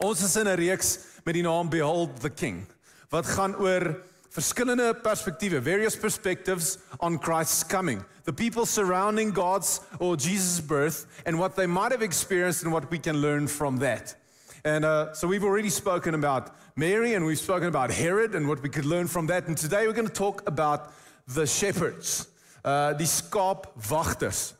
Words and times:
Ons 0.00 0.22
is 0.22 0.36
in 0.36 0.48
'n 0.48 0.56
reeks 0.56 0.98
met 1.24 1.34
die 1.34 1.42
naam 1.42 1.68
Behold 1.68 2.20
the 2.20 2.30
King 2.30 2.66
wat 3.10 3.26
gaan 3.26 3.56
oor 3.56 4.00
verskillende 4.30 4.94
perspektiewe, 5.02 5.60
various 5.60 5.96
perspectives 5.96 6.78
on 7.00 7.18
Christ's 7.18 7.66
coming. 7.66 8.04
The 8.24 8.32
people 8.32 8.64
surrounding 8.64 9.34
God's 9.34 9.80
or 9.98 10.16
Jesus' 10.16 10.60
birth 10.60 11.06
and 11.26 11.36
what 11.36 11.54
they 11.54 11.66
might 11.66 11.90
have 11.90 12.02
experienced 12.02 12.62
and 12.62 12.72
what 12.72 12.90
we 12.90 12.98
can 12.98 13.16
learn 13.16 13.48
from 13.48 13.78
that. 13.78 14.16
And 14.64 14.84
uh, 14.84 15.12
so 15.12 15.28
we've 15.28 15.44
already 15.44 15.70
spoken 15.70 16.14
about 16.14 16.54
Mary 16.76 17.14
and 17.14 17.26
we've 17.26 17.38
spoken 17.38 17.68
about 17.68 17.90
Herod 17.90 18.34
and 18.34 18.48
what 18.48 18.62
we 18.62 18.70
could 18.70 18.86
learn 18.86 19.06
from 19.06 19.26
that. 19.26 19.48
And 19.48 19.58
today 19.58 19.86
we're 19.86 19.92
going 19.92 20.08
to 20.08 20.12
talk 20.12 20.46
about 20.46 20.92
the 21.26 21.46
shepherds, 21.46 22.28
uh, 22.64 22.94
die 22.94 23.06
skaapwagters. 23.06 24.54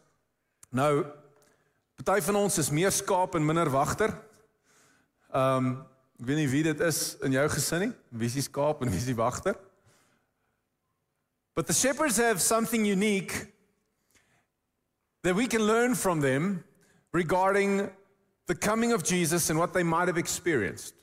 Nou, 0.70 1.07
party 2.04 2.20
van 2.20 2.36
ons 2.36 2.59
is 2.59 2.70
meer 2.70 2.91
skaap 2.91 3.34
en 3.34 3.46
minder 3.46 3.70
wagter. 3.70 4.12
Um 5.33 5.87
ek 6.21 6.27
weet 6.27 6.37
nie 6.37 6.51
wie 6.53 6.63
dit 6.63 6.81
is 6.85 7.17
in 7.25 7.32
jou 7.32 7.46
gesin 7.49 7.81
nie. 7.86 7.93
Wie 8.13 8.29
is 8.29 8.36
die 8.36 8.45
skaap 8.45 8.82
en 8.82 8.91
wie 8.93 8.99
is 8.99 9.09
die 9.09 9.17
wagter? 9.17 9.54
But 11.54 11.67
the 11.67 11.73
shepherds 11.73 12.17
have 12.17 12.41
something 12.41 12.85
unique 12.85 13.53
that 15.23 15.35
we 15.35 15.46
can 15.46 15.63
learn 15.63 15.95
from 15.95 16.21
them 16.21 16.64
regarding 17.13 17.90
the 18.46 18.54
coming 18.54 18.93
of 18.93 19.04
Jesus 19.04 19.51
and 19.51 19.59
what 19.59 19.73
they 19.73 19.82
might 19.82 20.09
have 20.09 20.18
experienced. 20.18 20.95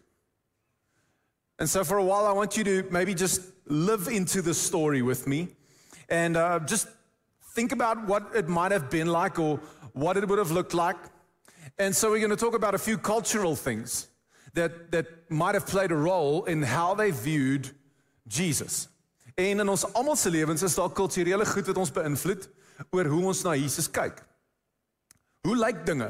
And 1.60 1.70
so, 1.70 1.84
for 1.84 1.98
a 1.98 2.04
while, 2.04 2.26
I 2.26 2.32
want 2.32 2.56
you 2.58 2.64
to 2.64 2.84
maybe 2.92 3.16
just 3.16 3.42
live 3.66 4.08
into 4.08 4.42
the 4.42 4.54
story 4.54 5.02
with 5.02 5.26
me 5.26 5.50
and 6.10 6.38
uh, 6.38 6.60
just 6.60 6.88
think 7.54 7.72
about 7.72 8.06
what 8.06 8.36
it 8.36 8.48
might 8.48 8.72
have 8.72 8.90
been 8.90 9.08
like 9.08 9.40
or 9.40 9.60
what 9.94 10.18
it 10.18 10.28
would 10.28 10.38
have 10.38 10.52
looked 10.52 10.74
like. 10.74 10.98
And 11.80 11.96
so, 11.96 12.12
we're 12.12 12.20
going 12.20 12.30
to 12.30 12.36
talk 12.36 12.56
about 12.56 12.76
a 12.76 12.78
few 12.78 12.98
cultural 12.98 13.56
things 13.56 14.08
that, 14.54 14.92
that 14.92 15.08
might 15.30 15.54
have 15.54 15.66
played 15.66 15.92
a 15.92 15.96
role 15.96 16.46
in 16.46 16.64
how 16.64 16.96
they 16.96 17.12
viewed 17.12 17.74
Jesus. 18.28 18.88
En 19.36 19.60
in 19.60 19.70
ons 19.70 19.86
almal 19.94 20.16
se 20.16 20.30
lewens 20.30 20.64
is 20.64 20.76
daar 20.76 20.90
kulturele 20.90 21.46
goed 21.46 21.68
wat 21.70 21.78
ons 21.78 21.94
beïnvloed 21.94 22.48
oor 22.90 23.06
hoe 23.06 23.26
ons 23.32 23.44
na 23.46 23.54
Jesus 23.54 23.90
kyk. 23.92 24.24
Hoe 25.46 25.56
lyk 25.58 25.86
dinge 25.86 26.10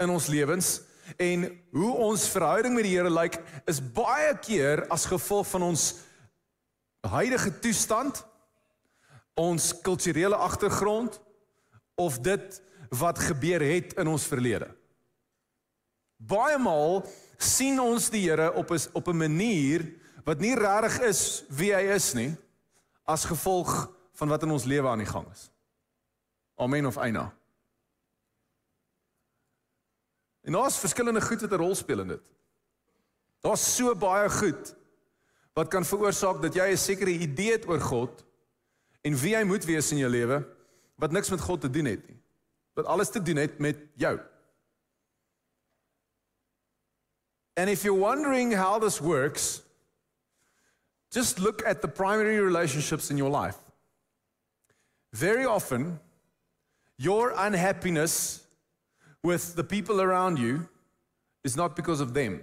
in 0.00 0.10
ons 0.10 0.28
lewens 0.30 0.80
en 1.18 1.48
hoe 1.74 1.90
ons 2.06 2.28
verhouding 2.30 2.74
met 2.74 2.86
die 2.86 2.94
Here 2.94 3.10
lyk 3.10 3.40
is 3.68 3.82
baie 3.82 4.30
keer 4.38 4.84
as 4.94 5.08
gevolg 5.10 5.48
van 5.50 5.66
ons 5.72 5.88
huidige 7.10 7.50
toestand, 7.64 8.22
ons 9.34 9.72
kulturele 9.82 10.36
agtergrond 10.36 11.18
of 11.98 12.20
dit 12.22 12.60
wat 13.00 13.18
gebeur 13.18 13.62
het 13.64 13.96
in 13.98 14.10
ons 14.10 14.26
verlede. 14.28 14.68
Baie 16.20 16.58
maal 16.60 17.02
sien 17.40 17.80
ons 17.80 18.10
die 18.12 18.28
Here 18.28 18.52
op 18.52 18.70
'n 18.70 18.78
op 18.92 19.08
'n 19.08 19.16
manier 19.16 19.86
wat 20.24 20.40
nie 20.40 20.54
regtig 20.54 21.00
is 21.00 21.44
wie 21.48 21.72
hy 21.74 21.94
is 21.94 22.12
nie 22.14 22.36
as 23.04 23.24
gevolg 23.24 23.90
van 24.12 24.28
wat 24.28 24.42
in 24.42 24.50
ons 24.50 24.64
lewe 24.64 24.88
aan 24.88 24.98
die 24.98 25.06
gang 25.06 25.26
is. 25.32 25.50
Amen 26.56 26.86
of 26.86 26.96
eina. 26.96 27.32
En 30.42 30.52
daar's 30.52 30.78
verskillende 30.78 31.20
goed 31.20 31.40
wat 31.40 31.50
'n 31.50 31.62
rol 31.62 31.74
speel 31.74 32.00
in 32.00 32.08
dit. 32.08 32.26
Daar's 33.40 33.76
so 33.76 33.94
baie 33.94 34.30
goed 34.30 34.74
wat 35.52 35.68
kan 35.68 35.84
veroorsaak 35.84 36.42
dat 36.42 36.54
jy 36.54 36.70
'n 36.72 36.76
sekere 36.76 37.10
idee 37.10 37.52
het 37.52 37.66
oor 37.68 37.80
God 37.80 38.24
en 39.00 39.16
wie 39.16 39.36
hy 39.36 39.42
moet 39.44 39.64
wees 39.64 39.92
in 39.92 39.98
jou 39.98 40.10
lewe 40.10 40.46
wat 40.96 41.12
niks 41.12 41.30
met 41.30 41.40
God 41.40 41.60
te 41.60 41.70
doen 41.70 41.84
het 41.84 42.08
nie. 42.08 42.20
Wat 42.74 42.86
alles 42.86 43.10
te 43.10 43.22
doen 43.22 43.36
het 43.36 43.58
met 43.58 43.76
jou. 43.94 44.20
And 47.60 47.68
if 47.68 47.84
you're 47.84 47.92
wondering 47.92 48.52
how 48.52 48.78
this 48.78 49.02
works, 49.02 49.60
just 51.10 51.38
look 51.38 51.62
at 51.66 51.82
the 51.82 51.88
primary 51.88 52.40
relationships 52.40 53.10
in 53.10 53.18
your 53.18 53.28
life. 53.28 53.58
Very 55.12 55.44
often, 55.44 56.00
your 56.96 57.34
unhappiness 57.36 58.46
with 59.22 59.56
the 59.56 59.62
people 59.62 60.00
around 60.00 60.38
you 60.38 60.70
is 61.44 61.54
not 61.54 61.76
because 61.76 62.00
of 62.00 62.14
them, 62.14 62.40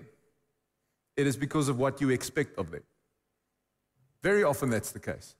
it 1.16 1.25
is 1.25 1.36
because 1.36 1.68
of 1.68 1.80
what 1.80 2.00
you 2.00 2.12
expect 2.12 2.56
of 2.59 2.69
them. 2.69 2.84
Very 4.22 4.44
often, 4.44 4.69
that's 4.69 4.92
the 4.92 5.00
case. 5.00 5.34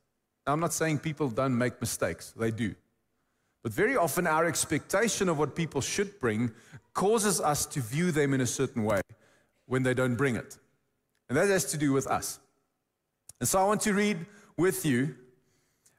Now, 0.48 0.54
I'm 0.54 0.60
not 0.60 0.74
saying 0.74 0.98
people 0.98 1.30
don't 1.30 1.56
make 1.56 1.80
mistakes, 1.80 2.34
they 2.36 2.50
do. 2.50 2.74
But 3.62 3.74
very 3.74 3.96
often, 3.96 4.26
our 4.26 4.46
expectation 4.48 5.30
of 5.30 5.38
what 5.38 5.56
people 5.56 5.82
should 5.82 6.20
bring 6.20 6.52
causes 6.96 7.40
us 7.40 7.68
to 7.68 7.80
view 7.80 8.12
them 8.12 8.34
in 8.34 8.42
a 8.42 8.48
certain 8.48 8.84
way 8.84 9.02
when 9.68 9.84
they 9.84 9.94
don't 9.94 10.16
bring 10.16 10.36
it. 10.36 10.58
And 11.30 11.38
that 11.38 11.48
has 11.50 11.66
to 11.72 11.78
do 11.78 11.94
with 11.94 12.08
us. 12.08 12.40
And 13.40 13.48
so 13.48 13.60
I 13.60 13.64
want 13.64 13.82
to 13.82 13.94
read 13.94 14.26
with 14.58 14.86
you 14.86 15.16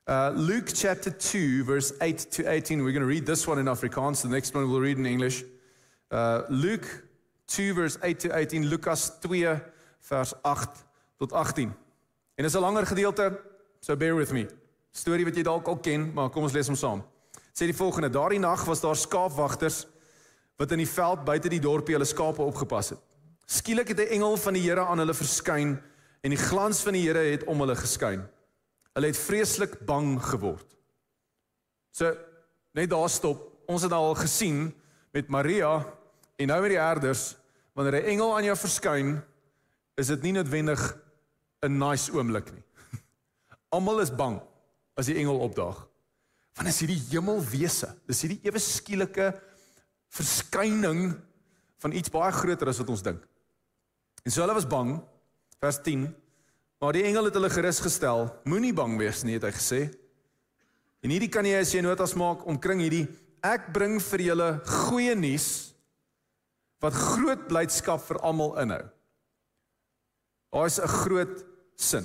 uh, 0.07 0.33
Luke 0.35 0.71
chapter 0.75 1.11
2, 1.11 1.65
verse 1.65 1.93
8 2.01 2.19
to 2.33 2.51
18. 2.51 2.83
We're 2.83 2.93
going 2.93 3.03
to 3.03 3.07
read 3.07 3.27
this 3.27 3.47
one 3.47 3.59
in 3.59 3.67
Afrikaans, 3.67 4.23
the 4.23 4.29
next 4.29 4.55
one 4.55 4.69
we'll 4.69 4.81
read 4.81 4.99
in 4.99 5.07
English. 5.07 5.45
Uh, 6.11 6.43
Luke 6.49 7.05
2, 7.47 7.75
verse 7.75 7.99
8 8.03 8.19
to 8.21 8.37
18. 8.37 8.67
Lucas 8.67 9.13
2, 9.21 9.61
vers 10.01 10.35
8 10.43 10.69
tot 11.19 11.33
18. 11.33 11.75
En 12.35 12.45
dis 12.45 12.55
'n 12.55 12.61
langer 12.61 12.87
gedeelte, 12.87 13.41
so 13.81 13.97
bear 13.97 14.17
with 14.17 14.33
me. 14.33 14.47
Storie 14.93 15.25
wat 15.25 15.37
jy 15.37 15.43
dalk 15.43 15.67
al 15.67 15.77
ken, 15.77 16.13
maar 16.15 16.31
kom 16.31 16.43
ons 16.43 16.53
lees 16.53 16.67
hom 16.67 16.77
saam. 16.77 17.05
Sê 17.53 17.67
die 17.67 17.77
volgende: 17.77 18.11
Daardie 18.11 18.39
nag 18.39 18.65
was 18.65 18.81
daar 18.81 18.97
skaapwagters 18.97 19.87
wat 20.57 20.71
in 20.71 20.79
die 20.79 20.89
veld 20.89 21.25
buite 21.25 21.49
die 21.49 21.61
dorpie 21.61 21.95
hulle 21.95 22.07
skape 22.07 22.43
opgepas 22.43 22.89
het. 22.91 23.08
Skielik 23.49 23.89
het 23.89 23.99
'n 23.99 24.13
engel 24.13 24.37
van 24.37 24.53
die 24.53 24.63
Here 24.63 24.85
aan 24.85 24.99
hulle 24.99 25.15
verskyn 25.15 25.81
en 26.21 26.31
die 26.31 26.39
glans 26.39 26.83
van 26.85 26.93
die 26.93 27.07
Here 27.07 27.19
het 27.33 27.45
om 27.45 27.61
hulle 27.61 27.77
geskyn. 27.77 28.29
Hulle 28.93 29.07
het 29.07 29.17
vreeslik 29.17 29.87
bang 29.87 30.21
geword. 30.23 30.77
So 31.91 32.17
net 32.73 32.91
daar 32.91 33.09
stop. 33.09 33.65
Ons 33.67 33.83
het 33.83 33.93
al 33.93 34.15
gesien 34.15 34.75
met 35.13 35.29
Maria 35.29 35.87
en 36.37 36.47
nou 36.47 36.61
met 36.61 36.71
die 36.71 36.81
herders 36.81 37.37
wanneer 37.73 38.03
'n 38.03 38.05
engel 38.05 38.37
aan 38.37 38.45
jou 38.45 38.57
verskyn, 38.57 39.23
is 39.97 40.07
dit 40.07 40.23
nie 40.23 40.33
noodwendig 40.33 40.99
'n 41.63 41.79
nice 41.79 42.13
oomblik 42.13 42.53
nie. 42.53 42.63
Almal 43.75 44.01
is 44.01 44.15
bang 44.15 44.43
as 44.95 45.07
die 45.07 45.17
engel 45.17 45.39
opdaag. 45.39 45.89
Want 46.55 46.69
is 46.69 46.81
hierdie 46.81 47.03
hemelwese, 47.11 47.95
dis 48.07 48.23
hierdie 48.23 48.41
ewe 48.43 48.59
skielike 48.59 49.41
verskyning 50.09 51.17
van 51.79 51.93
iets 51.93 52.11
baie 52.11 52.33
groter 52.33 52.69
as 52.69 52.79
wat 52.79 52.89
ons 52.89 53.03
dink. 53.03 53.23
En 54.29 54.33
so 54.35 54.43
hulle 54.45 54.59
was 54.59 54.67
bang, 54.69 54.99
vers 55.57 55.79
10. 55.81 56.03
Maar 56.85 56.93
die 56.99 57.07
engel 57.09 57.31
het 57.31 57.37
hulle 57.39 57.49
gerus 57.49 57.79
gestel. 57.81 58.27
Moenie 58.45 58.75
bang 58.77 58.99
wees 59.01 59.23
nie, 59.25 59.39
het 59.39 59.47
hy 59.49 59.53
gesê. 59.57 59.79
En 61.01 61.15
hierdie 61.15 61.31
kan 61.33 61.49
jy 61.49 61.55
as 61.57 61.73
jy 61.73 61.81
notas 61.81 62.13
maak 62.19 62.45
omkring 62.45 62.83
hierdie 62.85 63.07
ek 63.47 63.71
bring 63.73 63.97
vir 64.03 64.25
julle 64.27 64.49
goeie 64.67 65.15
nuus 65.17 65.49
wat 66.83 66.93
groot 66.93 67.47
blydskap 67.49 68.03
vir 68.05 68.21
almal 68.21 68.53
inhou. 68.61 68.83
Daar's 70.53 70.79
'n 70.79 70.93
groot 71.07 71.45
sin. 71.77 72.05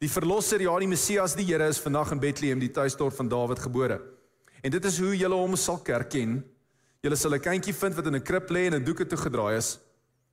Die 0.00 0.08
verlosser, 0.08 0.60
ja, 0.60 0.78
die 0.78 0.88
Messias, 0.88 1.34
die 1.34 1.44
Here 1.44 1.68
is 1.68 1.78
vandag 1.78 2.12
in 2.12 2.20
Bethlehem, 2.20 2.58
die 2.58 2.72
tuisdorp 2.72 3.12
van 3.12 3.28
Dawid 3.28 3.58
gebore. 3.58 4.00
En 4.62 4.70
dit 4.70 4.84
is 4.84 4.98
hoe 4.98 5.16
julle 5.16 5.34
hom 5.34 5.56
sal 5.56 5.82
erken. 5.84 6.44
Julle 7.02 7.16
sal 7.16 7.34
'n 7.34 7.40
kindjie 7.40 7.74
vind 7.74 7.94
wat 7.94 8.06
in 8.06 8.14
'n 8.14 8.22
krib 8.22 8.48
lê 8.50 8.66
en 8.66 8.74
'n 8.74 8.84
doeke 8.84 9.06
toegedraai 9.06 9.56
is. 9.56 9.78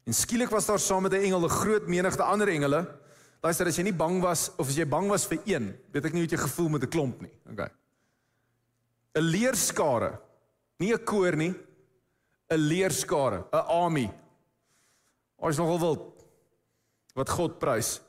En 0.03 0.13
skielik 0.13 0.49
was 0.49 0.65
daar 0.65 0.79
saam 0.79 1.03
met 1.03 1.13
'n 1.13 1.23
engel 1.23 1.45
'n 1.45 1.49
groot 1.49 1.87
menigte 1.87 2.23
ander 2.23 2.47
engele. 2.47 2.87
Luister, 3.41 3.67
as 3.67 3.75
jy 3.75 3.83
nie 3.83 3.93
bang 3.93 4.21
was 4.21 4.51
of 4.57 4.67
as 4.67 4.75
jy 4.75 4.85
bang 4.85 5.07
was 5.07 5.25
vir 5.25 5.39
een, 5.45 5.77
weet 5.91 6.05
ek 6.05 6.13
nie 6.13 6.21
hoe 6.21 6.29
jy 6.29 6.37
gevoel 6.37 6.69
met 6.69 6.83
'n 6.83 6.89
klomp 6.89 7.21
nie. 7.21 7.33
Okay. 7.51 7.69
'n 9.15 9.21
Leerskare. 9.21 10.19
Nie 10.77 10.93
'n 10.93 11.03
koor 11.03 11.35
nie. 11.35 11.53
'n 12.49 12.57
Leerskare, 12.57 13.45
'n 13.51 13.65
army. 13.67 14.11
Ons 15.37 15.57
nogal 15.57 15.79
wil 15.79 16.15
wat 17.13 17.29
God 17.29 17.59
prys. 17.59 17.99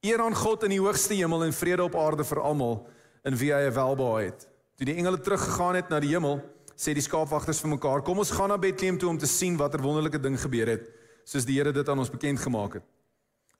Eer 0.00 0.20
aan 0.20 0.34
God 0.34 0.64
in 0.64 0.70
die 0.70 0.80
hoogste 0.80 1.14
hemel 1.14 1.44
en 1.44 1.52
vrede 1.52 1.84
op 1.84 1.94
aarde 1.94 2.24
vir 2.24 2.40
almal 2.40 2.86
in 3.24 3.36
wie 3.36 3.52
hy 3.52 3.70
welbehae 3.72 4.30
het. 4.30 4.46
Toe 4.76 4.86
die 4.88 4.96
engele 4.96 5.20
teruggegaan 5.20 5.76
het 5.76 5.90
na 5.92 6.00
die 6.00 6.14
hemel, 6.14 6.40
sê 6.80 6.94
die 6.96 7.04
skaapwagters 7.04 7.60
vir 7.60 7.74
mekaar: 7.74 8.02
"Kom 8.02 8.18
ons 8.18 8.30
gaan 8.32 8.48
na 8.48 8.56
Bethlehem 8.56 8.98
toe 8.98 9.10
om 9.10 9.18
te 9.18 9.26
sien 9.26 9.56
watter 9.56 9.82
wonderlike 9.82 10.18
ding 10.18 10.38
gebeur 10.40 10.66
het, 10.66 10.88
soos 11.24 11.44
die 11.44 11.58
Here 11.58 11.72
dit 11.72 11.88
aan 11.88 11.98
ons 11.98 12.10
bekend 12.10 12.40
gemaak 12.40 12.74
het." 12.74 12.86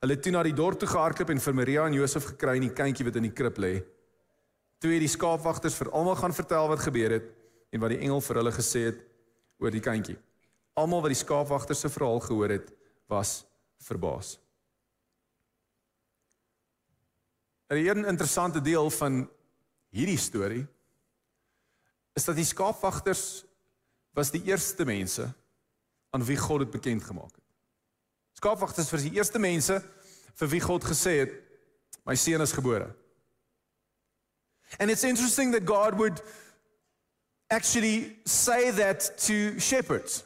Hulle 0.01 0.15
het 0.15 0.23
toe 0.23 0.33
na 0.33 0.43
die 0.43 0.57
dorp 0.57 0.79
toe 0.81 0.89
gehardloop 0.89 1.31
en 1.31 1.41
vir 1.41 1.55
Maria 1.55 1.87
en 1.87 1.93
Josef 1.93 2.25
gekry 2.25 2.57
en 2.57 2.65
die 2.65 2.73
kindjie 2.73 3.05
wat 3.05 3.17
in 3.17 3.29
die 3.29 3.37
krib 3.37 3.59
lê. 3.61 3.83
Toe 4.81 4.95
het 4.95 5.01
die 5.05 5.13
skaapwagters 5.13 5.77
vir 5.77 5.91
almal 5.93 6.17
gaan 6.17 6.33
vertel 6.33 6.69
wat 6.69 6.81
gebeur 6.81 7.11
het 7.11 7.27
en 7.71 7.81
wat 7.81 7.93
die 7.93 8.01
engel 8.01 8.21
vir 8.25 8.41
hulle 8.41 8.53
gesê 8.57 8.87
het 8.87 9.03
oor 9.61 9.71
die 9.71 9.85
kindjie. 9.85 10.17
Almal 10.75 11.03
wat 11.03 11.13
die 11.13 11.21
skaapwagters 11.21 11.81
se 11.85 11.91
verhaal 11.93 12.21
gehoor 12.25 12.49
het, 12.49 12.73
was 13.07 13.45
verbaas. 13.85 14.39
'n 17.69 17.77
Een 17.77 18.05
interessante 18.05 18.61
deel 18.61 18.91
van 18.91 19.29
hierdie 19.93 20.19
storie 20.19 20.67
is 22.13 22.25
dat 22.25 22.37
die 22.37 22.45
skaapwagters 22.45 23.45
was 24.17 24.31
die 24.31 24.43
eerste 24.45 24.85
mense 24.85 25.29
aan 26.11 26.25
wie 26.25 26.37
God 26.37 26.65
dit 26.65 26.71
bekend 26.71 27.05
gemaak 27.05 27.35
het. 27.35 27.47
Skaapwagters 28.33 28.91
was 28.91 29.07
die 29.07 29.15
eerste 29.15 29.39
mense 29.39 29.79
vir 30.35 30.49
wie 30.49 30.61
God 30.61 30.85
gesê 30.85 31.21
het 31.25 31.37
my 32.09 32.17
seun 32.17 32.43
is 32.43 32.57
gebore. 32.57 32.89
And 34.79 34.91
it's 34.91 35.05
interesting 35.05 35.53
that 35.53 35.67
God 35.67 35.99
would 35.99 36.23
actually 37.51 38.17
say 38.25 38.71
that 38.71 39.19
to 39.27 39.59
shepherds 39.59 40.25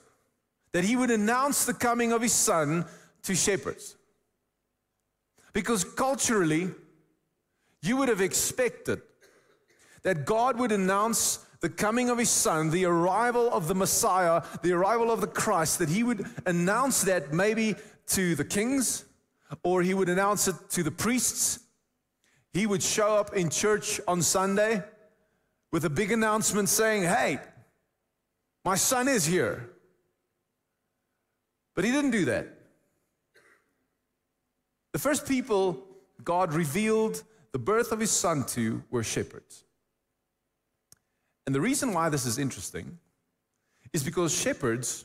that 0.75 0.85
he 0.85 0.97
would 0.97 1.11
announce 1.11 1.65
the 1.65 1.73
coming 1.73 2.13
of 2.13 2.21
his 2.21 2.33
son 2.33 2.85
to 3.23 3.35
shepherds. 3.35 3.97
Because 5.53 5.85
culturally 5.85 6.69
you 7.81 7.97
would 7.97 8.09
have 8.09 8.21
expected 8.21 9.01
that 10.03 10.27
God 10.27 10.59
would 10.59 10.73
announce 10.73 11.44
the 11.65 11.71
coming 11.71 12.11
of 12.11 12.19
his 12.19 12.29
son, 12.29 12.69
the 12.69 12.85
arrival 12.85 13.51
of 13.51 13.69
the 13.69 13.75
Messiah, 13.75 14.43
the 14.61 14.73
arrival 14.73 15.11
of 15.11 15.23
the 15.23 15.27
Christ, 15.27 15.79
that 15.79 15.89
he 15.89 16.03
would 16.03 16.27
announce 16.45 17.01
that 17.05 17.33
maybe 17.33 17.75
to 18.09 18.35
the 18.35 18.45
kings 18.45 19.07
or 19.63 19.81
he 19.81 19.95
would 19.95 20.11
announce 20.11 20.47
it 20.47 20.57
to 20.73 20.83
the 20.83 20.91
priests. 20.91 21.61
He 22.53 22.67
would 22.67 22.83
show 22.83 23.17
up 23.17 23.33
in 23.33 23.49
church 23.49 23.99
on 24.07 24.21
Sunday 24.21 24.83
with 25.73 25.87
a 25.87 25.89
big 25.89 26.13
announcement 26.13 26.69
saying, 26.69 27.05
Hey, 27.05 27.41
my 28.63 28.75
son 28.75 29.09
is 29.09 29.25
here. 29.25 29.71
But 31.75 31.87
he 31.87 31.93
didn't 31.93 32.11
do 32.11 32.27
that. 32.27 32.47
The 34.93 34.99
first 34.99 35.27
people 35.27 35.83
God 36.23 36.53
revealed 36.53 37.23
the 37.53 37.59
birth 37.59 37.91
of 37.91 38.01
his 38.01 38.11
son 38.11 38.45
to 38.49 38.85
were 38.91 39.03
shepherds. 39.03 39.65
And 41.47 41.55
the 41.55 41.61
reason 41.61 41.93
why 41.93 42.09
this 42.09 42.25
is 42.25 42.39
interesting 42.39 42.99
is 43.93 44.03
because 44.03 44.35
shepherds 44.35 45.05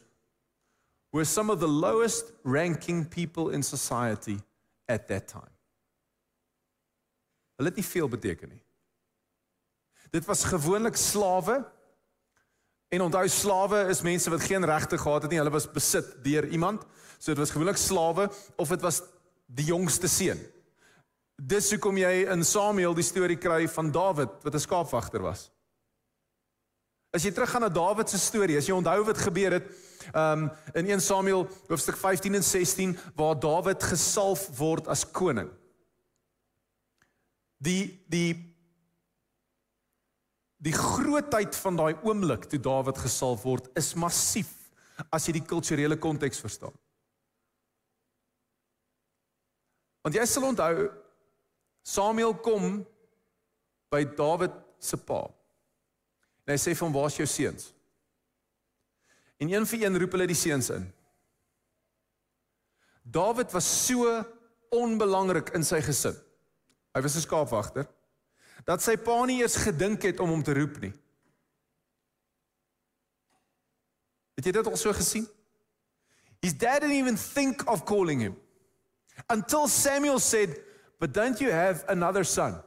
were 1.11 1.25
some 1.25 1.49
of 1.49 1.59
the 1.59 1.67
lowest 1.67 2.31
ranking 2.43 3.05
people 3.05 3.49
in 3.49 3.63
society 3.63 4.39
at 4.87 5.07
that 5.07 5.27
time. 5.27 5.53
Hulle 7.57 7.69
het 7.69 7.75
nie 7.75 7.85
veel 7.85 8.07
beteken 8.07 8.49
nie. 8.49 8.61
Dit 10.13 10.25
was 10.25 10.43
gewoonlik 10.47 10.95
slawe. 10.95 11.59
En 12.89 13.01
onthou 13.01 13.27
slawe 13.29 13.83
is 13.91 14.01
mense 14.01 14.31
wat 14.31 14.41
geen 14.47 14.65
regte 14.65 14.97
gehad 14.97 15.21
het 15.21 15.31
nie. 15.31 15.41
Hulle 15.41 15.53
was 15.53 15.67
besit 15.71 16.15
deur 16.23 16.47
iemand. 16.47 16.85
So 17.17 17.33
dit 17.33 17.41
was 17.41 17.51
gewoonlik 17.51 17.77
slawe 17.77 18.29
of 18.55 18.71
dit 18.71 18.81
was 18.81 19.01
die 19.45 19.65
jongste 19.65 20.07
seun. 20.07 20.39
Dis 21.35 21.69
hoekom 21.71 21.99
jy 21.99 22.25
in 22.31 22.43
Samuel 22.47 22.95
die 22.95 23.05
storie 23.05 23.37
kry 23.37 23.67
van 23.67 23.91
Dawid 23.91 24.43
wat 24.43 24.55
'n 24.55 24.59
skaapwagter 24.59 25.21
was. 25.21 25.49
As 27.09 27.25
jy 27.25 27.31
teruggaan 27.33 27.65
na 27.65 27.71
Dawid 27.73 28.09
se 28.11 28.19
storie, 28.21 28.57
as 28.59 28.67
jy 28.69 28.75
onthou 28.75 29.01
wat 29.07 29.21
gebeur 29.23 29.55
het, 29.57 29.69
um 30.13 30.45
in 30.77 30.91
1 30.93 31.01
Samuel 31.01 31.47
hoofstuk 31.69 31.97
15 31.97 32.37
en 32.37 32.45
16 32.45 32.93
waar 33.17 33.39
Dawid 33.39 33.83
gesalf 33.83 34.45
word 34.57 34.87
as 34.87 35.05
koning. 35.05 35.49
Die 37.57 38.05
die 38.09 38.37
die 40.59 40.75
grootheid 40.75 41.55
van 41.55 41.77
daai 41.79 41.95
oomblik 42.03 42.45
toe 42.51 42.59
Dawid 42.59 42.97
gesalf 42.99 43.45
word 43.47 43.69
is 43.79 43.93
massief 43.95 44.51
as 45.09 45.25
jy 45.27 45.37
die 45.39 45.47
kulturele 45.47 45.97
konteks 45.97 46.41
verstaan. 46.43 46.75
Want 50.03 50.15
jy 50.15 50.25
sal 50.29 50.47
onthou 50.51 50.89
Samuel 51.89 52.37
kom 52.43 52.83
by 53.89 54.03
Dawid 54.15 54.53
se 54.79 54.97
pa. 54.97 55.25
En 56.49 56.55
hy 56.55 56.57
sê 56.57 56.73
van 56.73 56.89
waar's 56.89 57.19
jou 57.19 57.27
seuns? 57.29 57.67
En 59.37 59.51
een 59.51 59.67
vir 59.69 59.83
een 59.83 59.99
roep 60.01 60.15
hulle 60.17 60.25
die 60.31 60.37
seuns 60.37 60.71
in. 60.73 60.87
Dawid 63.05 63.53
was 63.53 63.67
so 63.85 64.09
onbelangrik 64.73 65.53
in 65.53 65.63
sy 65.63 65.77
gesin. 65.85 66.17
Hy 66.97 67.01
was 67.05 67.15
'n 67.15 67.21
skaapwagter 67.21 67.85
dat 68.65 68.81
sy 68.81 68.97
pa 68.97 69.25
nie 69.25 69.41
eens 69.41 69.55
gedink 69.55 70.01
het 70.01 70.19
om 70.19 70.29
hom 70.29 70.43
te 70.43 70.53
roep 70.53 70.81
nie. 70.81 70.93
Het 74.35 74.45
jy 74.45 74.51
dit 74.51 74.67
al 74.67 74.77
so 74.77 74.93
gesien? 74.93 75.27
His 76.41 76.53
dad 76.53 76.81
didn't 76.81 76.97
even 76.97 77.15
think 77.15 77.69
of 77.69 77.85
calling 77.85 78.21
him 78.21 78.35
until 79.29 79.67
Samuel 79.67 80.19
said, 80.19 80.49
"But 80.97 81.13
don't 81.13 81.39
you 81.39 81.51
have 81.51 81.85
another 81.87 82.25
son?" 82.25 82.63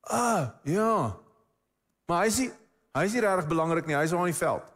Ah, 0.00 0.54
ja. 0.64 1.18
Maar 2.06 2.24
hy 2.24 2.30
sê 2.30 2.59
Hy 2.94 3.04
is 3.06 3.14
nie 3.14 3.22
regtig 3.22 3.48
belangrik 3.50 3.86
nie, 3.86 3.94
hy 3.94 4.04
is 4.04 4.14
op 4.16 4.26
die 4.26 4.34
veld. 4.34 4.66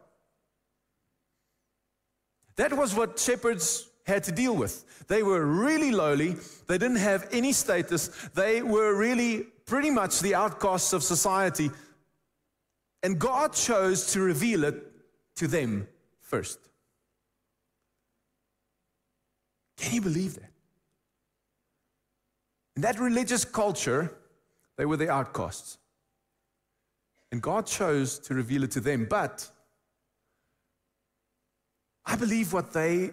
That 2.55 2.73
was 2.77 2.95
what 2.95 3.19
shepherds 3.19 3.89
had 4.05 4.23
to 4.25 4.31
deal 4.31 4.55
with. 4.55 4.85
They 5.07 5.23
were 5.23 5.45
really 5.45 5.91
lowly, 5.91 6.37
they 6.67 6.77
didn't 6.77 7.03
have 7.03 7.27
any 7.31 7.51
status, 7.51 8.07
they 8.33 8.61
were 8.61 8.95
really 8.95 9.47
pretty 9.65 9.91
much 9.91 10.21
the 10.21 10.35
outcasts 10.35 10.93
of 10.93 11.03
society. 11.03 11.69
And 13.03 13.19
God 13.19 13.53
chose 13.53 14.13
to 14.13 14.21
reveal 14.21 14.63
it 14.63 14.75
to 15.35 15.47
them 15.47 15.87
first. 16.21 16.59
Can 19.77 19.93
you 19.93 20.01
believe 20.01 20.35
that? 20.35 20.51
In 22.75 22.81
that 22.81 22.99
religious 22.99 23.45
culture, 23.45 24.11
they 24.77 24.85
were 24.85 24.97
the 24.97 25.09
outcasts. 25.09 25.77
And 27.31 27.41
God 27.41 27.65
chose 27.65 28.19
to 28.19 28.33
reveal 28.33 28.63
it 28.63 28.71
to 28.71 28.79
them. 28.79 29.05
But 29.09 29.49
I 32.05 32.15
believe 32.15 32.53
what 32.53 32.71
they 32.71 33.11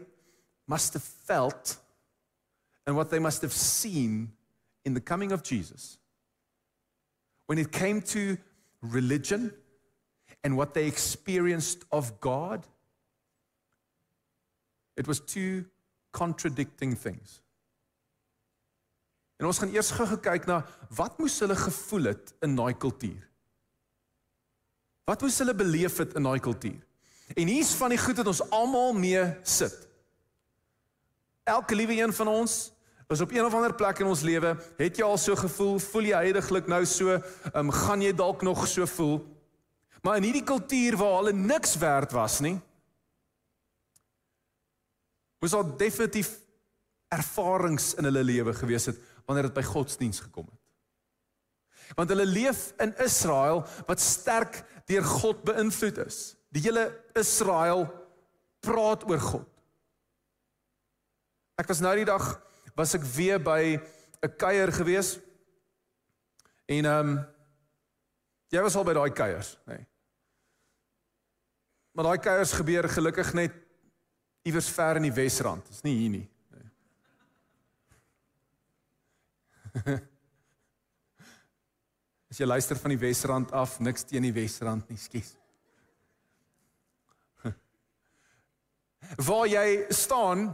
must 0.66 0.92
have 0.92 1.02
felt 1.02 1.76
and 2.86 2.96
what 2.96 3.10
they 3.10 3.18
must 3.18 3.42
have 3.42 3.52
seen 3.52 4.32
in 4.84 4.94
the 4.94 5.00
coming 5.00 5.32
of 5.32 5.42
Jesus, 5.42 5.98
when 7.46 7.58
it 7.58 7.72
came 7.72 8.00
to 8.02 8.36
religion 8.80 9.52
and 10.44 10.56
what 10.56 10.74
they 10.74 10.86
experienced 10.86 11.84
of 11.90 12.20
God, 12.20 12.66
it 14.96 15.06
was 15.06 15.20
two 15.20 15.64
contradicting 16.12 16.94
things. 16.94 17.40
En 19.40 19.48
ons 19.48 19.58
gaan 19.58 19.72
eers 19.74 19.90
gou 19.96 20.06
kyk 20.22 20.44
na 20.46 20.60
wat 20.94 21.16
moes 21.18 21.40
hulle 21.42 21.56
gevoel 21.58 22.12
het 22.12 22.34
in 22.46 22.52
daai 22.54 22.74
kultuur. 22.78 23.22
Wat 25.08 25.22
moes 25.22 25.38
hulle 25.42 25.54
beleef 25.54 25.96
het 26.02 26.14
in 26.18 26.26
daai 26.28 26.40
kultuur? 26.42 26.80
En 27.34 27.48
hier's 27.48 27.72
van 27.78 27.92
die 27.94 28.00
goed 28.00 28.20
wat 28.20 28.28
ons 28.30 28.42
almal 28.50 28.92
mee 28.94 29.22
sit. 29.42 29.74
Elke 31.48 31.74
liewe 31.74 31.96
een 31.98 32.12
van 32.14 32.28
ons 32.28 32.70
is 33.12 33.20
op 33.20 33.32
een 33.32 33.44
of 33.44 33.54
ander 33.54 33.74
plek 33.76 33.98
in 34.00 34.08
ons 34.08 34.22
lewe, 34.24 34.54
het 34.78 34.96
jy 34.96 35.04
al 35.04 35.18
so 35.20 35.36
gevoel, 35.36 35.76
voel 35.84 36.06
jy 36.08 36.20
heidaglik 36.28 36.68
nou 36.70 36.80
so, 36.88 37.18
um, 37.52 37.72
gaan 37.74 38.00
jy 38.04 38.12
dalk 38.16 38.44
nog 38.46 38.62
so 38.70 38.86
voel? 38.88 39.18
Maar 40.02 40.16
in 40.18 40.30
hierdie 40.30 40.46
kultuur 40.48 40.96
waar 40.96 41.18
hulle 41.18 41.34
niks 41.36 41.76
werd 41.82 42.14
was 42.16 42.38
nie, 42.40 42.56
was 45.42 45.52
daar 45.52 45.76
definitief 45.76 46.30
ervarings 47.12 47.92
in 48.00 48.08
hulle 48.08 48.24
lewe 48.24 48.54
gewees 48.56 48.88
het 48.88 49.00
wanneer 49.26 49.50
dit 49.50 49.58
by 49.58 49.64
godsdiens 49.66 50.22
gekom 50.24 50.46
het. 50.48 50.60
Want 51.98 52.08
hulle 52.14 52.26
leef 52.26 52.70
in 52.80 52.94
Israel 53.04 53.64
wat 53.86 54.00
sterk 54.00 54.62
deur 54.92 55.08
God 55.08 55.42
beïnvloed 55.48 55.98
is. 56.06 56.20
Die 56.52 56.62
hele 56.66 56.86
Israel 57.18 57.86
praat 58.62 59.04
oor 59.08 59.20
God. 59.20 59.48
Ek 61.60 61.68
was 61.70 61.82
nou 61.84 61.94
die 61.96 62.08
dag 62.08 62.26
was 62.78 62.94
ek 62.96 63.04
weer 63.16 63.38
by 63.42 63.78
'n 64.22 64.36
kuier 64.38 64.72
gewees. 64.72 65.18
En 66.66 66.84
ehm 66.84 67.08
um, 67.08 67.26
jy 68.48 68.60
was 68.62 68.76
al 68.76 68.84
by 68.84 68.94
daai 68.94 69.12
kuiers, 69.12 69.58
nê. 69.66 69.76
Nee. 69.76 69.86
Maar 71.92 72.04
daai 72.04 72.18
kuiers 72.18 72.52
gebeur 72.52 72.88
gelukkig 72.88 73.32
net 73.34 73.52
iewers 74.42 74.68
ver 74.68 74.96
in 74.96 75.02
die 75.02 75.12
Wesrand. 75.12 75.64
Dit 75.66 75.74
is 75.74 75.82
nie 75.82 75.96
hier 75.96 76.10
nie. 76.10 76.30
Nee. 79.84 80.00
As 82.32 82.38
jy 82.40 82.46
luister 82.48 82.78
van 82.80 82.94
die 82.94 82.96
Wesrand 82.96 83.50
af, 83.52 83.74
niks 83.84 84.06
teen 84.08 84.24
die 84.24 84.32
Wesrand 84.32 84.88
nie, 84.88 84.96
skies. 84.96 85.34
Waar 89.28 89.44
jy 89.50 89.64
staan 89.92 90.46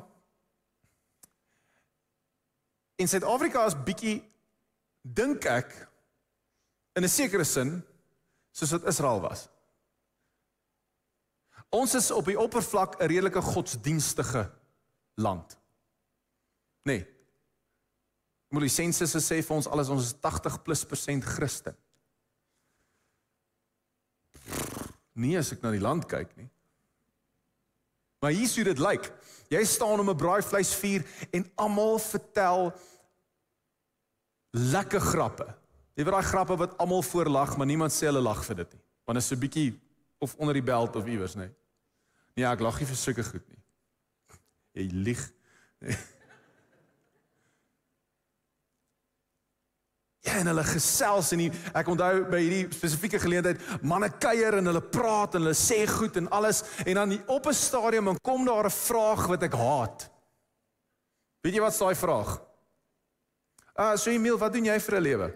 in 2.99 3.07
Suid-Afrika 3.07 3.63
is 3.71 3.77
bietjie 3.87 4.17
dink 5.07 5.47
ek 5.47 5.71
in 6.99 7.07
'n 7.07 7.09
sekere 7.09 7.47
sin 7.47 7.85
soos 8.51 8.75
wat 8.75 8.89
Israel 8.91 9.23
was. 9.23 9.47
Ons 11.71 11.95
is 11.95 12.11
op 12.11 12.25
die 12.27 12.39
oppervlak 12.39 12.99
'n 12.99 13.07
redelike 13.07 13.41
godsdienstige 13.41 14.51
land. 15.15 15.57
Nee. 16.83 17.07
Moet 18.49 18.65
die 18.65 18.73
sensus 18.73 19.13
sê 19.21 19.43
vir 19.45 19.57
ons 19.57 19.69
alles 19.69 19.91
ons 19.93 20.07
is 20.09 20.15
80 20.25 20.63
plus 20.65 20.85
persent 20.89 21.25
Christen. 21.25 21.77
Nee 25.19 25.37
as 25.37 25.53
ek 25.53 25.65
na 25.65 25.75
die 25.75 25.83
land 25.83 26.07
kyk 26.09 26.31
nie. 26.39 26.49
Maar 28.23 28.35
hier 28.35 28.49
sou 28.51 28.65
dit 28.67 28.81
lyk. 28.83 29.11
Jy 29.53 29.63
staan 29.65 30.01
om 30.01 30.11
'n 30.11 30.17
braaivleisvuur 30.17 31.05
en 31.31 31.51
almal 31.57 31.99
vertel 31.99 32.73
lekker 34.51 35.01
grappe. 35.01 35.47
Jy 35.95 36.05
weet 36.05 36.15
daai 36.15 36.31
grappe 36.31 36.57
wat 36.57 36.77
almal 36.79 37.03
voorlag, 37.03 37.57
maar 37.57 37.67
niemand 37.67 37.93
sê 37.93 38.07
hulle 38.07 38.21
lag 38.21 38.45
vir 38.45 38.57
dit 38.57 38.73
nie. 38.73 38.83
Want 39.05 39.19
dit 39.19 39.23
is 39.23 39.29
so 39.29 39.37
bietjie 39.37 39.81
of 40.19 40.35
onder 40.37 40.55
die 40.55 40.63
beld 40.63 40.97
of 40.97 41.07
iewers, 41.07 41.35
nê. 41.35 41.41
Nee. 41.41 41.55
nee, 42.35 42.47
ek 42.47 42.61
lag 42.61 42.79
nie 42.79 42.87
vir 42.87 42.97
sulke 42.97 43.25
goed 43.25 43.49
nie. 43.49 43.63
Jy 44.73 44.91
lieg. 44.93 45.33
Ja, 45.81 45.97
en 50.37 50.51
hulle 50.51 50.65
gesels 50.65 51.33
en 51.33 51.43
die, 51.45 51.51
ek 51.75 51.89
onthou 51.89 52.25
by 52.31 52.41
hierdie 52.43 52.67
spesifieke 52.75 53.21
geleentheid, 53.23 53.63
manne 53.83 54.11
kuier 54.21 54.59
en 54.59 54.71
hulle 54.71 54.83
praat 54.83 55.35
en 55.35 55.47
hulle 55.47 55.57
sê 55.57 55.85
goed 55.89 56.17
en 56.21 56.29
alles 56.35 56.63
en 56.85 56.95
dan 56.95 57.17
op 57.27 57.47
'n 57.47 57.55
stadium 57.55 58.05
dan 58.05 58.21
kom 58.23 58.45
daar 58.45 58.67
'n 58.67 58.71
vraag 58.71 59.27
wat 59.27 59.43
ek 59.43 59.55
haat. 59.55 60.11
Weet 61.43 61.55
jy 61.55 61.61
wat 61.61 61.73
is 61.73 61.79
daai 61.79 61.95
vraag? 61.95 62.41
Ah, 63.75 63.97
so 63.97 64.11
Emil, 64.11 64.39
wat 64.39 64.53
doen 64.53 64.65
jy 64.65 64.81
vir 64.81 64.95
'n 64.97 65.03
lewe? 65.03 65.29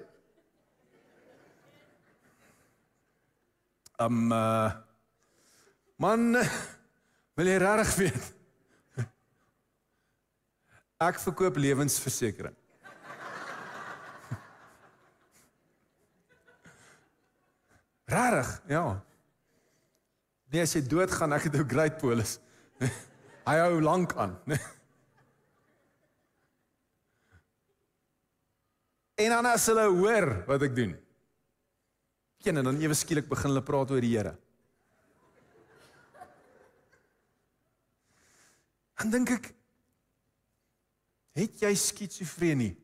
Um 4.00 4.32
uh, 4.32 4.72
man, 5.96 6.32
wil 7.37 7.46
jy 7.46 7.58
regtig 7.62 7.94
weet? 7.96 8.34
Ek 11.08 11.20
verkoop 11.22 11.56
lewensversekering. 11.56 12.56
Rarig, 18.12 18.50
ja. 18.69 19.00
Nee, 20.52 20.61
as 20.66 20.75
jy 20.76 20.83
doodgaan, 20.85 21.33
ek 21.33 21.47
het 21.49 21.57
'n 21.57 21.69
great 21.69 21.97
polis. 21.99 22.38
Hy 23.49 23.57
hou 23.64 23.81
lank 23.81 24.12
aan. 24.21 24.37
en 29.23 29.31
dan 29.33 29.47
as 29.47 29.66
hulle 29.66 29.87
hoor 29.88 30.45
wat 30.47 30.62
ek 30.69 30.76
doen. 30.76 30.92
Ken 32.42 32.57
en 32.61 32.64
dan 32.69 32.81
ewe 32.83 32.95
skielik 32.95 33.28
begin 33.31 33.50
hulle 33.54 33.64
praat 33.64 33.90
oor 33.90 34.00
die 34.04 34.16
Here. 34.16 34.37
Dan 38.99 39.11
dink 39.11 39.31
ek 39.31 39.54
het 41.33 41.61
jy 41.64 41.75
skitsofrenie? 41.75 42.76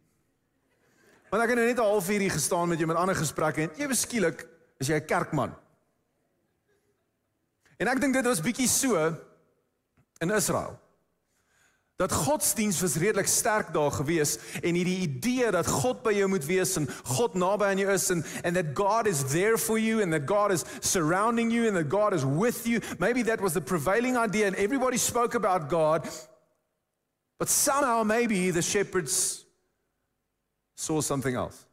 Want 1.29 1.43
ek 1.45 1.51
het 1.53 1.59
nou 1.59 1.69
net 1.69 1.79
'n 1.79 1.85
halfuur 1.85 2.21
hier 2.21 2.33
gestaan 2.33 2.69
met 2.69 2.79
jou 2.79 2.89
met 2.89 2.97
ander 2.97 3.15
gesprekke 3.15 3.69
en 3.69 3.77
ewe 3.77 3.95
skielik 3.95 4.58
is 4.79 4.89
jy 4.89 4.97
'n 4.97 5.07
kerkman. 5.07 5.55
En 7.79 7.89
ek 7.89 8.01
dink 8.01 8.15
dit 8.15 8.25
was 8.25 8.41
bietjie 8.43 8.69
so 8.69 9.15
in 10.21 10.31
Israel. 10.31 10.79
Dat 11.99 12.13
godsdiens 12.13 12.81
was 12.81 12.95
redelik 12.97 13.27
sterk 13.27 13.73
daar 13.75 13.91
gewees 13.91 14.37
en 14.63 14.75
hierdie 14.75 14.99
idee 15.03 15.51
dat 15.51 15.67
God 15.67 16.03
by 16.03 16.13
jou 16.15 16.29
moet 16.31 16.45
wees 16.47 16.77
en 16.79 16.87
God 17.05 17.35
naby 17.35 17.65
aan 17.65 17.79
jou 17.83 17.91
is 17.91 18.11
en 18.15 18.25
and 18.45 18.55
that 18.55 18.71
God 18.75 19.07
is 19.07 19.25
there 19.33 19.59
for 19.59 19.79
you 19.79 20.03
and 20.03 20.13
that 20.13 20.27
God 20.27 20.55
is 20.55 20.65
surrounding 20.81 21.51
you 21.51 21.67
and 21.67 21.75
that 21.75 21.91
God 21.91 22.15
is 22.15 22.23
with 22.23 22.67
you. 22.67 22.81
Maybe 22.99 23.25
that 23.25 23.41
was 23.41 23.53
the 23.53 23.61
prevailing 23.61 24.17
idea 24.17 24.47
and 24.47 24.57
everybody 24.57 24.97
spoke 24.97 25.35
about 25.35 25.69
God. 25.69 26.07
But 27.39 27.49
somehow 27.49 28.05
maybe 28.05 28.53
the 28.53 28.63
shepherds 28.63 29.45
saw 30.77 31.01
something 31.01 31.35
else. 31.35 31.68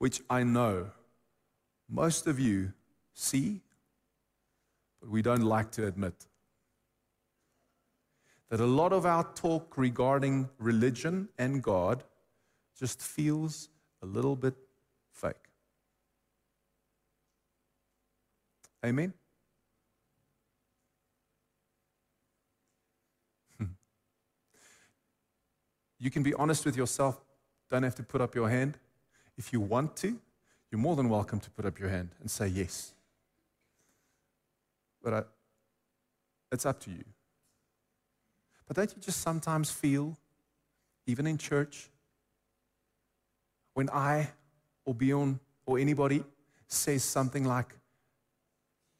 Which 0.00 0.22
I 0.30 0.42
know 0.44 0.86
most 1.86 2.26
of 2.26 2.40
you 2.40 2.72
see, 3.12 3.60
but 4.98 5.10
we 5.10 5.20
don't 5.20 5.42
like 5.42 5.70
to 5.72 5.86
admit. 5.86 6.26
That 8.48 8.60
a 8.60 8.66
lot 8.66 8.94
of 8.94 9.04
our 9.04 9.24
talk 9.34 9.76
regarding 9.76 10.48
religion 10.58 11.28
and 11.38 11.62
God 11.62 12.02
just 12.78 13.02
feels 13.02 13.68
a 14.02 14.06
little 14.06 14.36
bit 14.36 14.54
fake. 15.12 15.36
Amen? 18.82 19.12
Hmm. 23.58 23.64
you 25.98 26.10
can 26.10 26.22
be 26.22 26.32
honest 26.32 26.64
with 26.64 26.74
yourself, 26.74 27.20
don't 27.68 27.82
have 27.82 27.96
to 27.96 28.02
put 28.02 28.22
up 28.22 28.34
your 28.34 28.48
hand. 28.48 28.78
If 29.40 29.54
you 29.54 29.60
want 29.60 29.96
to, 29.96 30.18
you're 30.70 30.78
more 30.78 30.94
than 30.96 31.08
welcome 31.08 31.40
to 31.40 31.48
put 31.48 31.64
up 31.64 31.80
your 31.80 31.88
hand 31.88 32.10
and 32.20 32.30
say 32.30 32.46
yes. 32.46 32.92
But 35.02 35.14
I, 35.14 35.22
it's 36.52 36.66
up 36.66 36.78
to 36.80 36.90
you. 36.90 37.04
But 38.68 38.76
don't 38.76 38.94
you 38.94 39.00
just 39.00 39.22
sometimes 39.22 39.70
feel, 39.70 40.14
even 41.06 41.26
in 41.26 41.38
church, 41.38 41.88
when 43.72 43.88
I 43.88 44.28
or 44.84 44.94
Bjorn 44.94 45.40
or 45.64 45.78
anybody 45.78 46.22
says 46.66 47.02
something 47.02 47.44
like, 47.44 47.74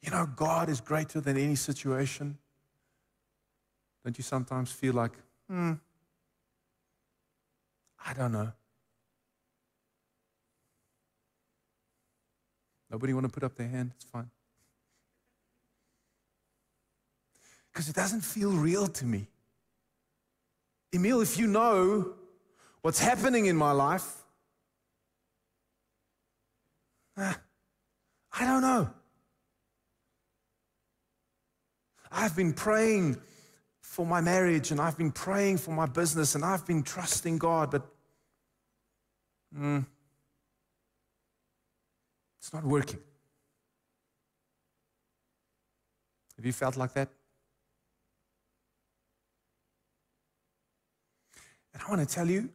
you 0.01 0.09
know, 0.09 0.27
God 0.35 0.69
is 0.69 0.81
greater 0.81 1.21
than 1.21 1.37
any 1.37 1.55
situation? 1.55 2.35
Don't 4.03 4.17
you 4.17 4.23
sometimes 4.23 4.71
feel 4.71 4.95
like, 4.95 5.11
hmm, 5.47 5.73
I 8.03 8.13
don't 8.13 8.31
know. 8.31 8.53
Nobody 12.91 13.13
want 13.13 13.25
to 13.25 13.31
put 13.31 13.43
up 13.43 13.55
their 13.55 13.69
hand? 13.69 13.91
It's 13.95 14.05
fine. 14.05 14.29
Because 17.71 17.87
it 17.87 17.95
doesn't 17.95 18.21
feel 18.21 18.51
real 18.51 18.87
to 18.87 19.05
me. 19.05 19.27
Emil, 20.93 21.21
if 21.21 21.37
you 21.37 21.47
know 21.47 22.13
what's 22.81 22.99
happening 22.99 23.45
in 23.45 23.55
my 23.55 23.71
life, 23.71 24.13
uh, 27.15 27.33
I 28.37 28.45
don't 28.45 28.61
know. 28.61 28.89
I've 32.11 32.35
been 32.35 32.51
praying 32.51 33.21
for 33.79 34.05
my 34.05 34.19
marriage 34.19 34.71
and 34.71 34.81
I've 34.81 34.97
been 34.97 35.11
praying 35.11 35.57
for 35.57 35.71
my 35.71 35.85
business 35.85 36.35
and 36.35 36.43
I've 36.43 36.65
been 36.65 36.83
trusting 36.83 37.37
God, 37.37 37.71
but 37.71 37.87
mm, 39.57 39.85
it's 42.41 42.51
not 42.51 42.63
working. 42.63 42.99
Have 46.37 46.45
you 46.45 46.51
felt 46.51 46.75
like 46.75 46.91
that? 46.93 47.07
And 51.71 51.83
I 51.83 51.89
want 51.89 52.01
to 52.07 52.11
tell 52.11 52.27
you, 52.27 52.49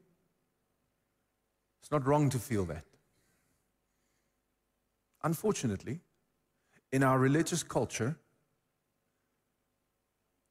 it's 1.80 1.92
not 1.92 2.04
wrong 2.04 2.28
to 2.30 2.38
feel 2.40 2.64
that. 2.64 2.82
Unfortunately, 5.22 6.00
in 6.90 7.04
our 7.04 7.20
religious 7.20 7.62
culture, 7.62 8.16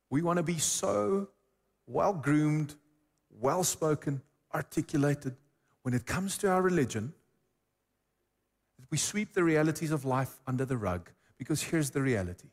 we 0.10 0.22
want 0.22 0.38
to 0.38 0.44
be 0.44 0.60
so 0.60 1.27
well 1.88 2.13
groomed, 2.13 2.75
well 3.42 3.65
spoken, 3.65 4.22
articulated 4.54 5.36
when 5.82 5.94
it 5.94 6.06
comes 6.06 6.38
to 6.38 6.50
our 6.50 6.62
religion 6.62 7.12
we 8.91 8.98
sweep 8.98 9.34
the 9.34 9.44
realities 9.44 9.91
of 9.91 10.05
life 10.05 10.39
under 10.48 10.65
the 10.65 10.77
rug 10.77 11.10
because 11.38 11.62
here's 11.62 11.89
the 11.89 12.01
reality 12.01 12.50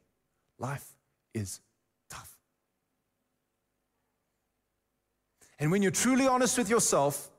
life 0.59 0.89
is 1.35 1.61
tough. 2.11 2.37
And 5.59 5.71
when 5.71 5.83
you're 5.83 5.91
truly 5.91 6.27
honest 6.27 6.59
with 6.59 6.69
yourself, 6.69 7.31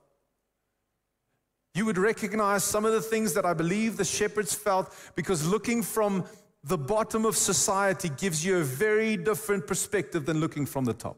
you 1.74 1.86
would 1.86 1.98
recognize 1.98 2.64
some 2.64 2.86
of 2.86 2.94
the 2.94 3.02
things 3.02 3.34
that 3.34 3.46
I 3.46 3.54
believe 3.54 3.98
the 3.98 4.06
shepherds 4.06 4.54
felt 4.54 4.96
because 5.16 5.46
looking 5.46 5.82
from 5.82 6.26
the 6.64 6.78
bottom 6.78 7.26
of 7.26 7.36
society 7.36 8.10
gives 8.10 8.46
you 8.46 8.58
a 8.58 8.64
very 8.64 9.18
different 9.18 9.68
perspective 9.68 10.26
than 10.26 10.40
looking 10.40 10.66
from 10.66 10.86
the 10.86 10.94
top. 10.94 11.18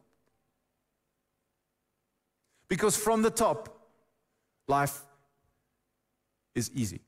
Because 2.67 2.98
from 2.98 3.22
the 3.22 3.29
top, 3.29 3.89
life 4.67 5.03
is 6.55 6.72
easy. 6.74 7.01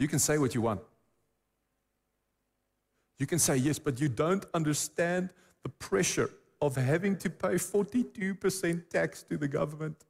You 0.00 0.08
can 0.08 0.18
say 0.18 0.38
what 0.38 0.54
you 0.54 0.62
want. 0.62 0.80
You 3.18 3.26
can 3.26 3.38
say 3.38 3.58
yes, 3.58 3.78
but 3.78 4.00
you 4.00 4.08
don't 4.08 4.46
understand 4.54 5.28
the 5.62 5.68
pressure 5.68 6.30
of 6.62 6.74
having 6.74 7.16
to 7.18 7.28
pay 7.28 7.56
42% 7.56 8.88
tax 8.88 9.22
to 9.24 9.36
the 9.36 9.46
government. 9.46 10.06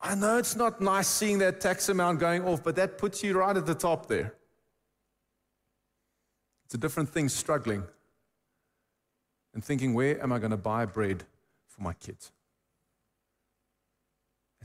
I 0.00 0.16
know 0.16 0.38
it's 0.38 0.56
not 0.56 0.80
nice 0.80 1.06
seeing 1.06 1.38
that 1.38 1.60
tax 1.60 1.88
amount 1.88 2.18
going 2.18 2.44
off, 2.44 2.64
but 2.64 2.74
that 2.76 2.98
puts 2.98 3.22
you 3.22 3.38
right 3.38 3.56
at 3.56 3.64
the 3.64 3.76
top 3.76 4.08
there. 4.08 4.34
It's 6.64 6.74
a 6.74 6.78
different 6.78 7.08
thing 7.08 7.28
struggling 7.28 7.84
and 9.54 9.64
thinking, 9.64 9.94
where 9.94 10.20
am 10.20 10.32
I 10.32 10.40
going 10.40 10.50
to 10.50 10.56
buy 10.56 10.84
bread 10.84 11.22
for 11.68 11.80
my 11.80 11.92
kids? 11.94 12.32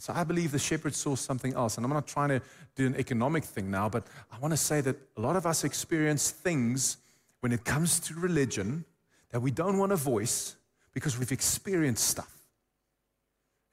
So 0.02 0.14
I 0.16 0.24
believe 0.24 0.52
the 0.52 0.58
shepherd 0.58 0.96
saw 0.96 1.16
something 1.16 1.54
else. 1.54 1.78
And 1.78 1.86
I'm 1.86 1.94
not 1.94 2.08
trying 2.08 2.30
to 2.30 2.42
do 2.76 2.88
an 2.88 2.96
economic 2.96 3.44
thing 3.44 3.70
now, 3.70 3.88
but 3.88 4.04
I 4.32 4.40
want 4.40 4.52
to 4.52 4.58
say 4.58 4.82
that 4.82 4.96
a 5.16 5.22
lot 5.22 5.36
of 5.36 5.46
us 5.46 5.64
experience 5.64 6.32
things 6.32 6.98
when 7.42 7.52
it 7.52 7.64
comes 7.66 8.00
to 8.00 8.16
religion 8.16 8.84
that 9.30 9.40
we 9.40 9.52
don't 9.52 9.78
want 9.78 9.92
to 9.92 9.96
voice 9.98 10.56
because 10.92 11.20
we've 11.20 11.32
experienced 11.32 12.08
stuff. 12.08 12.34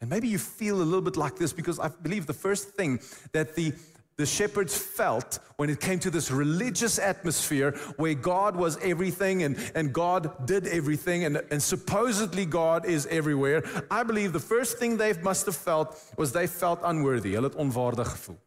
And 0.02 0.10
maybe 0.10 0.28
you 0.28 0.36
feel 0.36 0.82
a 0.82 0.84
little 0.84 1.00
bit 1.00 1.16
like 1.16 1.36
this 1.36 1.54
because 1.54 1.78
I 1.78 1.88
believe 1.88 2.26
the 2.26 2.34
first 2.34 2.74
thing 2.74 3.00
that 3.32 3.54
the 3.54 3.72
the 4.18 4.26
shepherds 4.26 4.76
felt 4.76 5.38
when 5.56 5.70
it 5.70 5.80
came 5.80 6.00
to 6.00 6.10
this 6.10 6.30
religious 6.32 6.98
atmosphere 6.98 7.70
where 7.96 8.14
God 8.14 8.56
was 8.56 8.76
everything 8.82 9.44
and, 9.44 9.56
and 9.76 9.92
God 9.92 10.44
did 10.44 10.66
everything 10.66 11.24
and, 11.24 11.40
and 11.52 11.62
supposedly 11.62 12.44
God 12.44 12.84
is 12.84 13.06
everywhere. 13.06 13.62
I 13.90 14.02
believe 14.02 14.32
the 14.32 14.40
first 14.40 14.78
thing 14.78 14.96
they 14.96 15.12
must 15.22 15.46
have 15.46 15.56
felt 15.56 15.96
was 16.16 16.32
they 16.32 16.48
felt 16.48 16.80
unworthy. 16.82 17.34
Hulle 17.34 17.48
het 17.48 17.54
onwaardig 17.54 18.10
gevoel. 18.10 18.38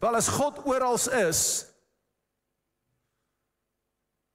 Wel 0.00 0.16
as 0.16 0.28
God 0.28 0.64
oral 0.64 0.94
is, 0.94 1.66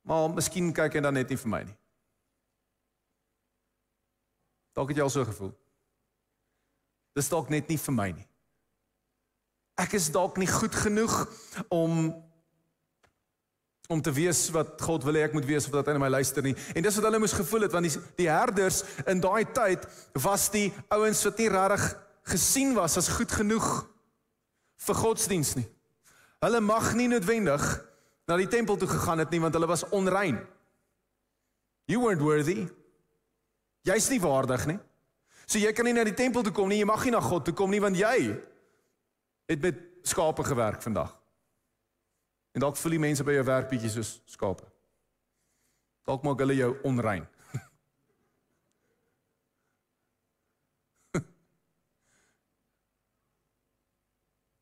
maar 0.01 0.29
miskien 0.29 0.73
kyk 0.75 0.99
hy 0.99 1.03
dan 1.03 1.15
net 1.15 1.31
nie 1.31 1.39
vir 1.39 1.51
my 1.51 1.63
nie. 1.63 1.75
Dalk 4.75 4.91
het 4.91 4.99
jy 4.99 5.07
al 5.07 5.13
so 5.13 5.27
gevoel. 5.27 5.53
Dis 7.15 7.31
dalk 7.31 7.51
net 7.51 7.71
nie 7.71 7.79
vir 7.79 7.95
my 7.95 8.11
nie. 8.11 8.28
Ek 9.79 9.95
is 9.95 10.09
dalk 10.11 10.39
nie 10.41 10.49
goed 10.49 10.75
genoeg 10.75 11.13
om 11.71 12.11
om 13.89 14.01
te 14.05 14.11
wees 14.13 14.43
wat 14.53 14.75
God 14.85 15.01
wil 15.01 15.15
hê 15.17 15.23
ek 15.25 15.33
moet 15.33 15.47
wees 15.49 15.65
of 15.65 15.73
dat 15.73 15.87
hy 15.89 15.95
na 15.95 16.01
my 16.03 16.11
luister 16.13 16.45
nie. 16.45 16.53
En 16.77 16.85
dis 16.85 16.97
wat 16.99 17.07
hulle 17.07 17.21
moes 17.23 17.33
gevoel 17.33 17.65
het 17.65 17.73
want 17.73 17.87
die 17.89 18.01
die 18.19 18.27
herders 18.29 18.83
in 19.09 19.21
daai 19.23 19.49
tyd 19.49 19.87
was 20.21 20.45
die 20.53 20.67
ouens 20.93 21.23
wat 21.25 21.41
nie 21.41 21.47
regtig 21.49 21.87
gesien 22.29 22.75
was 22.77 22.99
as 23.01 23.09
goed 23.15 23.33
genoeg 23.33 23.65
vir 24.85 24.99
godsdiens 24.99 25.55
nie. 25.57 25.65
Hulle 26.45 26.61
mag 26.61 26.91
nie 26.93 27.09
noodwendig 27.09 27.65
na 28.29 28.37
die 28.37 28.47
tempel 28.51 28.77
toe 28.77 28.91
gegaan 28.91 29.23
het 29.23 29.33
nie 29.33 29.41
want 29.41 29.57
hulle 29.57 29.71
was 29.71 29.87
onrein. 29.89 30.37
You 31.89 32.03
weren't 32.03 32.21
worthy. 32.21 32.67
Jy's 33.89 34.11
nie 34.13 34.21
waardig 34.21 34.67
nie. 34.69 34.77
So 35.49 35.57
jy 35.57 35.73
kan 35.73 35.89
nie 35.89 35.97
na 35.97 36.05
die 36.05 36.13
tempel 36.13 36.45
toe 36.45 36.53
kom 36.53 36.69
nie, 36.69 36.83
jy 36.83 36.85
mag 36.85 37.01
nie 37.07 37.15
na 37.15 37.25
God 37.25 37.47
toe 37.47 37.57
kom 37.57 37.73
nie 37.73 37.81
want 37.81 37.97
jy 37.97 38.37
het 39.49 39.61
met 39.61 39.75
skape 40.01 40.43
gewerk 40.43 40.81
vandag. 40.81 41.21
En 42.51 42.59
dalk 42.59 42.77
voel 42.77 42.91
die 42.91 42.99
mense 42.99 43.23
by 43.25 43.31
jou 43.33 43.45
werk 43.47 43.69
bietjie 43.69 43.89
soos 43.93 44.21
skape. 44.29 44.65
Dalk 46.05 46.23
maak 46.25 46.39
hulle 46.41 46.55
jou 46.57 46.81
onrein. 46.85 47.23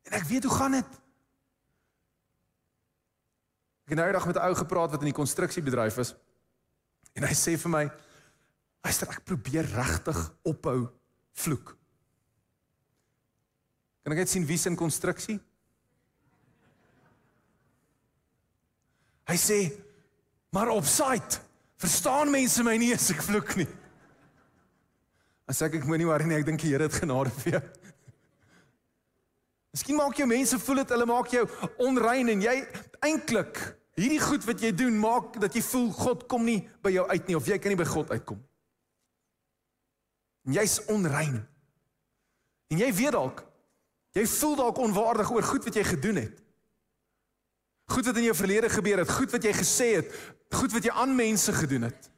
en 0.08 0.12
ek 0.20 0.28
weet 0.30 0.44
hoe 0.48 0.56
gaan 0.56 0.74
dit? 0.80 0.90
Ek 3.88 3.92
het 3.92 4.00
nou 4.00 4.08
eendag 4.08 4.28
met 4.28 4.36
'n 4.36 4.46
ou 4.48 4.54
gepraat 4.56 4.92
wat 4.92 5.00
in 5.00 5.12
die 5.12 5.20
konstruksiebedryf 5.20 5.96
is. 6.04 6.10
En 7.12 7.22
hy 7.24 7.34
sê 7.34 7.56
vir 7.56 7.70
my, 7.70 7.90
"Luister, 8.84 9.08
ek 9.08 9.24
probeer 9.24 9.64
regtig 9.64 10.34
ophou 10.42 10.88
vloek." 11.32 11.77
Kan 14.08 14.14
ek 14.16 14.22
net 14.22 14.30
sien 14.32 14.44
wie 14.48 14.56
se 14.56 14.70
in 14.70 14.76
konstruksie? 14.80 15.34
Hy 19.28 19.36
sê, 19.36 19.58
"Maar 20.50 20.70
op 20.72 20.84
site, 20.84 21.40
verstaan 21.76 22.30
mense 22.30 22.62
my 22.62 22.78
nie 22.78 22.94
as 22.94 23.10
ek 23.10 23.20
vloek 23.20 23.56
nie." 23.56 23.68
As 25.46 25.60
ek 25.60 25.74
ek 25.74 25.84
moenie 25.84 26.06
worry 26.06 26.24
nie, 26.24 26.36
ek 26.36 26.46
dink 26.46 26.60
die 26.60 26.70
Here 26.70 26.84
het 26.84 26.92
genade 26.92 27.30
vir 27.30 27.52
jou. 27.52 27.62
Miskien 29.74 29.96
maak 29.96 30.16
jy 30.16 30.24
mense 30.24 30.58
voel 30.58 30.76
dit 30.76 30.88
hulle 30.88 31.06
maak 31.06 31.28
jou 31.28 31.46
onrein 31.78 32.28
en 32.30 32.40
jy 32.40 32.66
eintlik 33.02 33.76
hierdie 33.94 34.20
goed 34.20 34.44
wat 34.46 34.60
jy 34.60 34.72
doen 34.72 34.98
maak 34.98 35.38
dat 35.38 35.52
jy 35.52 35.60
voel 35.60 35.92
God 35.92 36.26
kom 36.26 36.46
nie 36.46 36.66
by 36.80 36.90
jou 36.90 37.06
uit 37.08 37.28
nie 37.28 37.36
of 37.36 37.46
jy 37.46 37.58
kan 37.58 37.68
nie 37.68 37.76
by 37.76 37.84
God 37.84 38.10
uitkom. 38.10 38.42
En 40.46 40.52
jy's 40.54 40.80
onrein. 40.86 41.46
En 42.70 42.78
jy 42.78 42.92
weet 42.92 43.12
dalk 43.12 43.47
Jy 44.16 44.24
voel 44.26 44.56
dalk 44.56 44.78
onwaardig 44.78 45.30
oor 45.30 45.42
goed 45.42 45.64
wat 45.68 45.74
jy 45.74 45.84
gedoen 45.84 46.22
het. 46.24 46.38
Goed 47.88 48.06
wat 48.08 48.16
in 48.16 48.28
jou 48.28 48.36
verlede 48.36 48.68
gebeur 48.68 49.02
het, 49.02 49.10
goed 49.10 49.32
wat 49.32 49.44
jy 49.44 49.52
gesê 49.56 49.88
het, 49.96 50.08
goed 50.52 50.72
wat 50.72 50.84
jy 50.84 50.92
aan 50.92 51.14
mense 51.16 51.52
gedoen 51.52 51.88
het. 51.88 52.10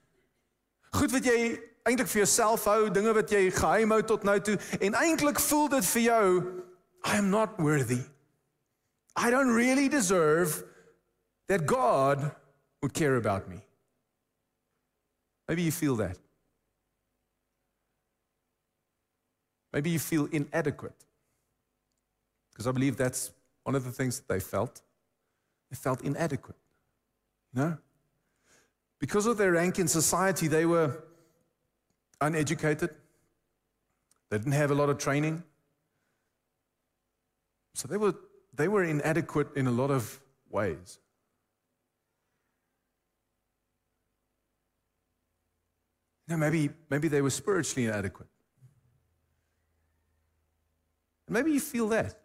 Goed 0.91 1.13
wat 1.15 1.27
jy 1.27 1.39
eintlik 1.87 2.11
vir 2.11 2.23
jouself 2.25 2.65
hou, 2.67 2.91
dinge 2.91 3.13
wat 3.15 3.31
jy 3.31 3.45
geheim 3.55 3.95
hou 3.95 4.01
tot 4.07 4.27
nou 4.27 4.37
toe 4.43 4.57
en 4.81 4.97
eintlik 4.99 5.39
voel 5.43 5.69
dit 5.77 5.87
vir 5.95 6.03
jou 6.09 6.27
I 7.07 7.17
am 7.17 7.31
not 7.31 7.59
worthy. 7.59 8.03
I 9.17 9.31
don't 9.31 9.55
really 9.55 9.89
deserve 9.89 10.65
that 11.49 11.67
God 11.67 12.31
would 12.83 12.93
care 12.93 13.17
about 13.17 13.49
me. 13.49 13.63
Maybe 15.49 15.63
you 15.63 15.73
feel 15.73 15.97
that. 15.97 16.19
Maybe 19.73 19.91
you 19.91 19.99
feel 19.99 20.27
inadequate. 20.27 20.95
Because 22.61 22.69
I 22.69 22.73
believe 22.73 22.99
that's 22.99 23.31
one 23.63 23.75
of 23.75 23.85
the 23.85 23.91
things 23.91 24.19
that 24.19 24.29
they 24.29 24.39
felt. 24.39 24.83
They 25.71 25.77
felt 25.77 26.03
inadequate. 26.03 26.59
You 27.55 27.63
know? 27.63 27.79
Because 28.99 29.25
of 29.25 29.39
their 29.39 29.53
rank 29.53 29.79
in 29.79 29.89
society, 29.89 30.47
they 30.47 30.67
were 30.67 31.03
uneducated. 32.21 32.91
They 34.29 34.37
didn't 34.37 34.53
have 34.53 34.71
a 34.71 34.75
lot 34.75 34.91
of 34.91 34.99
training. 34.99 35.43
So 37.73 37.89
they 37.89 37.97
were, 37.97 38.15
they 38.53 38.69
were 38.69 38.85
inadequate 38.85 39.57
in 39.57 39.67
a 39.67 39.71
lot 39.71 39.91
of 39.91 40.21
ways. 40.51 40.99
You 46.29 46.35
know, 46.35 46.37
maybe, 46.37 46.69
maybe 46.91 47.09
they 47.09 47.23
were 47.23 47.31
spiritually 47.31 47.87
inadequate. 47.87 48.29
Maybe 51.27 51.53
you 51.53 51.61
feel 51.61 51.89
that. 51.89 52.17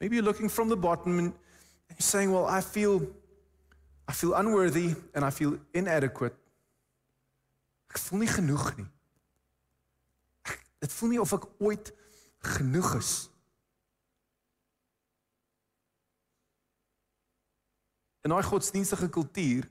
Maybe 0.00 0.16
you're 0.16 0.24
looking 0.24 0.48
from 0.48 0.68
the 0.68 0.76
bottom 0.76 1.18
and 1.18 1.32
you're 1.88 2.00
saying, 2.00 2.32
Well, 2.32 2.46
I 2.46 2.60
feel, 2.60 3.06
I 4.08 4.12
feel 4.12 4.34
unworthy 4.34 4.94
and 5.14 5.24
I 5.24 5.30
feel 5.30 5.58
inadequate. 5.72 6.34
Ek 7.94 8.00
voel 8.02 8.24
nie 8.24 8.32
genoeg 8.32 8.72
nie. 8.74 8.88
Dit 10.82 10.92
voel 10.92 11.14
nie 11.14 11.20
of 11.22 11.30
ek 11.36 11.46
ooit 11.62 11.92
genoeg 12.56 12.96
is. 12.98 13.12
In 18.24 18.32
daai 18.32 18.42
godsdienstige 18.42 19.08
kultuur 19.12 19.68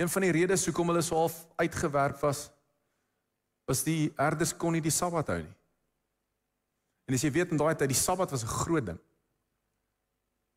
een 0.00 0.08
van 0.08 0.24
die 0.24 0.32
redes 0.32 0.64
hoekom 0.64 0.88
hulle 0.88 1.02
so 1.04 1.18
half 1.20 1.42
uitgewerk 1.60 2.16
was 2.24 2.48
was 3.68 3.84
die 3.86 4.08
herders 4.16 4.54
kon 4.56 4.72
nie 4.74 4.82
die 4.82 4.94
Sabbat 4.94 5.28
hou 5.30 5.42
nie. 5.42 5.59
En 7.10 7.16
as 7.16 7.24
jy 7.26 7.32
weet 7.34 7.50
in 7.50 7.58
daai 7.58 7.74
tyd 7.74 7.90
die 7.90 7.98
Sabbat 7.98 8.30
was 8.30 8.44
'n 8.44 8.54
groot 8.62 8.86
ding. 8.86 8.98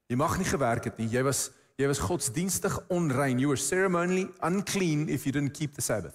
Jy 0.06 0.16
mag 0.16 0.38
nie 0.38 0.46
gewerk 0.46 0.84
het 0.84 0.98
nie. 0.98 1.08
Jy 1.10 1.24
was 1.24 1.50
jy 1.78 1.88
was 1.88 1.98
godsdienstig 1.98 2.78
onrein. 2.89 3.39
You 3.39 3.48
were 3.48 3.58
ceremonially 3.58 4.30
unclean 4.42 5.10
if 5.10 5.26
you 5.26 5.32
didn't 5.32 5.58
keep 5.58 5.74
the 5.74 5.82
Sabbath. 5.82 6.13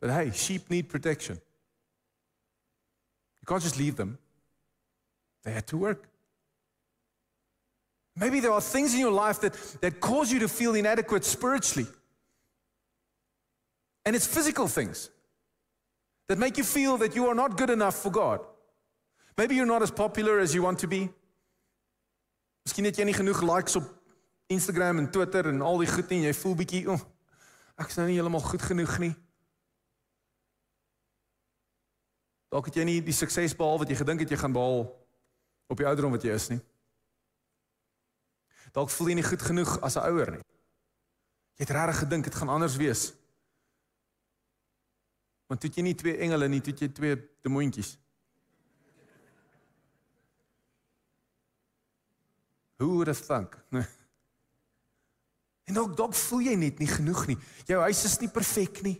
But 0.00 0.10
hey, 0.10 0.32
sheep 0.32 0.68
need 0.70 0.88
protection. 0.88 1.40
You 3.38 3.46
can't 3.46 3.62
just 3.62 3.76
leave 3.76 3.94
them. 3.94 4.18
They 5.42 5.52
had 5.52 5.68
to 5.68 5.76
work. 5.76 6.08
Maybe 8.16 8.40
there 8.40 8.50
are 8.50 8.60
things 8.60 8.92
in 8.92 8.98
your 8.98 9.12
life 9.12 9.38
that, 9.40 9.54
that 9.80 10.00
cause 10.00 10.32
you 10.32 10.40
to 10.40 10.48
feel 10.48 10.74
inadequate 10.74 11.24
spiritually. 11.24 11.86
And 14.04 14.16
it's 14.16 14.26
physical 14.26 14.66
things 14.66 15.11
that 16.26 16.38
make 16.38 16.56
you 16.56 16.64
feel 16.64 16.96
that 16.98 17.14
you 17.14 17.26
are 17.26 17.34
not 17.34 17.56
good 17.56 17.70
enough 17.70 17.96
for 17.96 18.10
God. 18.10 18.40
Maybe 19.36 19.54
you're 19.54 19.66
not 19.66 19.82
as 19.82 19.90
popular 19.90 20.38
as 20.38 20.54
you 20.54 20.62
want 20.62 20.78
to 20.78 20.88
be. 20.88 21.08
Miskien 22.66 22.86
het 22.86 22.98
jy 22.98 23.04
nie 23.08 23.16
genoeg 23.16 23.42
likes 23.42 23.76
op 23.76 23.88
Instagram 24.52 24.98
en 24.98 25.10
Twitter 25.10 25.48
en 25.50 25.62
al 25.62 25.80
die 25.82 25.90
goed 25.90 26.10
nie 26.12 26.20
en 26.22 26.28
jy 26.28 26.34
voel 26.34 26.54
bietjie, 26.54 26.86
"O, 26.86 26.92
oh, 26.92 27.00
ek 27.78 27.88
is 27.88 27.96
nou 27.96 28.06
nie 28.06 28.14
heeltemal 28.14 28.40
goed 28.40 28.62
genoeg 28.62 28.98
nie." 28.98 29.14
Dalk 32.52 32.66
het 32.66 32.74
jy 32.74 32.84
nie 32.84 33.00
die 33.00 33.16
sukses 33.16 33.56
behaal 33.56 33.78
wat 33.78 33.88
jy 33.88 33.96
gedink 33.96 34.20
het 34.20 34.30
jy 34.30 34.36
gaan 34.36 34.52
behaal 34.52 34.84
op 35.68 35.76
die 35.76 35.86
ouderdom 35.86 36.12
wat 36.12 36.22
jy 36.22 36.34
is 36.36 36.48
nie. 36.48 36.60
Dalk 38.72 38.90
voel 38.90 39.08
jy 39.08 39.14
nie 39.14 39.24
goed 39.24 39.42
genoeg 39.42 39.80
as 39.80 39.96
'n 39.96 40.04
ouer 40.04 40.30
nie. 40.30 40.44
Jy 41.56 41.64
het 41.64 41.70
regtig 41.70 41.98
gedink 41.98 42.24
dit 42.24 42.34
gaan 42.34 42.48
anders 42.48 42.76
wees. 42.76 43.12
Want 45.50 45.60
toe 45.60 45.70
jy 45.72 45.84
nie 45.86 45.96
twee 45.98 46.16
engele 46.24 46.48
nie, 46.48 46.60
toe 46.64 46.74
jy 46.76 46.88
twee 46.92 47.16
demoontjies. 47.44 47.96
Who 52.82 52.96
would 52.96 53.06
have 53.06 53.26
thunk? 53.26 53.58
En 55.70 55.78
ook 55.78 55.92
dalk 55.96 56.14
voel 56.18 56.40
jy 56.42 56.54
net 56.58 56.80
nie 56.82 56.88
genoeg 56.90 57.20
nie. 57.30 57.36
Jou 57.68 57.78
huis 57.84 58.00
is 58.04 58.16
nie 58.20 58.28
perfek 58.28 58.80
nie. 58.82 58.96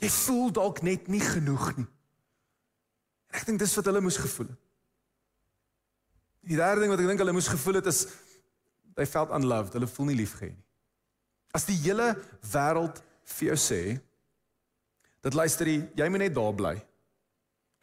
Jy 0.00 0.08
voel 0.24 0.48
dalk 0.56 0.80
net 0.82 1.10
nie 1.12 1.20
genoeg 1.20 1.66
nie. 1.76 1.84
En 3.28 3.36
ek 3.36 3.44
dink 3.50 3.60
dis 3.60 3.74
wat 3.76 3.90
hulle 3.90 4.02
moes 4.02 4.16
gevoel 4.18 4.48
het. 4.48 4.62
Die 6.48 6.56
derde 6.56 6.80
ding 6.80 6.94
wat 6.94 7.02
ek 7.04 7.10
dink 7.10 7.20
hulle 7.20 7.36
moes 7.36 7.50
gevoel 7.52 7.80
het 7.82 7.90
is 7.92 8.06
they 8.96 9.06
felt 9.06 9.34
unloved. 9.36 9.76
Hulle 9.76 9.90
voel 9.90 10.10
nie 10.10 10.18
liefgehad 10.22 10.56
nie. 10.56 10.64
As 11.54 11.68
die 11.68 11.76
hele 11.84 12.14
wêreld 12.48 13.02
vir 13.36 13.50
jou 13.52 13.58
sê 13.60 13.82
dat 15.24 15.34
luister 15.34 15.68
jy, 15.68 15.80
jy 15.98 16.08
moet 16.08 16.24
net 16.26 16.34
daar 16.36 16.54
bly. 16.54 16.74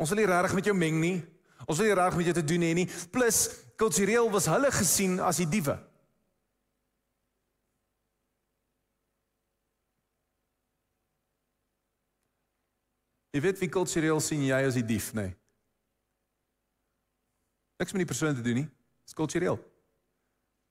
Ons 0.02 0.12
wil 0.12 0.21
nie 0.21 0.30
regtig 0.30 0.56
met 0.58 0.69
jou 0.69 0.76
meng 0.76 1.00
nie. 1.00 1.17
Ons 1.65 1.80
wil 1.80 1.89
nie 1.89 1.98
regtig 1.98 2.19
met 2.19 2.30
jou 2.30 2.36
te 2.38 2.45
doen 2.52 2.65
hê 2.67 2.71
nie. 2.78 2.88
Plus 3.12 3.45
kultureel 3.80 4.30
was 4.32 4.48
hulle 4.52 4.71
gesien 4.76 5.19
as 5.24 5.39
die 5.41 5.50
diewe. 5.50 5.78
Jy 13.36 13.41
weet 13.43 13.60
wie 13.60 13.67
kultureel 13.67 14.21
sien 14.24 14.45
jy 14.48 14.62
as 14.63 14.78
die 14.80 14.86
dief, 14.88 15.10
nê? 15.12 15.26
Nee. 15.28 15.36
Niks 17.82 17.91
met 17.91 18.06
die 18.06 18.08
persoon 18.08 18.38
te 18.38 18.43
doen 18.43 18.62
nie. 18.62 18.69
Dis 19.04 19.17
kultureel. 19.17 19.60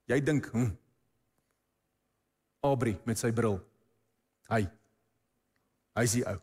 Jy 0.08 0.16
dink, 0.24 0.48
hm. 0.52 0.70
Aubrey 2.64 2.96
met 3.04 3.20
sy 3.20 3.28
bril. 3.36 3.58
Hy. 4.48 4.62
Hy 5.92 6.04
is 6.08 6.16
die 6.16 6.24
ou. 6.24 6.38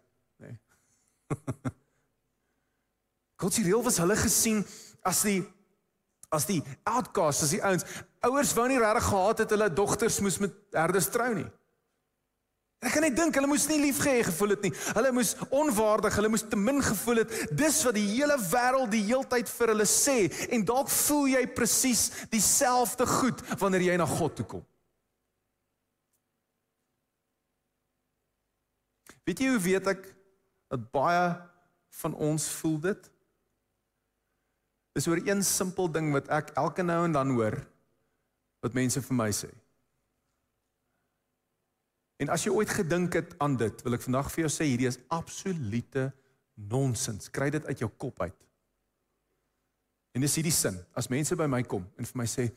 kultureel 3.41 3.81
was 3.83 3.99
hulle 4.01 4.17
gesien 4.19 4.61
as 5.01 5.23
die 5.25 5.41
as 6.31 6.45
die 6.47 6.61
outcasts, 6.87 7.43
as 7.43 7.51
die 7.51 7.59
ouens. 7.59 7.83
Ouers 8.23 8.53
wou 8.55 8.63
nie 8.71 8.79
regtig 8.79 9.09
gehad 9.09 9.41
het 9.43 9.51
hulle 9.51 9.67
dogters 9.75 10.21
moes 10.23 10.37
met 10.39 10.53
herders 10.71 11.09
trou 11.11 11.27
nie. 11.35 11.49
Ek 12.81 12.95
kan 12.95 13.03
net 13.03 13.17
dink 13.17 13.35
hulle 13.35 13.49
moes 13.51 13.67
nie 13.69 13.81
liefgehê 13.81 14.23
gevoel 14.25 14.55
het 14.55 14.63
nie. 14.65 14.71
Hulle 14.95 15.11
moes 15.13 15.33
onwaardig, 15.53 16.15
hulle 16.17 16.31
moes 16.31 16.45
te 16.49 16.57
min 16.57 16.79
gevoel 16.81 17.21
het. 17.21 17.35
Dis 17.53 17.81
wat 17.85 17.97
die 17.99 18.07
hele 18.13 18.39
wêreld 18.47 18.93
die 18.95 19.03
heeltyd 19.09 19.51
vir 19.51 19.73
hulle 19.75 19.87
sê 19.89 20.15
en 20.47 20.63
dalk 20.65 20.89
voel 20.89 21.35
jy 21.35 21.43
presies 21.51 22.07
dieselfde 22.31 23.05
goed 23.11 23.43
wanneer 23.61 23.91
jy 23.91 23.99
na 23.99 24.07
God 24.09 24.39
toe 24.39 24.47
kom. 24.55 24.63
Weet 29.27 29.43
jy 29.43 29.51
hoe 29.51 29.61
weet 29.67 29.91
ek 29.91 30.07
dat 30.71 30.85
baie 30.95 31.25
van 32.01 32.15
ons 32.15 32.47
voel 32.61 32.77
dit? 32.87 33.09
Dis 34.95 35.07
oor 35.07 35.19
een 35.23 35.43
simpel 35.43 35.91
ding 35.91 36.11
wat 36.15 36.29
ek 36.31 36.53
elke 36.59 36.83
nou 36.83 37.03
en 37.05 37.15
dan 37.15 37.35
hoor 37.35 37.59
wat 38.61 38.77
mense 38.77 39.01
vir 39.01 39.17
my 39.17 39.29
sê. 39.33 39.49
En 42.21 42.29
as 42.29 42.43
jy 42.45 42.53
ooit 42.53 42.69
gedink 42.69 43.15
het 43.17 43.33
aan 43.41 43.55
dit, 43.57 43.81
wil 43.81 43.97
ek 43.97 44.03
vandag 44.05 44.29
vir 44.29 44.45
jou 44.45 44.51
sê 44.53 44.67
hierdie 44.69 44.89
is 44.91 44.99
absolute 45.09 46.11
nonsens. 46.69 47.31
Kry 47.33 47.49
dit 47.49 47.65
uit 47.65 47.81
jou 47.81 47.89
kop 47.97 48.21
uit. 48.21 48.37
En 50.13 50.21
dis 50.21 50.35
hierdie 50.37 50.53
sin. 50.53 50.77
As 50.93 51.09
mense 51.09 51.35
by 51.39 51.47
my 51.49 51.63
kom 51.65 51.87
en 51.97 52.05
vir 52.05 52.19
my 52.21 52.27
sê, 52.29 52.51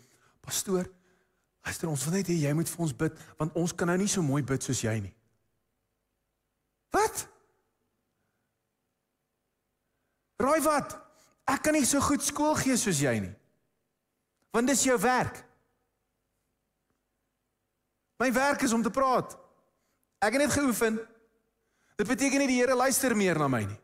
"Pastoor, 0.45 0.85
luister 1.65 1.89
ons 1.89 2.05
wil 2.05 2.15
net 2.15 2.29
hê 2.29 2.37
jy 2.37 2.53
moet 2.53 2.69
vir 2.69 2.81
ons 2.81 2.93
bid 2.93 3.13
want 3.39 3.55
ons 3.57 3.73
kan 3.73 3.89
nou 3.89 3.97
nie 3.97 4.09
so 4.09 4.23
mooi 4.23 4.43
bid 4.43 4.63
soos 4.63 4.83
jy 4.83 5.01
nie." 5.01 5.15
Wat? 6.93 7.34
Raai 10.37 10.61
wat? 10.65 10.97
Ek 11.45 11.63
kan 11.63 11.77
nie 11.77 11.87
so 11.87 12.01
goed 12.01 12.25
skool 12.25 12.57
gee 12.59 12.77
soos 12.81 13.03
jy 13.03 13.19
nie. 13.21 13.35
Want 14.55 14.71
dis 14.71 14.85
jou 14.87 14.97
werk. 15.01 15.43
My 18.23 18.31
werk 18.33 18.63
is 18.63 18.73
om 18.73 18.83
te 18.83 18.93
praat. 18.95 19.35
Ek 20.23 20.37
het 20.37 20.47
net 20.47 20.55
geoefen. 20.55 21.01
Dit 21.99 22.09
beteken 22.09 22.43
nie 22.43 22.51
die 22.51 22.61
Here 22.63 22.77
luister 22.79 23.15
meer 23.17 23.39
na 23.39 23.49
my 23.51 23.65
nie. 23.67 23.81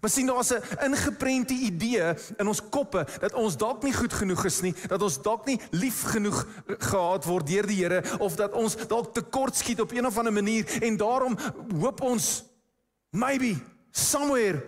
Maar 0.00 0.10
sien 0.10 0.26
daar's 0.26 0.52
'n 0.54 0.62
ingeprente 0.86 1.52
idee 1.52 2.14
in 2.38 2.46
ons 2.46 2.62
koppe 2.70 3.06
dat 3.20 3.34
ons 3.34 3.56
dalk 3.56 3.82
nie 3.82 3.92
goed 3.92 4.12
genoeg 4.12 4.44
is 4.44 4.60
nie, 4.60 4.74
dat 4.86 5.02
ons 5.02 5.22
dalk 5.22 5.46
nie 5.46 5.60
lief 5.70 6.02
genoeg 6.02 6.46
gehad 6.78 7.24
word 7.24 7.46
deur 7.46 7.66
die 7.66 7.76
Here 7.76 8.02
of 8.18 8.36
dat 8.36 8.52
ons 8.52 8.76
dalk 8.86 9.14
tekort 9.14 9.56
skiet 9.56 9.80
op 9.80 9.90
een 9.92 10.06
of 10.06 10.18
ander 10.18 10.32
manier 10.32 10.82
en 10.82 10.96
daarom 10.96 11.38
hoop 11.80 12.00
ons 12.00 12.44
maybe 13.10 13.58
somewhere 13.90 14.62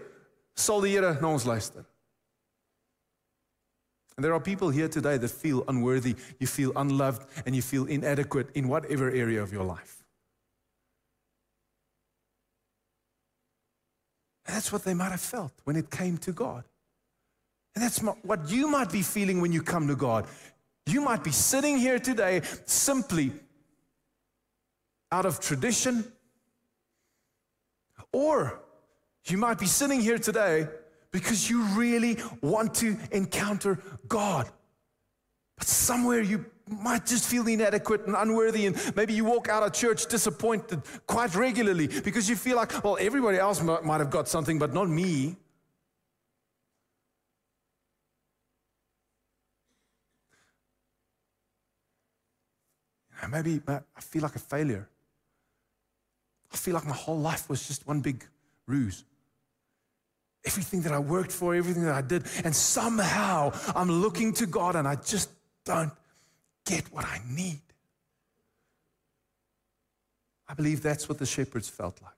sal 0.54 0.80
die 0.80 0.88
Here 0.88 1.18
na 1.20 1.28
ons 1.28 1.44
luister. 1.44 1.84
And 4.16 4.24
there 4.24 4.34
are 4.34 4.40
people 4.40 4.68
here 4.70 4.88
today 4.88 5.16
that 5.16 5.30
feel 5.30 5.64
unworthy, 5.68 6.16
you 6.38 6.46
feel 6.46 6.72
unloved 6.76 7.26
and 7.46 7.56
you 7.56 7.62
feel 7.62 7.86
inadequate 7.86 8.50
in 8.54 8.68
whatever 8.68 9.10
area 9.10 9.42
of 9.42 9.52
your 9.52 9.64
life. 9.64 10.04
And 14.46 14.54
that's 14.54 14.70
what 14.70 14.84
they 14.84 14.92
might 14.92 15.10
have 15.10 15.20
felt 15.20 15.52
when 15.64 15.76
it 15.76 15.90
came 15.90 16.18
to 16.18 16.32
God. 16.32 16.64
And 17.74 17.82
that's 17.82 18.00
what 18.00 18.50
you 18.50 18.68
might 18.68 18.92
be 18.92 19.00
feeling 19.00 19.40
when 19.40 19.50
you 19.50 19.62
come 19.62 19.88
to 19.88 19.96
God. 19.96 20.26
You 20.84 21.00
might 21.00 21.24
be 21.24 21.30
sitting 21.30 21.78
here 21.78 21.98
today 21.98 22.42
simply 22.66 23.32
out 25.10 25.24
of 25.26 25.40
tradition, 25.40 26.10
or 28.12 28.61
you 29.26 29.38
might 29.38 29.58
be 29.58 29.66
sitting 29.66 30.00
here 30.00 30.18
today 30.18 30.68
because 31.10 31.48
you 31.48 31.62
really 31.76 32.18
want 32.40 32.74
to 32.76 32.96
encounter 33.10 33.78
God. 34.08 34.48
But 35.56 35.68
somewhere 35.68 36.20
you 36.20 36.46
might 36.66 37.06
just 37.06 37.28
feel 37.28 37.46
inadequate 37.46 38.06
and 38.06 38.16
unworthy, 38.16 38.66
and 38.66 38.96
maybe 38.96 39.12
you 39.12 39.24
walk 39.24 39.48
out 39.48 39.62
of 39.62 39.72
church 39.72 40.06
disappointed 40.06 40.80
quite 41.06 41.34
regularly 41.34 41.86
because 41.86 42.28
you 42.28 42.36
feel 42.36 42.56
like, 42.56 42.82
well, 42.82 42.96
everybody 43.00 43.38
else 43.38 43.62
might 43.62 43.98
have 43.98 44.10
got 44.10 44.28
something, 44.28 44.58
but 44.58 44.72
not 44.72 44.88
me. 44.88 45.36
Maybe 53.30 53.62
I 53.68 54.00
feel 54.00 54.22
like 54.22 54.34
a 54.34 54.40
failure. 54.40 54.88
I 56.52 56.56
feel 56.56 56.74
like 56.74 56.84
my 56.84 56.94
whole 56.94 57.18
life 57.18 57.48
was 57.48 57.66
just 57.66 57.86
one 57.86 58.00
big 58.00 58.26
ruse. 58.66 59.04
Everything 60.44 60.82
that 60.82 60.92
I 60.92 60.98
worked 60.98 61.30
for, 61.30 61.54
everything 61.54 61.84
that 61.84 61.94
I 61.94 62.02
did, 62.02 62.24
and 62.44 62.54
somehow 62.54 63.52
I'm 63.74 63.90
looking 63.90 64.32
to 64.34 64.46
God 64.46 64.74
and 64.74 64.88
I 64.88 64.96
just 64.96 65.30
don't 65.64 65.92
get 66.66 66.92
what 66.92 67.04
I 67.04 67.20
need. 67.28 67.60
I 70.48 70.54
believe 70.54 70.82
that's 70.82 71.08
what 71.08 71.18
the 71.18 71.26
shepherds 71.26 71.68
felt 71.68 72.02
like. 72.02 72.12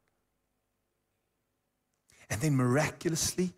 And 2.31 2.41
then 2.41 2.57
miraculously, 2.57 3.53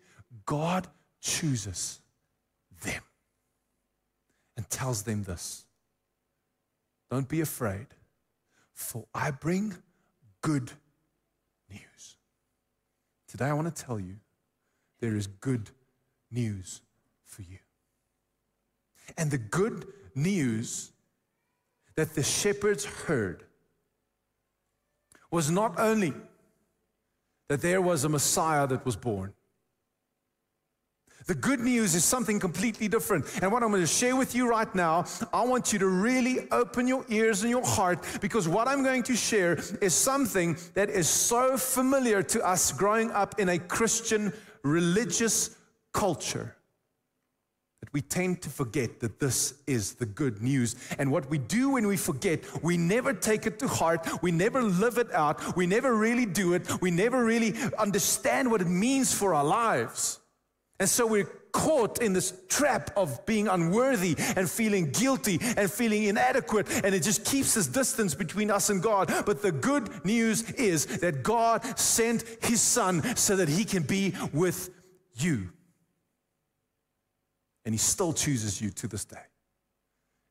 God 0.45 0.87
chooses 1.21 1.99
them 2.83 3.01
and 4.55 4.69
tells 4.69 5.03
them 5.03 5.23
this 5.23 5.65
Don't 7.09 7.27
be 7.27 7.41
afraid, 7.41 7.87
for 8.73 9.05
I 9.13 9.31
bring 9.31 9.75
good 10.41 10.71
news. 11.69 12.17
Today, 13.27 13.45
I 13.45 13.53
want 13.53 13.73
to 13.73 13.83
tell 13.83 13.99
you 13.99 14.17
there 14.99 15.15
is 15.15 15.27
good 15.27 15.69
news 16.31 16.81
for 17.25 17.41
you. 17.41 17.59
And 19.17 19.31
the 19.31 19.37
good 19.37 19.85
news 20.15 20.91
that 21.95 22.15
the 22.15 22.23
shepherds 22.23 22.85
heard 22.85 23.43
was 25.31 25.49
not 25.49 25.79
only 25.79 26.13
that 27.47 27.61
there 27.61 27.81
was 27.81 28.03
a 28.03 28.09
Messiah 28.09 28.67
that 28.67 28.85
was 28.85 28.95
born. 28.95 29.33
The 31.27 31.35
good 31.35 31.59
news 31.59 31.93
is 31.93 32.05
something 32.05 32.39
completely 32.39 32.87
different. 32.87 33.25
And 33.41 33.51
what 33.51 33.61
I'm 33.61 33.69
going 33.69 33.81
to 33.81 33.87
share 33.87 34.15
with 34.15 34.33
you 34.33 34.49
right 34.49 34.73
now, 34.73 35.03
I 35.33 35.43
want 35.43 35.73
you 35.73 35.79
to 35.79 35.87
really 35.87 36.49
open 36.51 36.87
your 36.87 37.03
ears 37.09 37.41
and 37.41 37.49
your 37.49 37.65
heart 37.65 38.01
because 38.21 38.47
what 38.47 38.69
I'm 38.69 38.81
going 38.81 39.03
to 39.03 39.15
share 39.15 39.59
is 39.81 39.93
something 39.93 40.55
that 40.73 40.89
is 40.89 41.09
so 41.09 41.57
familiar 41.57 42.23
to 42.23 42.47
us 42.47 42.71
growing 42.71 43.11
up 43.11 43.41
in 43.41 43.49
a 43.49 43.59
Christian 43.59 44.31
religious 44.63 45.55
culture 45.93 46.55
that 47.81 47.93
we 47.93 48.01
tend 48.01 48.41
to 48.41 48.49
forget 48.49 48.99
that 48.99 49.19
this 49.19 49.53
is 49.67 49.93
the 49.93 50.05
good 50.05 50.41
news. 50.41 50.75
And 50.97 51.11
what 51.11 51.29
we 51.29 51.37
do 51.37 51.71
when 51.71 51.87
we 51.87 51.95
forget, 51.95 52.43
we 52.63 52.75
never 52.75 53.13
take 53.13 53.45
it 53.45 53.59
to 53.59 53.67
heart, 53.67 54.07
we 54.21 54.31
never 54.31 54.63
live 54.63 54.97
it 54.97 55.11
out, 55.13 55.55
we 55.55 55.67
never 55.67 55.95
really 55.95 56.25
do 56.25 56.53
it, 56.53 56.81
we 56.81 56.91
never 56.91 57.23
really 57.23 57.53
understand 57.77 58.49
what 58.49 58.61
it 58.61 58.67
means 58.67 59.13
for 59.13 59.33
our 59.33 59.45
lives. 59.45 60.19
And 60.79 60.89
so 60.89 61.05
we're 61.07 61.29
caught 61.51 62.01
in 62.01 62.13
this 62.13 62.33
trap 62.47 62.91
of 62.95 63.25
being 63.25 63.47
unworthy 63.47 64.15
and 64.35 64.49
feeling 64.49 64.91
guilty 64.91 65.39
and 65.41 65.71
feeling 65.71 66.03
inadequate, 66.03 66.67
and 66.83 66.93
it 66.93 67.03
just 67.03 67.25
keeps 67.25 67.53
this 67.53 67.67
distance 67.67 68.15
between 68.15 68.51
us 68.51 68.69
and 68.69 68.81
God. 68.81 69.11
But 69.25 69.41
the 69.41 69.51
good 69.51 70.05
news 70.05 70.49
is 70.51 70.85
that 70.99 71.23
God 71.23 71.63
sent 71.79 72.23
His 72.41 72.61
Son 72.61 73.15
so 73.15 73.35
that 73.35 73.49
He 73.49 73.65
can 73.65 73.83
be 73.83 74.13
with 74.33 74.69
you. 75.15 75.49
And 77.65 77.73
He 77.73 77.79
still 77.79 78.13
chooses 78.13 78.61
you 78.61 78.69
to 78.71 78.87
this 78.87 79.05
day. 79.05 79.17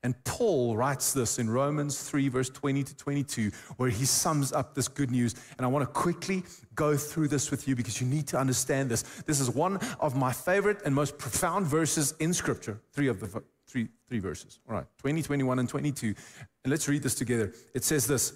And 0.06 0.14
Paul 0.22 0.76
writes 0.76 1.12
this 1.12 1.40
in 1.40 1.50
Romans 1.50 2.00
3, 2.08 2.28
verse 2.28 2.48
20 2.48 2.84
to 2.84 2.96
22, 2.96 3.50
where 3.76 3.90
he 3.90 4.04
sums 4.04 4.52
up 4.52 4.72
this 4.72 4.86
good 4.86 5.10
news. 5.10 5.34
And 5.58 5.66
I 5.66 5.68
want 5.68 5.82
to 5.82 5.92
quickly 5.92 6.44
go 6.76 6.96
through 6.96 7.26
this 7.26 7.50
with 7.50 7.66
you 7.66 7.74
because 7.74 8.00
you 8.00 8.06
need 8.06 8.28
to 8.28 8.38
understand 8.38 8.88
this. 8.88 9.02
This 9.26 9.40
is 9.40 9.50
one 9.50 9.78
of 9.98 10.14
my 10.14 10.32
favorite 10.32 10.80
and 10.84 10.94
most 10.94 11.18
profound 11.18 11.66
verses 11.66 12.14
in 12.20 12.32
Scripture. 12.32 12.78
Three 12.92 13.08
of 13.08 13.18
the 13.18 13.42
three, 13.66 13.88
three 14.08 14.20
verses. 14.20 14.60
All 14.68 14.76
right, 14.76 14.86
20, 14.98 15.22
21, 15.22 15.58
and 15.58 15.68
22. 15.68 16.06
And 16.06 16.70
let's 16.70 16.86
read 16.86 17.02
this 17.02 17.16
together. 17.16 17.52
It 17.74 17.82
says 17.82 18.06
this 18.06 18.34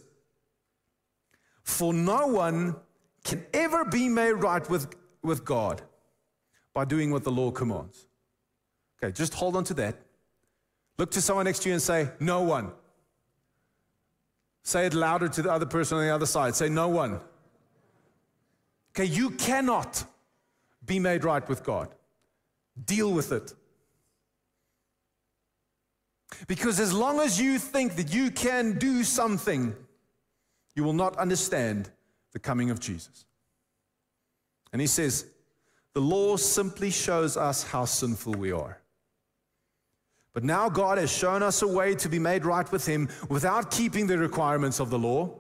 For 1.62 1.94
no 1.94 2.26
one 2.26 2.74
can 3.22 3.46
ever 3.54 3.84
be 3.84 4.08
made 4.08 4.32
right 4.32 4.68
with, 4.68 4.92
with 5.22 5.44
God 5.44 5.82
by 6.74 6.84
doing 6.84 7.12
what 7.12 7.22
the 7.22 7.30
law 7.30 7.52
commands. 7.52 8.08
Okay, 9.00 9.12
just 9.12 9.34
hold 9.34 9.54
on 9.54 9.62
to 9.62 9.74
that. 9.74 9.94
Look 11.00 11.12
to 11.12 11.22
someone 11.22 11.46
next 11.46 11.62
to 11.62 11.70
you 11.70 11.72
and 11.72 11.80
say, 11.80 12.10
No 12.20 12.42
one. 12.42 12.72
Say 14.62 14.84
it 14.84 14.92
louder 14.92 15.28
to 15.28 15.40
the 15.40 15.50
other 15.50 15.64
person 15.64 15.96
on 15.96 16.04
the 16.04 16.14
other 16.14 16.26
side. 16.26 16.54
Say, 16.54 16.68
No 16.68 16.88
one. 16.88 17.20
Okay, 18.90 19.06
you 19.06 19.30
cannot 19.30 20.04
be 20.84 20.98
made 20.98 21.24
right 21.24 21.48
with 21.48 21.64
God. 21.64 21.88
Deal 22.84 23.10
with 23.14 23.32
it. 23.32 23.54
Because 26.46 26.78
as 26.78 26.92
long 26.92 27.18
as 27.20 27.40
you 27.40 27.58
think 27.58 27.96
that 27.96 28.12
you 28.12 28.30
can 28.30 28.76
do 28.76 29.02
something, 29.02 29.74
you 30.74 30.84
will 30.84 30.92
not 30.92 31.16
understand 31.16 31.88
the 32.32 32.38
coming 32.38 32.68
of 32.68 32.78
Jesus. 32.78 33.24
And 34.70 34.82
he 34.82 34.86
says, 34.86 35.24
the 35.94 36.00
law 36.02 36.36
simply 36.36 36.90
shows 36.90 37.38
us 37.38 37.62
how 37.62 37.86
sinful 37.86 38.34
we 38.34 38.52
are. 38.52 38.79
But 40.32 40.44
now 40.44 40.68
God 40.68 40.98
has 40.98 41.10
shown 41.10 41.42
us 41.42 41.62
a 41.62 41.68
way 41.68 41.94
to 41.96 42.08
be 42.08 42.18
made 42.18 42.44
right 42.44 42.70
with 42.70 42.86
Him 42.86 43.08
without 43.28 43.70
keeping 43.70 44.06
the 44.06 44.18
requirements 44.18 44.78
of 44.78 44.90
the 44.90 44.98
law, 44.98 45.34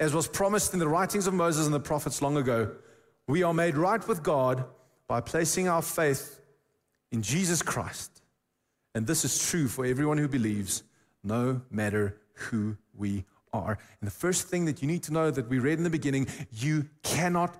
as 0.00 0.14
was 0.14 0.26
promised 0.26 0.72
in 0.72 0.80
the 0.80 0.88
writings 0.88 1.26
of 1.26 1.34
Moses 1.34 1.66
and 1.66 1.74
the 1.74 1.80
prophets 1.80 2.20
long 2.20 2.36
ago. 2.36 2.72
We 3.28 3.42
are 3.42 3.54
made 3.54 3.76
right 3.76 4.06
with 4.06 4.22
God 4.22 4.64
by 5.06 5.20
placing 5.20 5.68
our 5.68 5.82
faith 5.82 6.40
in 7.12 7.22
Jesus 7.22 7.62
Christ. 7.62 8.22
And 8.94 9.06
this 9.06 9.24
is 9.24 9.50
true 9.50 9.68
for 9.68 9.84
everyone 9.84 10.18
who 10.18 10.28
believes, 10.28 10.82
no 11.22 11.60
matter 11.70 12.16
who 12.34 12.76
we 12.96 13.24
are. 13.52 13.78
And 14.00 14.06
the 14.06 14.12
first 14.14 14.48
thing 14.48 14.64
that 14.64 14.82
you 14.82 14.88
need 14.88 15.02
to 15.04 15.12
know 15.12 15.30
that 15.30 15.48
we 15.48 15.58
read 15.58 15.78
in 15.78 15.84
the 15.84 15.90
beginning 15.90 16.26
you 16.52 16.88
cannot 17.02 17.56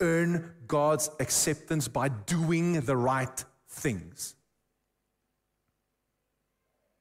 earn 0.00 0.54
God's 0.66 1.10
acceptance 1.20 1.86
by 1.86 2.08
doing 2.08 2.80
the 2.80 2.96
right 2.96 3.44
things. 3.68 4.34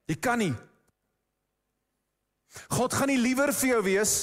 Jy 0.10 0.18
kan 0.18 0.42
nie. 0.42 0.54
God 2.74 2.96
gaan 2.98 3.12
nie 3.12 3.20
liewer 3.22 3.54
vir 3.54 3.76
jou 3.76 3.82
wees 3.86 4.14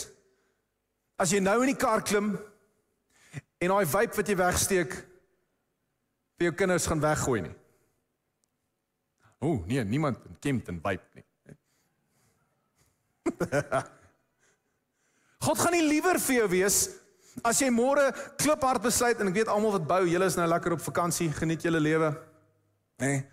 as 1.16 1.30
jy 1.32 1.38
nou 1.40 1.60
in 1.62 1.70
die 1.70 1.78
kar 1.78 2.02
klim 2.04 2.34
en 3.62 3.70
daai 3.70 3.86
wyp 3.88 4.18
wat 4.18 4.28
jy 4.28 4.36
wegsteek 4.36 4.96
vir 6.36 6.48
jou 6.48 6.56
kinders 6.58 6.88
gaan 6.90 7.00
weggooi 7.00 7.46
nie. 7.46 7.54
O, 9.40 9.62
nee, 9.68 9.84
niemand 9.84 10.18
in 10.26 10.36
Kempton 10.42 10.80
wyp 10.82 11.06
nie. 11.14 11.24
God 15.46 15.58
gaan 15.60 15.74
nie 15.76 15.86
liewer 15.86 16.18
vir 16.22 16.40
jou 16.40 16.48
wees 16.50 16.78
as 17.46 17.60
jy 17.60 17.68
môre 17.70 18.08
kliphard 18.40 18.82
besluit 18.82 19.18
en 19.20 19.28
ek 19.30 19.38
weet 19.42 19.50
almal 19.52 19.76
wat 19.76 19.86
bou, 19.88 20.02
julle 20.08 20.28
is 20.28 20.38
nou 20.38 20.46
lekker 20.48 20.76
op 20.76 20.82
vakansie, 20.82 21.28
geniet 21.36 21.64
julle 21.66 21.82
lewe. 21.82 22.10
Nê? 23.02 23.10
Nee. 23.12 23.24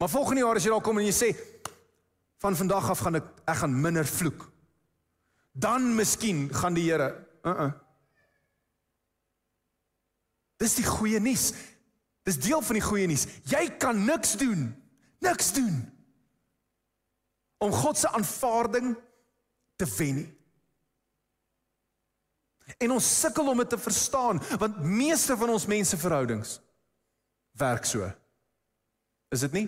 Maar 0.00 0.12
volgende 0.12 0.42
jaar 0.42 0.58
as 0.58 0.64
jy 0.66 0.72
daar 0.72 0.84
kom 0.84 0.98
en 1.00 1.06
jy 1.06 1.14
sê 1.16 1.28
van 2.42 2.56
vandag 2.56 2.90
af 2.90 3.02
gaan 3.04 3.20
ek 3.20 3.28
ek 3.46 3.60
gaan 3.62 3.80
minder 3.80 4.06
vloek. 4.06 4.46
Dan 5.52 5.94
miskien 5.94 6.48
gaan 6.52 6.74
die 6.74 6.90
Here, 6.90 7.10
uh 7.42 7.60
uh. 7.66 7.72
Dis 10.56 10.74
die 10.76 10.86
goeie 10.86 11.20
nuus. 11.20 11.52
Dis 12.24 12.40
deel 12.40 12.62
van 12.62 12.78
die 12.78 12.84
goeie 12.84 13.06
nuus. 13.06 13.26
Jy 13.48 13.76
kan 13.78 14.04
niks 14.04 14.36
doen. 14.40 14.72
Niks 15.20 15.52
doen 15.52 15.96
om 17.58 17.72
God 17.72 17.98
se 17.98 18.08
aanvaarding 18.08 18.96
te 19.76 19.86
wen 19.96 20.18
nie. 20.20 20.32
En 22.82 22.96
ons 22.96 23.08
sukkel 23.20 23.48
om 23.48 23.62
dit 23.62 23.70
te 23.70 23.78
verstaan 23.78 24.40
want 24.60 24.82
meeste 24.82 25.36
van 25.38 25.54
ons 25.54 25.68
menseverhoudings 25.70 26.58
werk 27.56 27.86
so. 27.88 28.08
Is 29.32 29.44
dit 29.46 29.54
nie? 29.56 29.66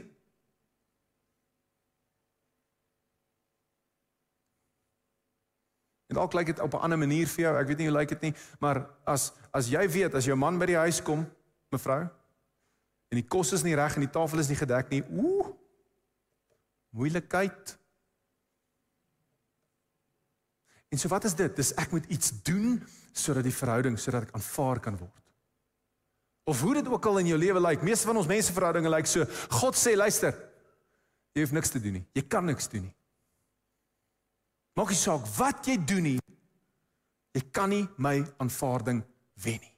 En 6.08 6.16
dalk 6.16 6.32
lyk 6.32 6.46
dit 6.46 6.60
op 6.60 6.74
'n 6.74 6.84
ander 6.88 6.98
manier 6.98 7.26
vir 7.26 7.44
jou. 7.44 7.56
Ek 7.56 7.66
weet 7.66 7.78
nie 7.78 7.88
hoe 7.88 7.98
lyk 7.98 8.08
dit 8.08 8.20
nie, 8.20 8.34
maar 8.60 8.86
as 9.04 9.32
as 9.52 9.68
jy 9.68 9.88
weet 9.88 10.14
as 10.14 10.24
jou 10.24 10.36
man 10.36 10.58
by 10.58 10.66
die 10.66 10.76
huis 10.76 11.02
kom, 11.02 11.26
mevrou, 11.70 12.08
en 13.08 13.16
die 13.16 13.28
kos 13.28 13.52
is 13.52 13.62
nie 13.62 13.74
reg 13.74 13.94
en 13.94 14.00
die 14.00 14.10
tafel 14.10 14.38
is 14.38 14.48
nie 14.48 14.56
gedek 14.56 14.90
nie, 14.90 15.02
ooh. 15.10 15.56
Moeilikheid. 16.90 17.78
En 20.88 20.98
so 20.98 21.08
wat 21.08 21.24
is 21.24 21.34
dit? 21.34 21.56
Dis 21.56 21.74
ek 21.74 21.92
moet 21.92 22.06
iets 22.06 22.32
doen 22.42 22.78
sodat 23.12 23.44
die 23.44 23.54
verhouding 23.54 23.98
sodat 23.98 24.22
ek 24.22 24.34
aanvaar 24.34 24.80
kan 24.80 24.96
word. 24.96 25.24
Of 26.48 26.60
hoe 26.60 26.74
dit 26.74 26.88
ook 26.88 27.06
al 27.06 27.18
in 27.18 27.26
jou 27.26 27.38
lewe 27.38 27.60
lyk, 27.60 27.82
meeste 27.84 28.06
van 28.08 28.16
ons 28.16 28.26
menseverhoudinge 28.26 28.88
lyk 28.88 29.06
so. 29.06 29.26
God 29.60 29.76
sê, 29.76 29.92
luister. 29.96 30.32
Jy 31.36 31.44
hoef 31.44 31.52
niks 31.52 31.70
te 31.74 31.80
doen 31.80 31.92
nie. 31.92 32.06
Jy 32.16 32.24
kan 32.24 32.46
niks 32.48 32.70
doen 32.72 32.86
nie. 32.88 32.94
Maak 34.78 34.92
nie 34.94 35.00
saak 35.00 35.24
wat 35.34 35.66
jy 35.66 35.74
doen 35.82 36.04
nie. 36.06 36.20
Jy 37.34 37.42
kan 37.50 37.66
nie 37.72 37.88
my 37.98 38.22
aanvaarding 38.38 39.02
wen 39.42 39.58
nie. 39.58 39.74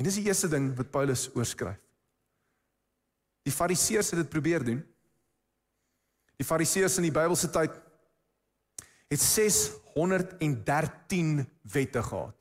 En 0.00 0.08
dis 0.08 0.16
die 0.18 0.26
eerste 0.26 0.48
ding 0.50 0.76
wat 0.78 0.90
Paulus 0.92 1.28
oorskryf. 1.36 1.80
Die 3.44 3.52
Fariseërs 3.52 4.10
het 4.14 4.20
dit 4.22 4.30
probeer 4.32 4.64
doen. 4.64 4.80
Die 6.40 6.48
Fariseërs 6.48 6.96
in 6.98 7.06
die 7.06 7.14
Bybelse 7.14 7.48
tyd 7.52 7.72
het 9.12 9.20
613 9.20 11.44
wette 11.74 12.02
gehad. 12.08 12.36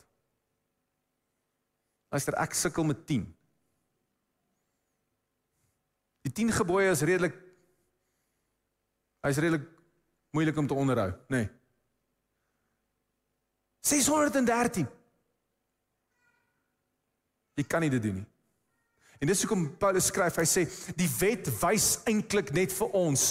Luister, 2.13 2.34
ek 2.39 2.54
sukkel 2.56 2.86
met 2.88 3.04
10. 3.10 3.26
Die 6.23 6.32
10 6.32 6.56
gebooie 6.56 6.89
is 6.95 7.04
redelik 7.04 7.36
hy's 9.23 9.39
redelik 9.43 9.73
moeilik 10.34 10.58
om 10.58 10.67
te 10.67 10.74
onderhou, 10.74 11.12
nê. 11.30 11.38
Nee. 11.38 11.50
613. 13.84 14.88
Jy 17.54 17.65
kan 17.69 17.84
nie 17.84 17.91
dit 17.93 18.02
doen 18.02 18.22
nie. 18.22 18.28
En 19.22 19.30
dis 19.30 19.43
hoekom 19.43 19.67
Paulus 19.80 20.08
skryf, 20.10 20.39
hy 20.39 20.46
sê 20.48 20.63
die 21.00 21.10
wet 21.19 21.48
wys 21.62 22.00
eintlik 22.10 22.52
net 22.56 22.74
vir 22.76 22.96
ons 22.98 23.28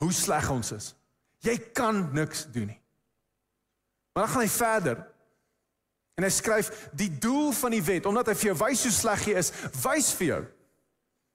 hoe 0.00 0.12
sleg 0.14 0.48
ons 0.52 0.72
is. 0.76 0.90
Jy 1.44 1.56
kan 1.76 2.06
niks 2.16 2.46
doen 2.52 2.70
nie. 2.72 2.78
Maar 4.14 4.26
dan 4.26 4.32
gaan 4.32 4.44
hy 4.46 4.52
verder. 4.52 5.02
En 6.16 6.24
hy 6.24 6.32
skryf 6.32 6.70
die 6.96 7.10
doel 7.20 7.50
van 7.52 7.74
die 7.76 7.82
wet, 7.84 8.06
omdat 8.08 8.30
hy 8.30 8.36
vir 8.38 8.50
jou 8.52 8.58
wys 8.62 8.84
hoe 8.88 8.94
sleg 8.96 9.26
jy 9.28 9.34
is, 9.42 9.52
wys 9.82 10.12
vir 10.16 10.30
jou 10.30 10.42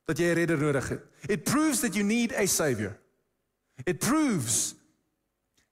dat 0.09 0.17
jy 0.17 0.31
'n 0.31 0.37
redder 0.39 0.57
nodig 0.57 0.89
het. 0.89 1.03
It 1.29 1.43
proves 1.43 1.79
that 1.81 1.93
you 1.93 2.03
need 2.03 2.33
a 2.33 2.45
savior. 2.47 2.97
It 3.85 3.99
proves 3.99 4.75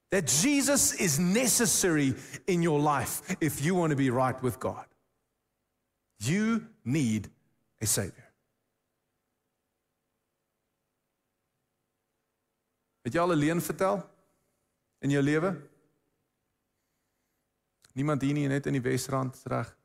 that 0.10 0.26
Jesus 0.28 0.94
is 0.94 1.20
necessary 1.20 2.16
in 2.48 2.62
your 2.62 2.80
life 2.80 3.36
if 3.40 3.62
you 3.62 3.76
want 3.76 3.92
to 3.92 3.96
be 3.96 4.10
right 4.10 4.42
with 4.42 4.60
God. 4.60 4.86
You 6.20 6.66
need 6.84 7.30
a 7.82 7.86
Savior. 7.86 8.26
Het 13.02 13.14
jy 13.14 13.22
al 13.22 13.32
'n 13.32 13.40
leuen 13.40 13.62
vertel 13.62 14.10
in 15.00 15.10
jou 15.10 15.22
lewe? 15.24 15.56
Niemand 17.94 18.22
hier 18.22 18.34
nie 18.34 18.48
net 18.48 18.66
in 18.66 18.74
die 18.74 18.82
Wesrand 18.82 19.40
reg. 19.44 19.78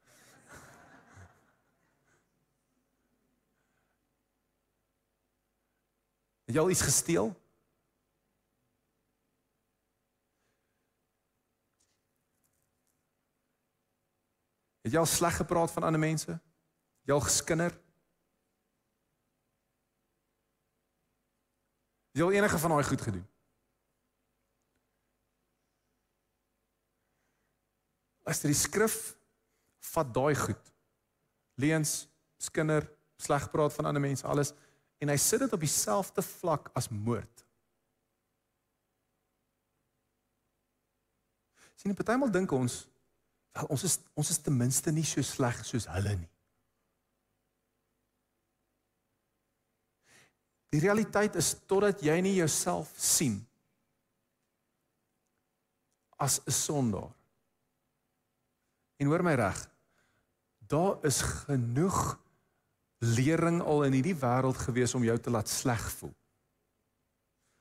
Het 6.44 6.54
jy 6.54 6.60
al 6.60 6.70
iets 6.70 6.82
gesteel? 6.82 7.43
Het 14.84 14.92
jy 14.92 15.00
al 15.00 15.08
sleg 15.08 15.36
gepraat 15.40 15.72
van 15.72 15.86
ander 15.88 16.00
mense? 16.00 16.34
Het 16.36 17.08
jy 17.08 17.14
al 17.16 17.24
geskinder? 17.24 17.72
Het 22.12 22.20
jy 22.20 22.26
al 22.26 22.36
enige 22.36 22.60
van 22.60 22.74
daai 22.74 22.84
goed 22.84 23.04
gedoen? 23.06 23.24
As 28.24 28.40
dit 28.40 28.52
die 28.52 28.60
skrif 28.60 29.14
vat 29.94 30.12
daai 30.14 30.34
goed. 30.36 30.70
Leuns, 31.60 32.04
skinder, 32.40 32.86
sleg 33.16 33.48
praat 33.52 33.72
van 33.72 33.88
ander 33.88 34.02
mense, 34.04 34.26
alles 34.26 34.52
en 35.02 35.10
hy 35.12 35.16
sit 35.20 35.42
dit 35.44 35.52
op 35.52 35.60
dieselfde 35.60 36.22
vlak 36.24 36.70
as 36.76 36.88
moord. 36.88 37.44
sien, 41.74 41.92
partymal 41.92 42.30
dink 42.32 42.52
ons 42.56 42.84
wel 43.54 43.70
ons 43.70 43.82
is 43.86 43.98
ons 44.14 44.30
is 44.30 44.38
ten 44.42 44.56
minste 44.56 44.92
nie 44.92 45.06
so 45.06 45.22
sleg 45.22 45.60
soos 45.66 45.86
hulle 45.94 46.14
nie. 46.18 46.30
Die 50.74 50.82
realiteit 50.82 51.36
is 51.38 51.52
totdat 51.70 52.02
jy 52.02 52.16
nie 52.24 52.34
jouself 52.40 52.90
sien 52.98 53.38
as 56.18 56.40
'n 56.46 56.50
sondaar. 56.50 57.12
En 58.96 59.06
hoor 59.06 59.22
my 59.22 59.34
reg. 59.34 59.68
Daar 60.66 60.98
is 61.04 61.20
genoeg 61.20 62.18
lering 62.98 63.62
al 63.62 63.84
in 63.84 63.92
hierdie 63.92 64.16
wêreld 64.16 64.56
gewees 64.56 64.94
om 64.94 65.04
jou 65.04 65.18
te 65.18 65.30
laat 65.30 65.48
sleg 65.48 65.90
voel. 65.92 66.14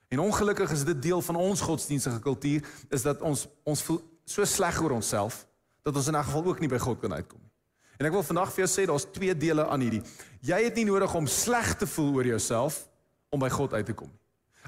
En 0.07 0.19
ongelukkig 0.19 0.71
is 0.71 0.83
dit 0.83 1.01
deel 1.01 1.21
van 1.21 1.35
ons 1.35 1.61
godsdienstige 1.61 2.19
kultuur 2.19 2.67
is 2.89 3.01
dat 3.01 3.21
ons 3.21 3.47
ons 3.63 3.81
voel 3.83 4.01
so 4.25 4.45
sleg 4.45 4.81
oor 4.81 4.91
onsself 4.91 5.47
dat 5.83 5.95
ons 5.95 6.07
in 6.07 6.15
'n 6.15 6.23
geval 6.23 6.45
ook 6.45 6.59
nie 6.59 6.69
by 6.69 6.77
God 6.77 6.99
kan 6.99 7.13
uitkom 7.13 7.39
nie. 7.41 7.51
En 7.99 8.05
ek 8.05 8.11
wil 8.11 8.23
vandag 8.23 8.51
vir 8.53 8.65
jou 8.65 8.71
sê 8.71 8.85
daar's 8.87 9.05
twee 9.11 9.35
dele 9.37 9.67
aan 9.67 9.79
hierdie. 9.79 10.03
Jy 10.41 10.63
het 10.63 10.75
nie 10.75 10.85
nodig 10.85 11.13
om 11.15 11.27
sleg 11.27 11.75
te 11.77 11.87
voel 11.87 12.13
oor 12.15 12.25
jouself 12.25 12.87
om 13.29 13.39
by 13.39 13.49
God 13.49 13.73
uit 13.73 13.85
te 13.85 13.93
kom 13.93 14.07
nie. 14.07 14.19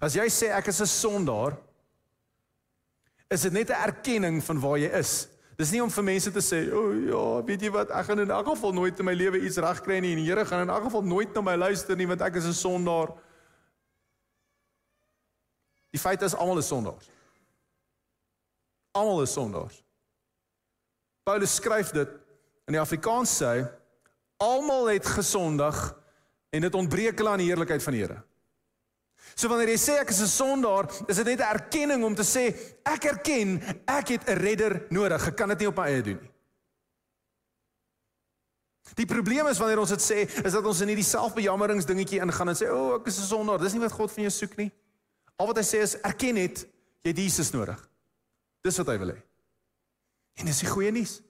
As 0.01 0.13
jy 0.13 0.27
sê 0.29 0.51
ek 0.51 0.67
is 0.67 0.81
'n 0.81 0.85
sondaar, 0.85 1.57
is 3.29 3.41
dit 3.41 3.51
net 3.51 3.69
'n 3.69 3.81
erkenning 3.81 4.43
van 4.43 4.59
waar 4.59 4.77
jy 4.77 4.91
is. 4.91 5.27
Dis 5.57 5.71
nie 5.71 5.81
om 5.81 5.89
vir 5.89 6.03
mense 6.03 6.31
te 6.31 6.39
sê, 6.39 6.71
"O 6.71 6.79
oh, 6.79 6.93
ja, 7.07 7.43
weet 7.45 7.61
jy 7.61 7.71
wat, 7.71 7.89
ek 7.89 8.05
gaan 8.05 8.19
in 8.19 8.31
elk 8.31 8.47
geval 8.47 8.73
nooit 8.73 8.99
in 8.99 9.05
my 9.05 9.13
lewe 9.13 9.39
iets 9.39 9.57
regkry 9.57 9.99
nie 9.99 10.11
en 10.11 10.17
die 10.17 10.25
Here 10.25 10.45
gaan 10.45 10.61
in 10.61 10.69
elk 10.69 10.83
geval 10.83 11.01
nooit 11.01 11.33
na 11.33 11.41
my 11.41 11.55
luister 11.55 11.95
nie 11.95 12.07
want 12.07 12.21
ek 12.21 12.35
is 12.35 12.45
'n 12.45 12.53
sondaar." 12.53 13.13
Die 15.91 15.99
feit 15.99 16.21
is 16.21 16.35
almal 16.35 16.57
is 16.57 16.67
sondaars. 16.67 17.09
Almal 18.91 19.21
is 19.21 19.33
sondaars. 19.33 19.84
Paulus 21.25 21.55
skryf 21.57 21.89
dit 21.95 22.09
in 22.69 22.75
die 22.75 22.81
Afrikaans 22.81 23.31
sê 23.41 23.65
almal 24.41 24.91
het 24.93 25.07
gesondig 25.09 25.77
en 26.53 26.65
dit 26.67 26.77
ontbreek 26.77 27.17
hulle 27.17 27.33
aan 27.33 27.41
die 27.41 27.49
heerlikheid 27.49 27.81
van 27.81 27.95
die 27.95 28.03
Here. 28.03 28.19
So 29.33 29.49
wanneer 29.49 29.73
jy 29.73 29.79
sê 29.81 29.95
ek 30.03 30.13
is 30.13 30.21
'n 30.21 30.29
sondaar, 30.29 30.85
is 31.09 31.17
dit 31.17 31.25
net 31.25 31.41
'n 31.41 31.49
erkenning 31.55 32.03
om 32.03 32.15
te 32.15 32.21
sê 32.21 32.53
ek 32.85 33.05
erken 33.05 33.59
ek 33.87 34.07
het 34.07 34.29
'n 34.29 34.37
redder 34.37 34.85
nodig. 34.89 35.27
Ek 35.27 35.35
kan 35.35 35.49
dit 35.49 35.59
nie 35.59 35.67
op 35.67 35.77
my 35.77 35.87
eie 35.87 36.03
doen 36.03 36.19
nie. 36.21 36.31
Die 38.95 39.05
probleem 39.05 39.47
is 39.47 39.57
wanneer 39.57 39.79
ons 39.79 39.89
dit 39.89 40.01
sê, 40.01 40.45
is 40.45 40.53
dat 40.53 40.65
ons 40.65 40.81
in 40.81 40.87
hierdie 40.87 41.03
selfbejammeringsdingetjie 41.03 42.21
ingaan 42.21 42.49
en 42.49 42.55
sê 42.55 42.69
o, 42.69 42.93
oh, 42.93 42.95
ek 42.95 43.07
is 43.07 43.17
'n 43.17 43.27
sondaar. 43.27 43.59
Dis 43.59 43.73
nie 43.73 43.81
wat 43.81 43.91
God 43.91 44.11
van 44.11 44.23
jou 44.23 44.31
soek 44.31 44.57
nie. 44.57 44.71
Al 45.37 45.47
wat 45.47 45.57
hy 45.57 45.63
sê 45.63 45.81
is 45.81 45.97
erken 46.01 46.35
net 46.35 46.67
jy 47.01 47.09
het 47.09 47.17
Jesus 47.17 47.51
nodig. 47.51 47.89
Dis 48.61 48.77
wat 48.77 48.87
hy 48.87 48.97
wil 48.97 49.09
hê. 49.09 49.21
En 50.35 50.45
dis 50.45 50.59
die 50.59 50.69
goeie 50.69 50.91
nuus. 50.91 51.21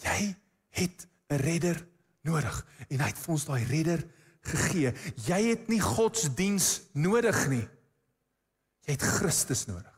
Jy 0.00 0.34
het 0.80 1.06
'n 1.28 1.42
redder 1.42 1.86
nodig 2.22 2.66
en 2.88 3.00
hy 3.00 3.06
het 3.06 3.18
vir 3.18 3.32
ons 3.32 3.44
daai 3.44 3.64
redder 3.64 4.04
gegee. 4.40 4.92
Jy 5.26 5.40
het 5.48 5.68
nie 5.68 5.80
godsdiens 5.80 6.80
nodig 6.92 7.48
nie. 7.48 7.68
Jy 8.86 8.92
het 8.96 9.02
Christus 9.02 9.66
nodig. 9.66 9.96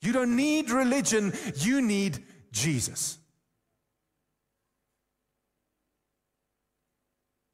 You 0.00 0.12
don't 0.12 0.36
need 0.36 0.70
religion, 0.70 1.32
you 1.54 1.82
need 1.82 2.22
Jesus. 2.50 3.18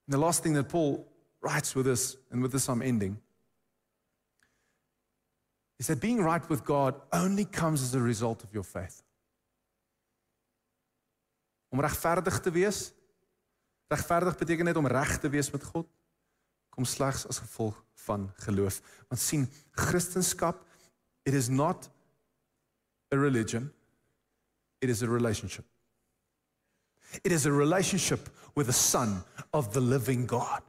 And 0.07 0.15
the 0.15 0.19
last 0.19 0.43
thing 0.43 0.55
that 0.55 0.69
Paul 0.69 1.09
writes 1.41 1.75
with 1.75 1.87
us, 1.87 2.17
and 2.31 2.43
with 2.43 2.53
this 2.53 2.69
I'm 2.69 2.83
ending, 2.83 3.19
is 5.77 5.87
that 5.87 6.01
being 6.01 6.23
right 6.23 6.49
with 6.49 6.65
God 6.65 6.95
only 7.13 7.45
comes 7.45 7.83
as 7.83 7.95
a 7.95 8.01
result 8.01 8.43
of 8.43 8.53
your 8.53 8.65
faith. 8.65 9.03
Om 11.69 11.81
regverdig 11.81 12.39
te 12.41 12.51
wees, 12.55 12.93
regverdig 13.91 14.37
beteken 14.39 14.65
net 14.71 14.79
om 14.79 14.87
reg 14.87 15.17
te 15.19 15.29
wees 15.29 15.51
met 15.51 15.65
God, 15.65 15.89
kom 16.71 16.87
slegs 16.87 17.27
as 17.27 17.43
gevolg 17.43 17.81
van 18.07 18.29
geloof. 18.47 18.81
Want 19.09 19.23
sien, 19.23 19.49
Christendom, 19.71 20.55
it 21.25 21.35
is 21.35 21.49
not 21.49 21.89
a 23.11 23.17
religion, 23.17 23.73
it 24.79 24.89
is 24.89 25.03
a 25.03 25.09
relationship. 25.09 25.65
It 27.23 27.33
is 27.33 27.47
a 27.47 27.53
relationship 27.53 28.29
with 28.55 28.67
the 28.67 28.73
Son 28.73 29.23
of 29.53 29.73
the 29.73 29.81
living 29.81 30.27
God. 30.27 30.63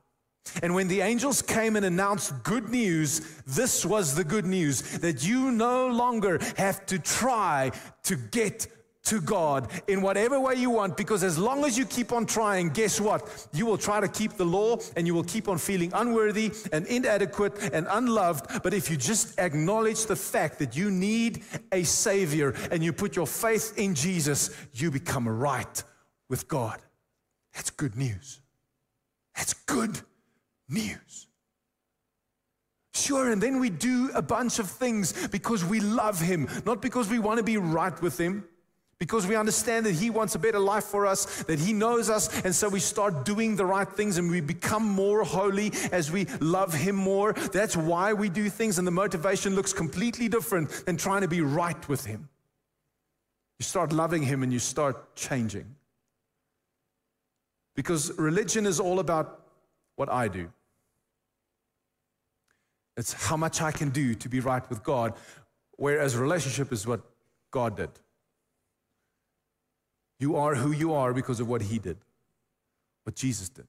And 0.61 0.73
when 0.73 0.87
the 0.87 1.01
angels 1.01 1.41
came 1.41 1.75
and 1.75 1.85
announced 1.85 2.43
good 2.43 2.69
news, 2.69 3.41
this 3.45 3.85
was 3.85 4.15
the 4.15 4.23
good 4.23 4.45
news 4.45 4.99
that 4.99 5.27
you 5.27 5.51
no 5.51 5.87
longer 5.87 6.39
have 6.57 6.85
to 6.85 6.99
try 6.99 7.71
to 8.03 8.15
get 8.15 8.67
to 9.05 9.21
God 9.21 9.69
in 9.87 10.01
whatever 10.01 10.39
way 10.39 10.55
you 10.55 10.71
want, 10.71 10.97
because 10.97 11.23
as 11.23 11.37
long 11.37 11.63
as 11.63 11.77
you 11.77 11.85
keep 11.85 12.11
on 12.11 12.25
trying, 12.25 12.69
guess 12.69 12.99
what? 12.99 13.47
You 13.53 13.65
will 13.65 13.77
try 13.77 13.99
to 13.99 14.07
keep 14.07 14.33
the 14.33 14.45
law 14.45 14.77
and 14.95 15.05
you 15.05 15.13
will 15.13 15.23
keep 15.23 15.47
on 15.47 15.57
feeling 15.57 15.91
unworthy 15.93 16.51
and 16.71 16.87
inadequate 16.87 17.71
and 17.71 17.85
unloved. 17.89 18.63
But 18.63 18.73
if 18.73 18.89
you 18.89 18.97
just 18.97 19.37
acknowledge 19.39 20.07
the 20.07 20.15
fact 20.15 20.57
that 20.59 20.75
you 20.75 20.89
need 20.89 21.43
a 21.71 21.83
Savior 21.83 22.55
and 22.71 22.83
you 22.83 22.93
put 22.93 23.15
your 23.15 23.27
faith 23.27 23.77
in 23.77 23.93
Jesus, 23.93 24.49
you 24.73 24.89
become 24.89 25.27
right 25.27 25.83
with 26.27 26.47
God. 26.47 26.81
That's 27.53 27.69
good 27.69 27.95
news. 27.95 28.41
That's 29.35 29.53
good 29.53 30.01
news. 30.69 31.27
Sure, 32.93 33.29
and 33.29 33.43
then 33.43 33.59
we 33.59 33.69
do 33.69 34.09
a 34.13 34.21
bunch 34.21 34.57
of 34.57 34.69
things 34.69 35.27
because 35.27 35.65
we 35.65 35.79
love 35.79 36.19
Him, 36.19 36.47
not 36.65 36.81
because 36.81 37.09
we 37.09 37.19
want 37.19 37.37
to 37.37 37.43
be 37.43 37.57
right 37.57 38.01
with 38.01 38.17
Him, 38.17 38.45
because 38.97 39.27
we 39.27 39.35
understand 39.35 39.85
that 39.85 39.91
He 39.95 40.09
wants 40.09 40.35
a 40.35 40.39
better 40.39 40.59
life 40.59 40.85
for 40.85 41.05
us, 41.05 41.43
that 41.43 41.59
He 41.59 41.73
knows 41.73 42.09
us, 42.09 42.41
and 42.45 42.55
so 42.55 42.69
we 42.69 42.79
start 42.79 43.25
doing 43.25 43.57
the 43.57 43.65
right 43.65 43.87
things 43.87 44.17
and 44.17 44.31
we 44.31 44.39
become 44.39 44.83
more 44.83 45.23
holy 45.25 45.73
as 45.91 46.09
we 46.09 46.25
love 46.39 46.73
Him 46.73 46.95
more. 46.95 47.33
That's 47.33 47.75
why 47.75 48.13
we 48.13 48.29
do 48.29 48.49
things, 48.49 48.77
and 48.77 48.87
the 48.87 48.91
motivation 48.91 49.55
looks 49.55 49.73
completely 49.73 50.29
different 50.29 50.69
than 50.85 50.95
trying 50.95 51.21
to 51.21 51.27
be 51.27 51.41
right 51.41 51.89
with 51.89 52.05
Him. 52.05 52.29
You 53.59 53.63
start 53.63 53.91
loving 53.91 54.23
Him 54.23 54.41
and 54.41 54.53
you 54.53 54.59
start 54.59 55.15
changing. 55.15 55.75
Because 57.75 58.17
religion 58.17 58.65
is 58.65 58.79
all 58.79 58.99
about 58.99 59.41
what 59.97 60.09
I 60.09 60.29
do. 60.29 60.49
It's 62.97 63.13
how 63.13 63.37
much 63.37 63.61
I 63.61 63.71
can 63.71 63.89
do 63.89 64.15
to 64.15 64.29
be 64.29 64.39
right 64.39 64.67
with 64.69 64.83
God, 64.83 65.13
whereas 65.77 66.15
relationship 66.15 66.71
is 66.71 66.87
what 66.87 67.01
God 67.51 67.75
did. 67.77 67.89
You 70.19 70.37
are 70.37 70.55
who 70.55 70.71
you 70.71 70.93
are 70.93 71.13
because 71.13 71.39
of 71.39 71.47
what 71.47 71.61
He 71.61 71.77
did, 71.77 71.97
what 73.03 73.15
Jesus 73.15 73.49
did. 73.49 73.67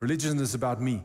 Religion 0.00 0.38
is 0.38 0.54
about 0.54 0.80
me. 0.80 1.04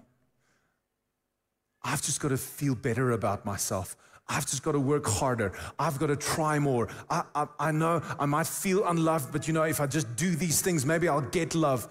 I've 1.84 2.02
just 2.02 2.20
got 2.20 2.30
to 2.30 2.38
feel 2.38 2.74
better 2.74 3.12
about 3.12 3.46
myself. 3.46 3.96
I've 4.28 4.48
just 4.48 4.64
got 4.64 4.72
to 4.72 4.80
work 4.80 5.06
harder. 5.06 5.54
I've 5.78 6.00
got 6.00 6.08
to 6.08 6.16
try 6.16 6.58
more. 6.58 6.88
I, 7.12 7.24
I, 7.36 7.48
I 7.60 7.72
know 7.72 8.02
I 8.20 8.26
might 8.26 8.48
feel 8.48 8.84
unloved, 8.88 9.32
but 9.32 9.48
you 9.48 9.54
know, 9.54 9.64
if 9.64 9.80
I 9.80 9.86
just 9.86 10.16
do 10.16 10.36
these 10.36 10.62
things, 10.62 10.84
maybe 10.84 11.08
I'll 11.08 11.22
get 11.22 11.54
love. 11.54 11.88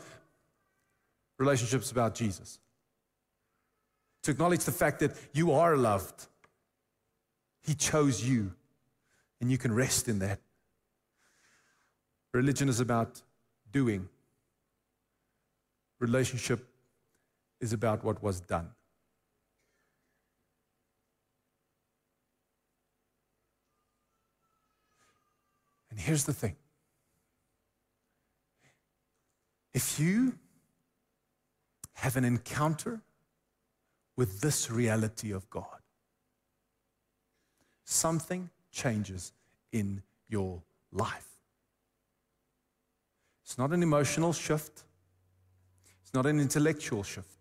Relationships 1.38 1.92
about 1.92 2.16
Jesus. 2.16 2.58
To 4.24 4.30
acknowledge 4.30 4.64
the 4.64 4.72
fact 4.72 5.00
that 5.00 5.12
you 5.32 5.52
are 5.52 5.76
loved. 5.76 6.26
He 7.62 7.74
chose 7.74 8.26
you, 8.26 8.52
and 9.40 9.50
you 9.50 9.58
can 9.58 9.74
rest 9.74 10.08
in 10.08 10.18
that. 10.18 10.40
Religion 12.32 12.68
is 12.68 12.80
about 12.80 13.22
doing, 13.70 14.08
relationship 16.00 16.66
is 17.60 17.72
about 17.72 18.02
what 18.02 18.22
was 18.22 18.40
done. 18.40 18.70
And 25.90 26.00
here's 26.00 26.24
the 26.24 26.32
thing 26.32 26.56
if 29.72 30.00
you 30.00 30.38
have 31.92 32.16
an 32.16 32.24
encounter 32.24 33.00
with 34.16 34.40
this 34.40 34.70
reality 34.70 35.32
of 35.32 35.48
God, 35.50 35.80
something 37.84 38.50
changes 38.70 39.32
in 39.72 40.02
your 40.28 40.62
life. 40.92 41.28
It's 43.44 43.58
not 43.58 43.72
an 43.72 43.82
emotional 43.82 44.32
shift, 44.32 44.84
it's 46.02 46.14
not 46.14 46.26
an 46.26 46.40
intellectual 46.40 47.02
shift, 47.02 47.38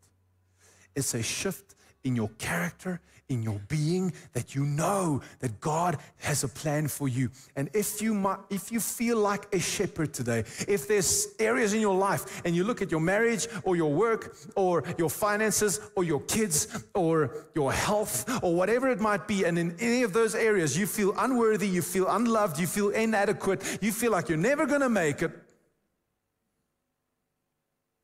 it's 0.96 1.14
a 1.14 1.24
shift 1.24 1.76
in 2.04 2.16
your 2.16 2.30
character, 2.38 3.00
in 3.30 3.42
your 3.42 3.60
being, 3.68 4.14
that 4.34 4.54
you 4.54 4.66
know 4.66 5.22
that 5.40 5.60
God 5.60 5.98
has 6.18 6.44
a 6.44 6.48
plan 6.48 6.88
for 6.88 7.08
you. 7.08 7.30
And 7.56 7.70
if 7.74 8.02
you 8.02 8.14
might, 8.14 8.40
if 8.50 8.72
you 8.72 8.80
feel 8.80 9.18
like 9.18 9.54
a 9.54 9.60
shepherd 9.60 10.14
today, 10.14 10.40
if 10.68 10.88
there's 10.88 11.30
areas 11.40 11.74
in 11.74 11.82
your 11.82 11.96
life 11.96 12.42
and 12.46 12.56
you 12.56 12.64
look 12.64 12.82
at 12.82 12.92
your 12.92 13.00
marriage 13.00 13.48
or 13.64 13.76
your 13.76 13.94
work 13.94 14.36
or 14.56 14.84
your 14.98 15.10
finances 15.10 15.80
or 15.96 16.04
your 16.04 16.22
kids 16.22 16.86
or 16.94 17.48
your 17.56 17.72
health 17.72 18.30
or 18.44 18.56
whatever 18.56 18.90
it 18.90 19.00
might 19.00 19.28
be, 19.28 19.46
and 19.46 19.58
in 19.58 19.76
any 19.80 20.04
of 20.04 20.14
those 20.14 20.36
areas 20.36 20.78
you 20.78 20.86
feel 20.86 21.14
unworthy, 21.18 21.68
you 21.68 21.82
feel 21.82 22.08
unloved, 22.10 22.60
you 22.60 22.68
feel 22.68 22.90
inadequate, 22.90 23.80
you 23.82 23.92
feel 23.92 24.12
like 24.12 24.30
you're 24.30 24.38
never 24.38 24.66
going 24.66 24.82
to 24.82 24.90
make 24.90 25.22
it. 25.22 25.32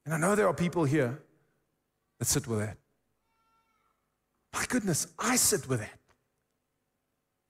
And 0.05 0.13
I 0.13 0.17
know 0.17 0.35
there 0.35 0.47
are 0.47 0.53
people 0.53 0.85
here 0.85 1.21
that 2.17 2.25
sit 2.25 2.47
with 2.47 2.59
that. 2.59 2.77
My 4.53 4.65
goodness, 4.67 5.07
I 5.17 5.35
sit 5.35 5.67
with 5.67 5.79
that. 5.79 5.99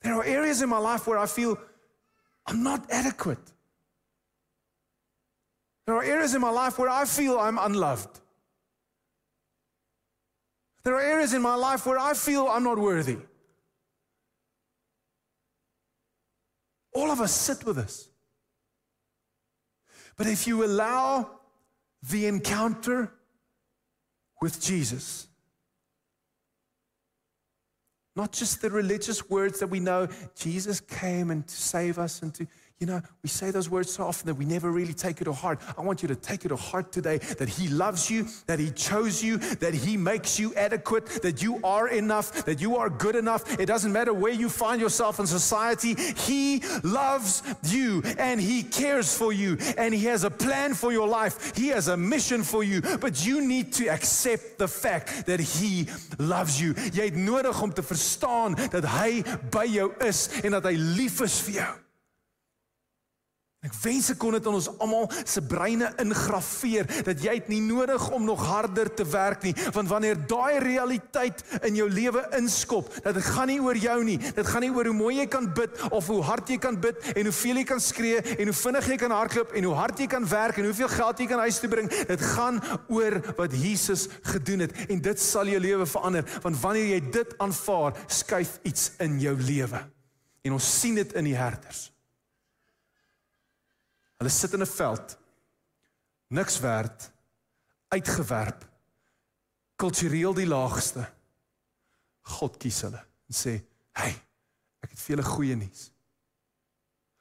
There 0.02 0.14
are 0.14 0.24
areas 0.24 0.62
in 0.62 0.70
my 0.70 0.78
life 0.78 1.08
where 1.08 1.18
I 1.18 1.26
feel 1.26 1.60
I'm 2.46 2.64
not 2.64 2.86
adequate. 2.90 3.52
There 5.86 5.96
are 5.96 6.04
areas 6.04 6.36
in 6.36 6.42
my 6.42 6.52
life 6.52 6.78
where 6.78 6.90
I 6.90 7.06
feel 7.06 7.40
I'm 7.40 7.58
unloved. 7.58 8.20
There 10.84 10.96
are 10.96 11.02
areas 11.02 11.34
in 11.34 11.42
my 11.42 11.56
life 11.56 11.86
where 11.86 12.00
I 12.00 12.14
feel 12.14 12.48
I'm 12.48 12.64
not 12.64 12.78
worthy. 12.78 13.18
All 16.94 17.12
of 17.12 17.22
us 17.22 17.34
sit 17.34 17.66
with 17.66 17.76
this. 17.78 18.10
But 20.16 20.28
if 20.28 20.48
you 20.48 20.66
allow 20.66 21.30
the 22.10 22.26
encounter 22.28 23.14
with 24.42 24.62
Jesus, 24.62 25.29
not 28.20 28.34
just 28.34 28.62
the 28.62 28.70
religious 28.70 29.30
words 29.30 29.62
that 29.62 29.68
we 29.68 29.80
know, 29.80 30.06
Jesus 30.36 30.82
came 30.82 31.32
and 31.32 31.48
to 31.48 31.56
save 31.56 31.98
us 31.98 32.22
and 32.22 32.34
to, 32.34 32.46
you 32.80 32.88
know, 32.88 33.02
we 33.24 33.28
say 33.28 33.52
those 33.52 33.70
words 33.70 33.92
so 33.92 34.06
often 34.06 34.28
that 34.28 34.36
we 34.36 34.46
never 34.46 34.72
really 34.72 34.94
take 34.94 35.20
it 35.20 35.26
to 35.26 35.34
heart. 35.34 35.60
I 35.78 35.82
want 35.82 36.02
you 36.02 36.08
to 36.08 36.16
take 36.16 36.46
it 36.46 36.48
to 36.48 36.56
heart 36.56 36.94
today 36.94 37.18
that 37.18 37.50
He 37.50 37.68
loves 37.68 38.10
you, 38.10 38.26
that 38.48 38.58
He 38.58 38.72
chose 38.72 39.22
you, 39.22 39.38
that 39.38 39.74
He 39.74 39.98
makes 39.98 40.40
you 40.40 40.56
adequate, 40.56 41.06
that 41.22 41.44
you 41.44 41.60
are 41.62 41.90
enough, 41.90 42.46
that 42.46 42.62
you 42.62 42.78
are 42.78 42.90
good 42.90 43.18
enough. 43.18 43.60
It 43.60 43.66
doesn't 43.66 43.92
matter 43.92 44.14
where 44.14 44.32
you 44.32 44.48
find 44.48 44.80
yourself 44.80 45.20
in 45.20 45.28
society. 45.28 45.94
He 45.96 46.64
loves 46.82 47.44
you 47.64 48.02
and 48.18 48.40
He 48.40 48.64
cares 48.64 49.16
for 49.16 49.34
you 49.34 49.58
and 49.78 49.94
He 49.94 50.06
has 50.06 50.24
a 50.24 50.32
plan 50.32 50.74
for 50.74 50.94
your 50.94 51.08
life. 51.08 51.54
He 51.58 51.68
has 51.70 51.90
a 51.90 51.98
mission 51.98 52.44
for 52.44 52.64
you, 52.64 52.80
but 52.80 53.26
you 53.26 53.46
need 53.46 53.74
to 53.74 53.88
accept 53.88 54.58
the 54.58 54.70
fact 54.70 55.26
that 55.26 55.42
He 55.42 55.88
loves 56.18 56.62
you. 56.62 56.74
Jy 56.94 57.12
het 57.12 57.16
nodig 57.16 57.62
om 57.62 57.74
te 57.74 57.84
verstaan 57.84 58.56
dat 58.72 58.88
Hy 58.88 59.20
by 59.52 59.68
jou 59.68 59.92
is 60.08 60.30
en 60.46 60.56
dat 60.56 60.64
Hy 60.64 60.78
lief 60.80 61.20
is 61.28 61.42
vir 61.44 61.60
jou. 61.60 61.89
Ek 63.60 63.74
wens 63.84 64.08
ek 64.14 64.20
kon 64.22 64.38
dit 64.38 64.46
in 64.48 64.56
ons 64.56 64.70
almal 64.80 65.10
se 65.28 65.42
breine 65.44 65.90
ingraveer 66.00 66.88
dat 67.04 67.20
jy 67.20 67.34
dit 67.42 67.50
nie 67.52 67.62
nodig 67.66 68.06
om 68.16 68.24
nog 68.24 68.46
harder 68.48 68.88
te 68.96 69.04
werk 69.12 69.44
nie 69.44 69.56
want 69.76 69.92
wanneer 69.92 70.16
daai 70.32 70.62
realiteit 70.64 71.44
in 71.68 71.76
jou 71.76 71.90
lewe 71.92 72.24
inskop 72.38 72.88
dat 73.04 73.18
dit 73.18 73.28
gaan 73.36 73.52
nie 73.52 73.60
oor 73.60 73.76
jou 73.76 73.98
nie 74.08 74.16
dit 74.22 74.48
gaan 74.48 74.64
nie 74.64 74.72
oor 74.72 74.88
hoe 74.88 74.96
mooi 74.96 75.18
jy 75.18 75.28
kan 75.32 75.50
bid 75.58 75.76
of 75.92 76.08
hoe 76.08 76.22
hard 76.24 76.48
jy 76.48 76.60
kan 76.62 76.80
bid 76.80 77.04
en 77.12 77.28
hoeveel 77.28 77.60
jy 77.60 77.66
kan 77.68 77.84
skree 77.84 78.24
en 78.38 78.48
hoe 78.48 78.58
vinnig 78.62 78.90
jy 78.94 78.98
kan 79.04 79.18
hardloop 79.18 79.52
en 79.52 79.68
hoe 79.68 79.76
hard 79.76 80.00
jy 80.00 80.08
kan 80.16 80.30
werk 80.32 80.60
en 80.60 80.70
hoeveel 80.70 80.92
geld 80.96 81.20
jy 81.20 81.28
kan 81.30 81.44
huis 81.44 81.60
toe 81.60 81.70
bring 81.72 81.92
dit 81.92 82.26
gaan 82.32 82.60
oor 82.88 83.20
wat 83.38 83.54
Jesus 83.54 84.08
gedoen 84.32 84.66
het. 84.66 84.76
En 84.90 85.02
dit 85.02 85.22
sal 85.22 85.52
jou 85.52 85.62
lewe 85.62 85.88
verander 85.90 86.26
want 86.44 86.60
wanneer 86.64 86.96
jy 86.96 87.00
dit 87.20 87.38
aanvaar 87.44 87.98
skuif 88.08 88.58
iets 88.64 88.92
in 89.04 89.20
jou 89.22 89.36
lewe. 89.42 89.84
En 90.46 90.56
ons 90.58 90.74
sien 90.80 90.96
dit 90.96 91.16
in 91.20 91.28
die 91.32 91.38
herders 91.38 91.90
Hulle 94.20 94.32
sit 94.32 94.54
in 94.54 94.62
'n 94.62 94.68
veld. 94.68 95.18
Niks 96.28 96.60
werd 96.60 97.12
uitgewerp. 97.88 98.68
Kultureel 99.76 100.34
die 100.34 100.48
laagste. 100.48 101.10
God 102.22 102.58
kies 102.58 102.82
hulle 102.82 103.00
en 103.00 103.36
sê, 103.36 103.64
"Hey, 103.92 104.22
ek 104.80 104.90
het 104.90 105.00
vir 105.00 105.16
julle 105.16 105.28
goeie 105.28 105.56
nuus." 105.56 105.92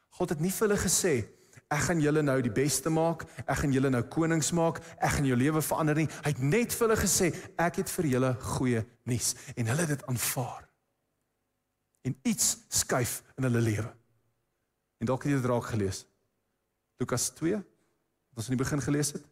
God 0.08 0.28
het 0.28 0.40
nie 0.40 0.50
vir 0.50 0.68
hulle 0.68 0.80
gesê, 0.80 1.28
"Ek 1.70 1.80
gaan 1.80 2.00
julle 2.00 2.22
nou 2.22 2.42
die 2.42 2.52
beste 2.52 2.90
maak, 2.90 3.22
ek 3.46 3.56
gaan 3.56 3.72
julle 3.72 3.90
nou 3.90 4.02
konings 4.02 4.50
maak, 4.52 4.78
ek 4.98 5.10
gaan 5.10 5.24
jou 5.24 5.36
lewe 5.36 5.62
verander 5.62 5.94
nie." 5.94 6.06
Hy 6.06 6.30
het 6.30 6.38
net 6.38 6.74
vir 6.74 6.88
hulle 6.88 7.00
gesê, 7.00 7.34
"Ek 7.58 7.76
het 7.76 7.90
vir 7.90 8.04
julle 8.04 8.34
goeie 8.34 8.86
nuus." 9.04 9.34
En 9.56 9.66
hulle 9.66 9.80
het 9.80 9.88
dit 9.88 10.06
aanvaar. 10.06 10.68
En 12.02 12.20
iets 12.22 12.56
skuif 12.68 13.22
in 13.36 13.44
hulle 13.44 13.60
lewe. 13.60 13.94
En 14.98 15.06
dalk 15.06 15.22
het 15.22 15.32
jy 15.32 15.40
dit 15.40 15.50
raak 15.50 15.64
gelees. 15.64 16.04
Lukas 16.98 17.30
2 17.40 17.56
wat 17.56 18.42
ons 18.42 18.48
in 18.48 18.56
die 18.56 18.64
begin 18.64 18.82
gelees 18.82 19.12
het 19.16 19.26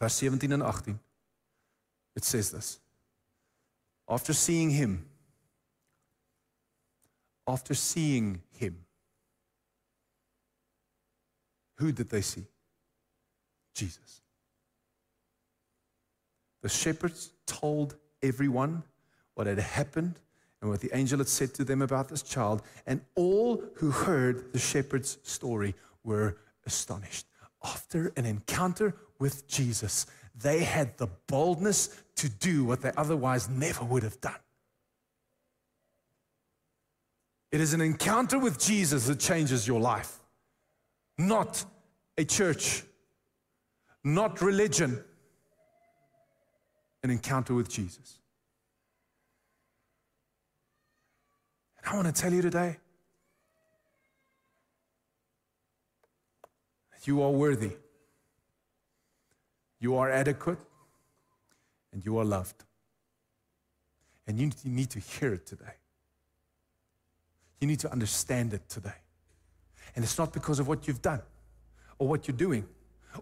vers 0.00 0.16
17 0.20 0.52
en 0.52 0.64
18 0.68 0.98
it 2.18 2.24
says 2.24 2.50
this 2.50 2.76
after 4.08 4.34
seeing 4.34 4.72
him 4.72 4.96
after 7.46 7.74
seeing 7.74 8.40
him 8.58 8.82
who 11.82 11.90
did 11.90 12.08
they 12.08 12.22
see? 12.22 12.44
Jesus. 13.74 14.20
The 16.62 16.68
shepherds 16.68 17.32
told 17.46 17.96
everyone 18.22 18.84
what 19.34 19.48
had 19.48 19.58
happened 19.58 20.20
and 20.60 20.70
what 20.70 20.80
the 20.80 20.94
angel 20.94 21.18
had 21.18 21.28
said 21.28 21.54
to 21.54 21.64
them 21.64 21.82
about 21.82 22.08
this 22.08 22.22
child 22.22 22.62
and 22.86 23.00
all 23.16 23.64
who 23.76 23.90
heard 23.90 24.52
the 24.52 24.60
shepherds 24.60 25.18
story 25.24 25.74
were 26.04 26.36
astonished. 26.66 27.26
After 27.64 28.12
an 28.16 28.26
encounter 28.26 28.94
with 29.18 29.46
Jesus, 29.46 30.06
they 30.34 30.64
had 30.64 30.96
the 30.98 31.08
boldness 31.26 32.02
to 32.16 32.28
do 32.28 32.64
what 32.64 32.80
they 32.80 32.92
otherwise 32.96 33.48
never 33.48 33.84
would 33.84 34.02
have 34.02 34.20
done. 34.20 34.34
It 37.50 37.60
is 37.60 37.74
an 37.74 37.80
encounter 37.80 38.38
with 38.38 38.58
Jesus 38.58 39.06
that 39.06 39.20
changes 39.20 39.68
your 39.68 39.80
life, 39.80 40.18
not 41.18 41.64
a 42.16 42.24
church, 42.24 42.82
not 44.04 44.40
religion. 44.40 45.02
An 47.04 47.10
encounter 47.10 47.52
with 47.52 47.68
Jesus. 47.68 48.18
And 51.78 51.92
I 51.92 51.96
want 51.96 52.14
to 52.14 52.22
tell 52.22 52.32
you 52.32 52.42
today 52.42 52.78
You 57.04 57.22
are 57.22 57.30
worthy. 57.30 57.72
You 59.80 59.96
are 59.96 60.10
adequate. 60.10 60.58
And 61.92 62.04
you 62.04 62.18
are 62.18 62.24
loved. 62.24 62.64
And 64.26 64.38
you 64.38 64.50
need 64.64 64.90
to 64.90 64.98
hear 64.98 65.34
it 65.34 65.46
today. 65.46 65.74
You 67.60 67.66
need 67.66 67.80
to 67.80 67.92
understand 67.92 68.54
it 68.54 68.68
today. 68.68 68.94
And 69.94 70.04
it's 70.04 70.16
not 70.16 70.32
because 70.32 70.58
of 70.58 70.68
what 70.68 70.88
you've 70.88 71.02
done 71.02 71.22
or 71.98 72.08
what 72.08 72.26
you're 72.26 72.36
doing 72.36 72.66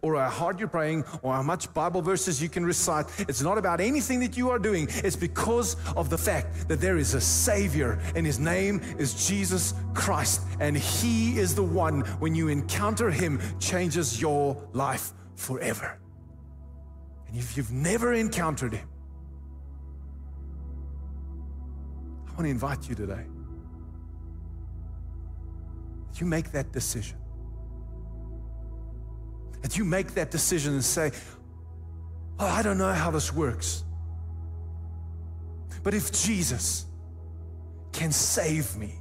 or 0.03 0.17
how 0.17 0.29
hard 0.29 0.59
you're 0.59 0.69
praying 0.69 1.05
or 1.23 1.35
how 1.35 1.43
much 1.43 1.73
Bible 1.75 2.03
verses 2.03 2.43
you 2.43 2.49
can 2.49 2.65
recite. 2.65 3.07
It's 3.21 3.43
not 3.43 3.59
about 3.59 3.81
anything 3.81 4.21
that 4.21 4.37
you 4.37 4.51
are 4.51 4.59
doing. 4.59 4.89
It's 4.91 5.17
because 5.17 5.77
of 5.97 6.11
the 6.11 6.19
fact 6.19 6.69
that 6.69 6.81
there 6.81 6.97
is 6.97 7.15
a 7.15 7.21
Savior 7.21 7.99
and 8.15 8.27
His 8.27 8.39
name 8.39 8.81
is 8.99 9.29
Jesus 9.29 9.75
Christ. 9.95 10.43
And 10.61 10.77
He 10.77 11.39
is 11.39 11.55
the 11.55 11.63
one, 11.63 12.01
when 12.19 12.35
you 12.35 12.49
encounter 12.49 13.11
Him, 13.11 13.41
changes 13.59 14.21
your 14.21 14.57
life 14.73 15.13
forever. 15.35 15.99
And 17.29 17.37
if 17.37 17.57
you've 17.57 17.73
never 17.73 18.13
encountered 18.13 18.75
Him, 18.75 18.89
I 22.27 22.33
want 22.33 22.45
to 22.45 22.51
invite 22.51 22.89
you 22.89 22.95
today. 22.95 23.27
You 26.17 26.27
make 26.27 26.53
that 26.53 26.71
decision 26.73 27.20
that 29.63 29.77
you 29.77 29.85
make 29.85 30.15
that 30.15 30.31
decision 30.31 30.75
and 30.75 30.85
say, 30.85 31.13
Oh, 32.39 32.47
I 32.47 32.63
don't 32.63 32.79
know 32.79 32.93
how 32.93 33.11
this 33.11 33.33
works. 33.33 33.85
But 35.83 35.93
if 35.95 36.11
Jesus 36.11 36.87
can 37.93 38.13
save 38.13 38.77
me, 38.77 38.95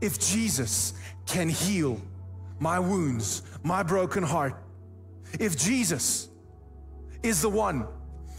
if 0.00 0.18
Jesus 0.18 0.92
can 1.26 1.48
heal 1.48 2.00
my 2.58 2.78
wounds, 2.78 3.42
my 3.62 3.82
broken 3.82 4.22
heart, 4.22 4.62
if 5.40 5.56
Jesus 5.56 6.28
is 7.22 7.40
the 7.40 7.48
one 7.48 7.86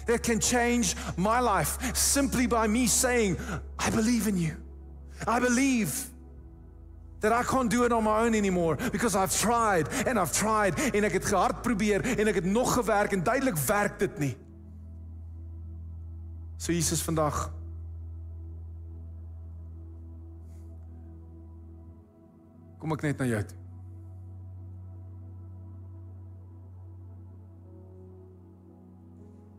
that 0.06 0.24
can 0.24 0.40
change 0.40 0.96
my 1.18 1.40
life 1.40 1.96
simply 1.96 2.48
by 2.48 2.68
me 2.68 2.88
saying, 2.88 3.38
I 3.78 3.90
believe 3.90 4.28
in 4.28 4.38
you, 4.38 4.56
I 5.28 5.40
believe 5.40 6.10
that 7.20 7.32
I 7.32 7.44
can't 7.44 7.70
do 7.70 7.84
it 7.84 7.92
on 7.92 8.04
my 8.04 8.20
own 8.26 8.36
anymore 8.36 8.78
because 8.92 9.16
I've 9.16 9.34
tried 9.34 9.88
and 10.06 10.20
I've 10.20 10.32
tried 10.32 10.78
en 10.94 11.04
ek 11.04 11.20
het 11.20 11.26
gehard 11.26 11.62
probeer 11.66 12.06
en 12.18 12.28
ek 12.28 12.42
het 12.44 12.46
nog 12.46 12.74
gewerk 12.78 13.12
en 13.12 13.24
duidelik 13.24 13.58
werk 13.68 14.00
dit 14.00 14.20
nie. 14.20 14.36
So 16.58 16.72
Jesus 16.72 17.02
vandag 17.02 17.48
Kom 22.78 22.94
ek 22.94 23.02
net 23.08 23.20
na 23.20 23.26
jou 23.26 23.40
toe. 23.44 23.58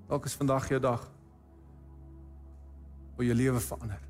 Dalk 0.09 0.25
is 0.31 0.37
vandag 0.39 0.69
jou 0.73 0.81
dag 0.81 1.03
waar 3.19 3.27
jou 3.27 3.35
lewe 3.37 3.61
verander. 3.61 4.08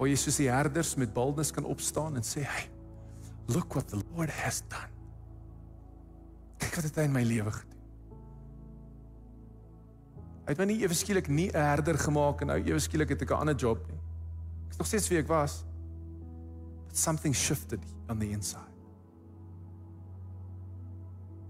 Waar 0.00 0.08
jy 0.08 0.16
soos 0.16 0.38
die 0.40 0.48
herders 0.48 0.94
met 0.96 1.12
boldness 1.12 1.52
kan 1.52 1.66
opstaan 1.68 2.16
en 2.16 2.24
sê, 2.24 2.40
"Hey, 2.40 2.70
look 3.52 3.74
what 3.74 3.88
the 3.88 4.00
Lord 4.14 4.30
has 4.30 4.62
done." 4.68 4.88
Kyk 6.58 6.74
wat 6.74 6.94
hy 6.96 7.02
in 7.02 7.12
my 7.12 7.22
lewe 7.22 7.50
gedoen. 7.50 7.80
Hy 10.46 10.54
het 10.54 10.58
my 10.58 10.64
nie 10.64 10.80
ewe 10.82 10.94
skielik 10.94 11.28
nie 11.28 11.50
'n 11.50 11.54
herder 11.54 11.98
gemaak 11.98 12.40
en 12.40 12.46
nou 12.46 12.58
ewe 12.58 12.78
skielik 12.78 13.08
het 13.08 13.22
ek 13.22 13.30
'n 13.30 13.40
ander 13.40 13.54
job 13.54 13.86
nie. 13.88 14.00
Ek 14.66 14.70
is 14.70 14.78
nog 14.78 14.86
steeds 14.86 15.08
wie 15.08 15.18
ek 15.18 15.28
was. 15.28 15.64
But 16.86 16.96
something 16.96 17.34
shifted 17.34 17.84
on 18.08 18.18
the 18.18 18.30
inside. 18.30 18.72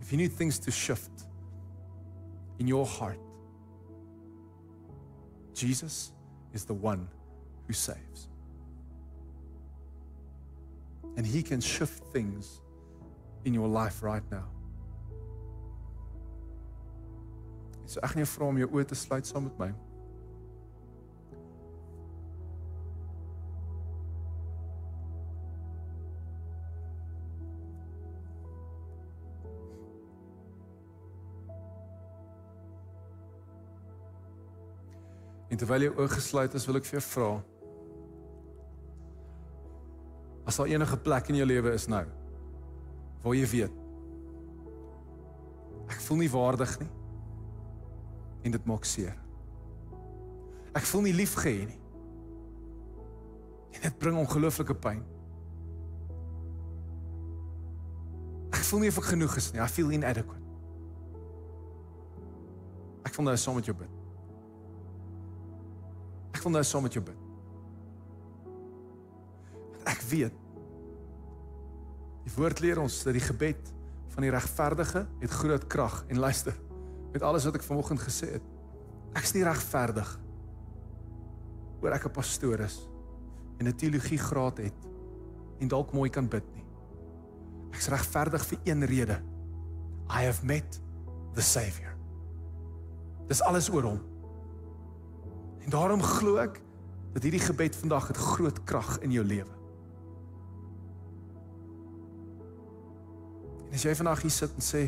If 0.00 0.10
you 0.10 0.16
need 0.16 0.36
things 0.36 0.58
to 0.58 0.70
shift 0.70 1.28
in 2.58 2.66
your 2.66 2.86
heart, 2.86 3.20
Jesus 5.54 6.12
is 6.52 6.64
the 6.64 6.74
one 6.74 7.08
who 7.66 7.72
saves. 7.72 8.29
And 11.16 11.26
he 11.26 11.42
can 11.42 11.60
shift 11.60 12.02
things 12.12 12.60
in 13.44 13.54
your 13.54 13.68
life 13.68 14.02
right 14.02 14.24
now. 14.30 14.48
So 17.90 17.98
ek 18.06 18.12
gaan 18.12 18.22
jou 18.22 18.30
vra 18.30 18.48
om 18.48 18.58
jou 18.60 18.68
oë 18.70 18.86
te 18.86 18.94
sluit 18.94 19.26
saam 19.26 19.48
met 19.48 19.56
my. 19.58 19.72
En 35.50 35.58
terwyl 35.58 35.88
jou 35.88 35.96
oë 35.98 36.12
gesluit 36.14 36.54
is, 36.54 36.68
wil 36.70 36.78
ek 36.78 36.86
vir 36.86 37.00
jou 37.00 37.08
vra. 37.10 37.32
Daar 40.60 40.70
enige 40.70 41.00
plek 41.00 41.32
in 41.32 41.40
jou 41.40 41.48
lewe 41.48 41.74
is 41.76 41.88
nou 41.90 42.04
waar 43.20 43.36
jy 43.36 43.46
weet 43.50 43.76
ek 45.90 46.00
voel 46.06 46.22
nie 46.22 46.32
waardig 46.32 46.78
nie 46.80 46.90
en 48.42 48.54
dit 48.54 48.66
maak 48.68 48.86
seer. 48.88 49.16
Ek 50.76 50.86
voel 50.88 51.08
nie 51.08 51.14
liefgehê 51.16 51.66
nie. 51.66 51.78
En 53.76 53.86
dit 53.86 53.98
bring 54.00 54.18
ongelooflike 54.20 54.76
pyn. 54.80 55.02
Ek 58.50 58.62
voel 58.70 58.84
nie 58.84 58.92
of 58.92 59.00
ek 59.02 59.10
genoeg 59.12 59.36
is 59.40 59.50
nie. 59.52 59.62
I 59.62 59.68
feel 59.70 59.92
inadequate. 59.94 60.38
Ek 63.06 63.16
wil 63.16 63.26
nou 63.28 63.36
saam 63.40 63.58
met 63.58 63.68
jou 63.68 63.76
bid. 63.76 63.96
Ek 66.36 66.42
wil 66.44 66.54
nou 66.54 66.64
saam 66.66 66.86
met 66.86 66.96
jou 66.96 67.02
bid. 67.04 67.26
Want 69.70 69.90
ek 69.92 70.04
weet 70.10 70.39
die 72.24 72.32
woord 72.36 72.60
leer 72.60 72.80
ons 72.80 73.02
dat 73.04 73.16
die 73.16 73.24
gebed 73.24 73.72
van 74.14 74.26
die 74.26 74.32
regverdige 74.32 75.06
het 75.20 75.30
groot 75.30 75.66
krag 75.66 76.04
en 76.08 76.18
luister 76.18 76.56
met 77.12 77.22
alles 77.22 77.44
wat 77.44 77.58
ek 77.58 77.66
vanoggend 77.66 78.02
gesê 78.02 78.34
het. 78.36 78.46
Ek's 79.18 79.32
nie 79.34 79.44
regverdig 79.46 80.10
oor 81.80 81.96
ek 81.96 82.06
'n 82.06 82.12
pastoor 82.12 82.60
is 82.60 82.88
en 83.58 83.66
'n 83.66 83.76
teologie 83.76 84.18
graad 84.18 84.58
het 84.58 84.88
en 85.60 85.68
dalk 85.68 85.92
mooi 85.92 86.10
kan 86.10 86.28
bid 86.28 86.44
nie. 86.54 86.64
Ek's 87.72 87.88
regverdig 87.88 88.46
vir 88.46 88.58
een 88.64 88.84
rede. 88.84 89.20
I 90.10 90.24
have 90.24 90.44
met 90.44 90.80
the 91.34 91.42
savior. 91.42 91.94
Dis 93.28 93.42
alles 93.42 93.70
oor 93.70 93.82
hom. 93.82 94.00
En 95.60 95.70
daarom 95.70 96.02
glo 96.02 96.36
ek 96.36 96.60
dat 97.12 97.22
hierdie 97.22 97.40
gebed 97.40 97.76
vandag 97.76 98.08
het 98.08 98.16
groot 98.16 98.64
krag 98.64 98.98
in 98.98 99.10
jou 99.10 99.24
lewe. 99.24 99.59
En 103.70 103.78
as 103.78 103.86
jy 103.86 103.94
vandag 103.94 104.22
hier 104.24 104.34
sit 104.34 104.54
en 104.58 104.64
sê 104.64 104.82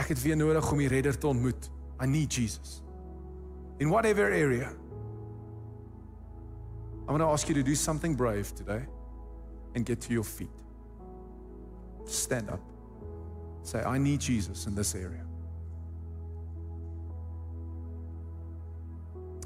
ek 0.00 0.08
het 0.12 0.22
weer 0.22 0.36
nodig 0.36 0.72
om 0.72 0.80
die 0.80 0.88
redder 0.88 1.18
te 1.18 1.28
ontmoet. 1.28 1.70
I 2.00 2.06
need 2.06 2.32
Jesus. 2.32 2.82
In 3.78 3.88
whatever 3.88 4.32
area. 4.32 4.72
I'm 7.06 7.14
going 7.16 7.20
to 7.20 7.26
ask 7.26 7.48
you 7.48 7.54
to 7.54 7.62
do 7.62 7.74
something 7.74 8.16
brave 8.16 8.54
today 8.54 8.82
and 9.74 9.86
get 9.86 10.00
to 10.00 10.12
your 10.12 10.24
feet. 10.24 10.50
Stand 12.04 12.50
up. 12.50 12.60
Say 13.62 13.82
I 13.82 13.98
need 13.98 14.20
Jesus 14.20 14.66
in 14.66 14.74
this 14.74 14.94
area. 14.94 15.24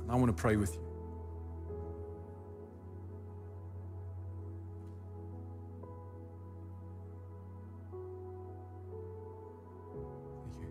And 0.01 0.11
I 0.11 0.15
want 0.15 0.35
to 0.35 0.43
pray 0.43 0.57
with 0.57 0.75
you. 0.75 0.90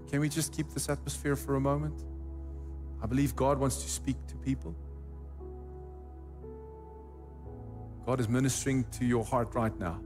Can 0.09 0.21
we 0.21 0.27
just 0.27 0.51
keep 0.51 0.69
this 0.69 0.89
atmosphere 0.89 1.35
for 1.35 1.55
a 1.55 1.59
moment? 1.59 2.03
I 3.01 3.05
believe 3.05 3.35
God 3.35 3.59
wants 3.59 3.83
to 3.83 3.89
speak 3.89 4.17
to 4.27 4.35
people. 4.37 4.75
God 8.07 8.19
is 8.19 8.27
ministering 8.27 8.85
to 8.93 9.05
your 9.05 9.23
heart 9.23 9.53
right 9.53 9.77
now. 9.79 10.01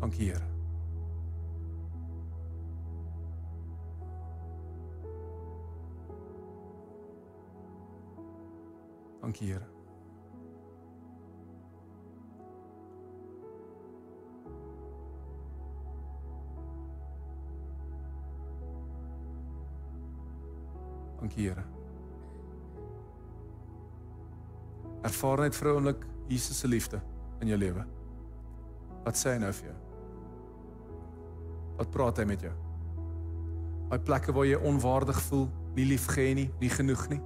Dankie 0.00 0.24
Here. 0.24 0.42
Dankie 9.20 9.46
Here. 9.46 9.73
Dankie 21.24 21.46
Here. 21.48 21.62
Ervaar 25.08 25.40
net 25.40 25.56
vir 25.56 25.68
'n 25.68 25.76
oomblik 25.76 26.04
Jesus 26.28 26.58
se 26.58 26.68
liefde 26.68 27.00
in 27.40 27.48
jou 27.48 27.58
lewe. 27.58 27.84
Wat 29.04 29.16
sê 29.16 29.32
hy 29.32 29.38
nou 29.38 29.52
vir 29.52 29.68
jou? 29.70 29.76
Wat 31.78 31.90
praat 31.90 32.18
hy 32.18 32.24
met 32.24 32.40
jou? 32.40 32.52
Daai 33.88 33.98
plekke 33.98 34.32
waar 34.32 34.46
jy 34.46 34.56
onwaardig 34.56 35.20
voel, 35.22 35.48
nie 35.74 35.86
liefgehê 35.86 36.34
nie, 36.34 36.50
nie 36.60 36.68
genoeg 36.70 37.08
nie. 37.08 37.20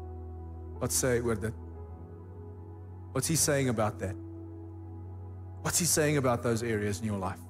Wat 0.81 0.93
sê 0.93 1.19
hy 1.19 1.21
oor 1.27 1.41
dit? 1.41 1.55
What's 3.13 3.29
he 3.29 3.37
saying 3.37 3.69
about 3.69 3.99
that? 3.99 4.15
What's 5.63 5.79
he 5.79 5.87
saying 5.87 6.19
about 6.19 6.43
those 6.43 6.63
areas 6.63 7.01
in 7.01 7.07
your 7.07 7.19
life? 7.19 7.48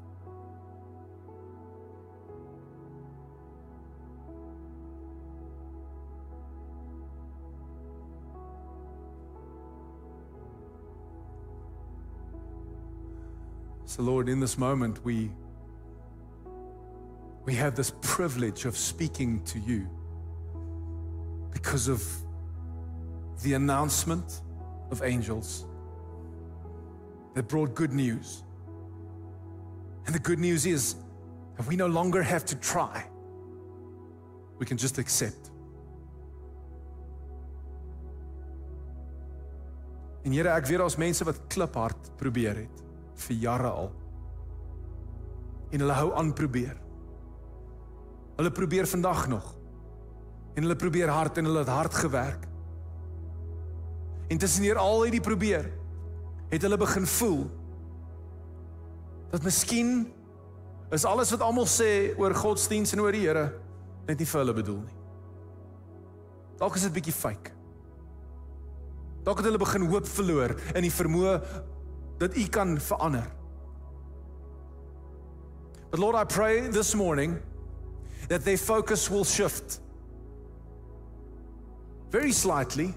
Lord, 13.99 14.28
in 14.28 14.38
this 14.38 14.57
moment, 14.57 15.05
we, 15.05 15.30
we 17.44 17.55
have 17.55 17.74
this 17.74 17.92
privilege 18.01 18.64
of 18.64 18.76
speaking 18.76 19.42
to 19.44 19.59
you 19.59 19.88
because 21.53 21.88
of 21.88 22.07
the 23.42 23.55
announcement 23.55 24.40
of 24.92 25.03
angels 25.03 25.66
that 27.34 27.49
brought 27.49 27.74
good 27.74 27.92
news. 27.92 28.44
And 30.07 30.14
the 30.14 30.20
good 30.20 30.38
news 30.38 30.64
is 30.64 30.94
that 31.57 31.66
we 31.66 31.74
no 31.74 31.88
longer 31.88 32.22
have 32.22 32.44
to 32.46 32.57
try, 32.57 33.05
we 34.59 34.66
can 34.66 34.76
just 34.76 34.99
accept. 34.99 35.51
En 40.22 40.32
Here, 40.32 40.49
ek 40.51 40.66
weet 40.66 40.78
daar's 40.78 40.96
mense 40.96 41.24
wat 41.24 41.38
kliphard 41.49 42.11
probeer 42.16 42.57
het 42.57 42.88
vir 43.27 43.41
jare 43.43 43.71
al. 43.71 43.91
En 45.71 45.85
hulle 45.85 45.97
hou 46.01 46.12
aan 46.16 46.33
probeer. 46.33 46.77
Hulle 48.39 48.53
probeer 48.55 48.87
vandag 48.87 49.27
nog. 49.29 49.55
En 50.55 50.62
hulle 50.62 50.77
probeer 50.77 51.11
hard 51.12 51.39
en 51.39 51.45
hulle 51.51 51.64
het 51.64 51.73
hard 51.73 51.95
gewerk. 51.95 52.47
En 54.29 54.39
tussen 54.39 54.62
hier 54.62 54.79
al 54.79 55.03
hierdie 55.03 55.25
probeer 55.25 55.71
het 56.49 56.62
hulle 56.64 56.77
begin 56.81 57.07
voel 57.07 57.47
Dat 59.31 59.43
miskien 59.45 60.07
is 60.91 61.05
alles 61.05 61.31
wat 61.35 61.43
almal 61.45 61.66
sê 61.69 62.14
oor 62.16 62.33
godsdiens 62.35 62.95
en 62.97 63.03
oor 63.05 63.12
die 63.12 63.27
Here 63.27 63.51
net 64.09 64.21
nie 64.23 64.29
vir 64.29 64.41
hulle 64.41 64.55
bedoel 64.57 64.79
nie. 64.87 64.95
Dalk 66.59 66.79
is 66.79 66.87
dit 66.87 66.95
bietjie 66.97 67.12
fake. 67.12 67.53
Dalk 69.27 69.43
het 69.43 69.51
hulle 69.51 69.61
begin 69.61 69.85
hoop 69.91 70.09
verloor 70.09 70.55
in 70.73 70.87
die 70.87 70.93
vermoë 70.95 71.35
dat 72.19 72.37
U 72.37 72.49
kan 72.49 72.81
verander. 72.81 73.27
But 75.91 76.01
Lord, 76.01 76.14
I 76.14 76.25
pray 76.25 76.69
this 76.69 76.95
morning 76.95 77.41
that 78.29 78.45
their 78.45 78.59
focus 78.59 79.11
will 79.11 79.25
shift 79.25 79.81
very 82.11 82.33
slightly, 82.33 82.95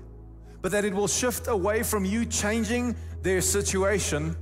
but 0.61 0.71
that 0.71 0.83
it 0.83 0.93
will 0.93 1.07
shift 1.07 1.47
away 1.47 1.83
from 1.83 2.05
you 2.05 2.25
changing 2.25 2.95
their 3.21 3.41
situation 3.41 4.35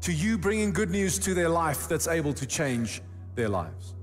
to 0.00 0.12
you 0.12 0.38
bringing 0.38 0.72
good 0.72 0.90
news 0.90 1.18
to 1.18 1.34
their 1.34 1.48
life 1.48 1.88
that's 1.88 2.08
able 2.08 2.32
to 2.34 2.46
change 2.46 3.02
their 3.34 3.48
lives. 3.48 3.94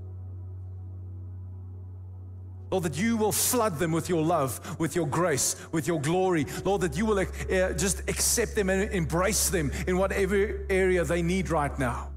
Lord, 2.72 2.84
that 2.84 2.96
you 2.96 3.18
will 3.18 3.32
flood 3.32 3.78
them 3.78 3.92
with 3.92 4.08
your 4.08 4.22
love, 4.22 4.58
with 4.80 4.96
your 4.96 5.06
grace, 5.06 5.56
with 5.72 5.86
your 5.86 6.00
glory. 6.00 6.46
Lord, 6.64 6.80
that 6.80 6.96
you 6.96 7.04
will 7.04 7.18
uh, 7.18 7.72
just 7.74 8.00
accept 8.08 8.54
them 8.54 8.70
and 8.70 8.90
embrace 8.92 9.50
them 9.50 9.70
in 9.86 9.98
whatever 9.98 10.64
area 10.70 11.04
they 11.04 11.20
need 11.20 11.50
right 11.50 11.78
now. 11.78 12.08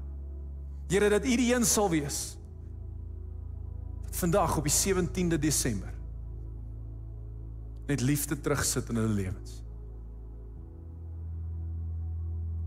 Here 0.88 1.10
dat 1.10 1.24
U 1.24 1.36
die 1.36 1.54
een 1.54 1.64
sal 1.64 1.90
wees. 1.90 2.36
Vandag 4.10 4.56
op 4.56 4.64
die 4.64 4.72
17de 4.72 5.38
Desember 5.38 5.92
net 7.86 8.00
liefde 8.00 8.40
terugsit 8.40 8.88
in 8.88 8.96
hulle 8.96 9.12
lewens. 9.12 9.62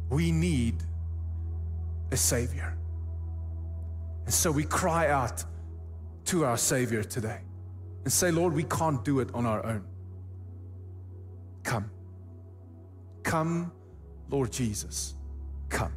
We 0.10 0.32
need 0.32 0.86
a 2.14 2.16
savior. 2.16 2.78
And 4.26 4.34
so 4.34 4.52
we 4.52 4.64
cry 4.64 5.10
out 5.10 5.46
to 6.24 6.46
our 6.46 6.58
savior 6.58 7.04
today 7.04 7.49
and 8.10 8.14
say, 8.16 8.32
Lord, 8.32 8.56
we 8.56 8.64
can't 8.64 9.06
do 9.06 9.20
it 9.20 9.30
on 9.36 9.46
our 9.46 9.64
own. 9.64 9.84
Come. 11.62 11.92
Come, 13.22 13.72
Lord 14.30 14.52
Jesus. 14.52 15.14
Come. 15.70 15.94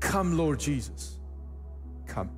Come, 0.00 0.36
Lord 0.36 0.58
Jesus. 0.58 1.20
Come. 2.08 2.30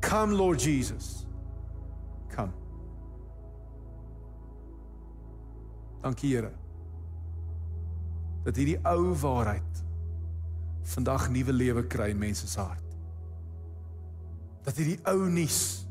Come, 0.00 0.32
Lord 0.32 0.58
Jesus. 0.58 1.26
Come. 2.30 2.52
Dankie 6.02 6.26
Here. 6.26 6.50
Dat 8.42 8.56
hierdie 8.56 8.80
ou 8.82 9.14
waarheid 9.14 9.84
vandag 10.82 11.30
nuwe 11.30 11.52
lewe 11.52 11.86
kry 11.86 12.10
in 12.10 12.18
mense 12.18 12.48
se 12.48 12.60
hart. 12.60 12.87
Dat 14.68 14.76
hierdie 14.76 14.98
ou 15.08 15.30
nuus 15.32 15.86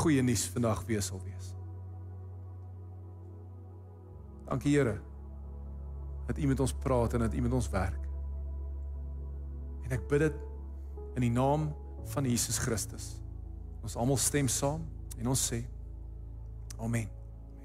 goeie 0.00 0.22
nuus 0.22 0.48
vandag 0.50 0.82
wees 0.88 1.10
sal 1.10 1.20
wees. 1.22 1.52
Dankie 4.48 4.74
Here 4.74 4.96
dat 6.26 6.38
U 6.38 6.46
met 6.46 6.62
ons 6.62 6.74
praat 6.82 7.14
en 7.14 7.26
dat 7.26 7.34
U 7.34 7.42
met 7.42 7.54
ons 7.54 7.68
werk. 7.70 8.02
En 9.86 9.94
ek 9.94 10.06
bid 10.10 10.26
dit 10.28 10.42
in 11.18 11.26
die 11.26 11.32
naam 11.34 11.70
van 12.12 12.26
Jesus 12.26 12.58
Christus. 12.62 13.12
Ons 13.82 13.98
almal 13.98 14.18
stem 14.18 14.50
saam 14.50 14.86
en 15.18 15.32
ons 15.34 15.46
sê 15.52 15.64
Amen. 16.80 17.19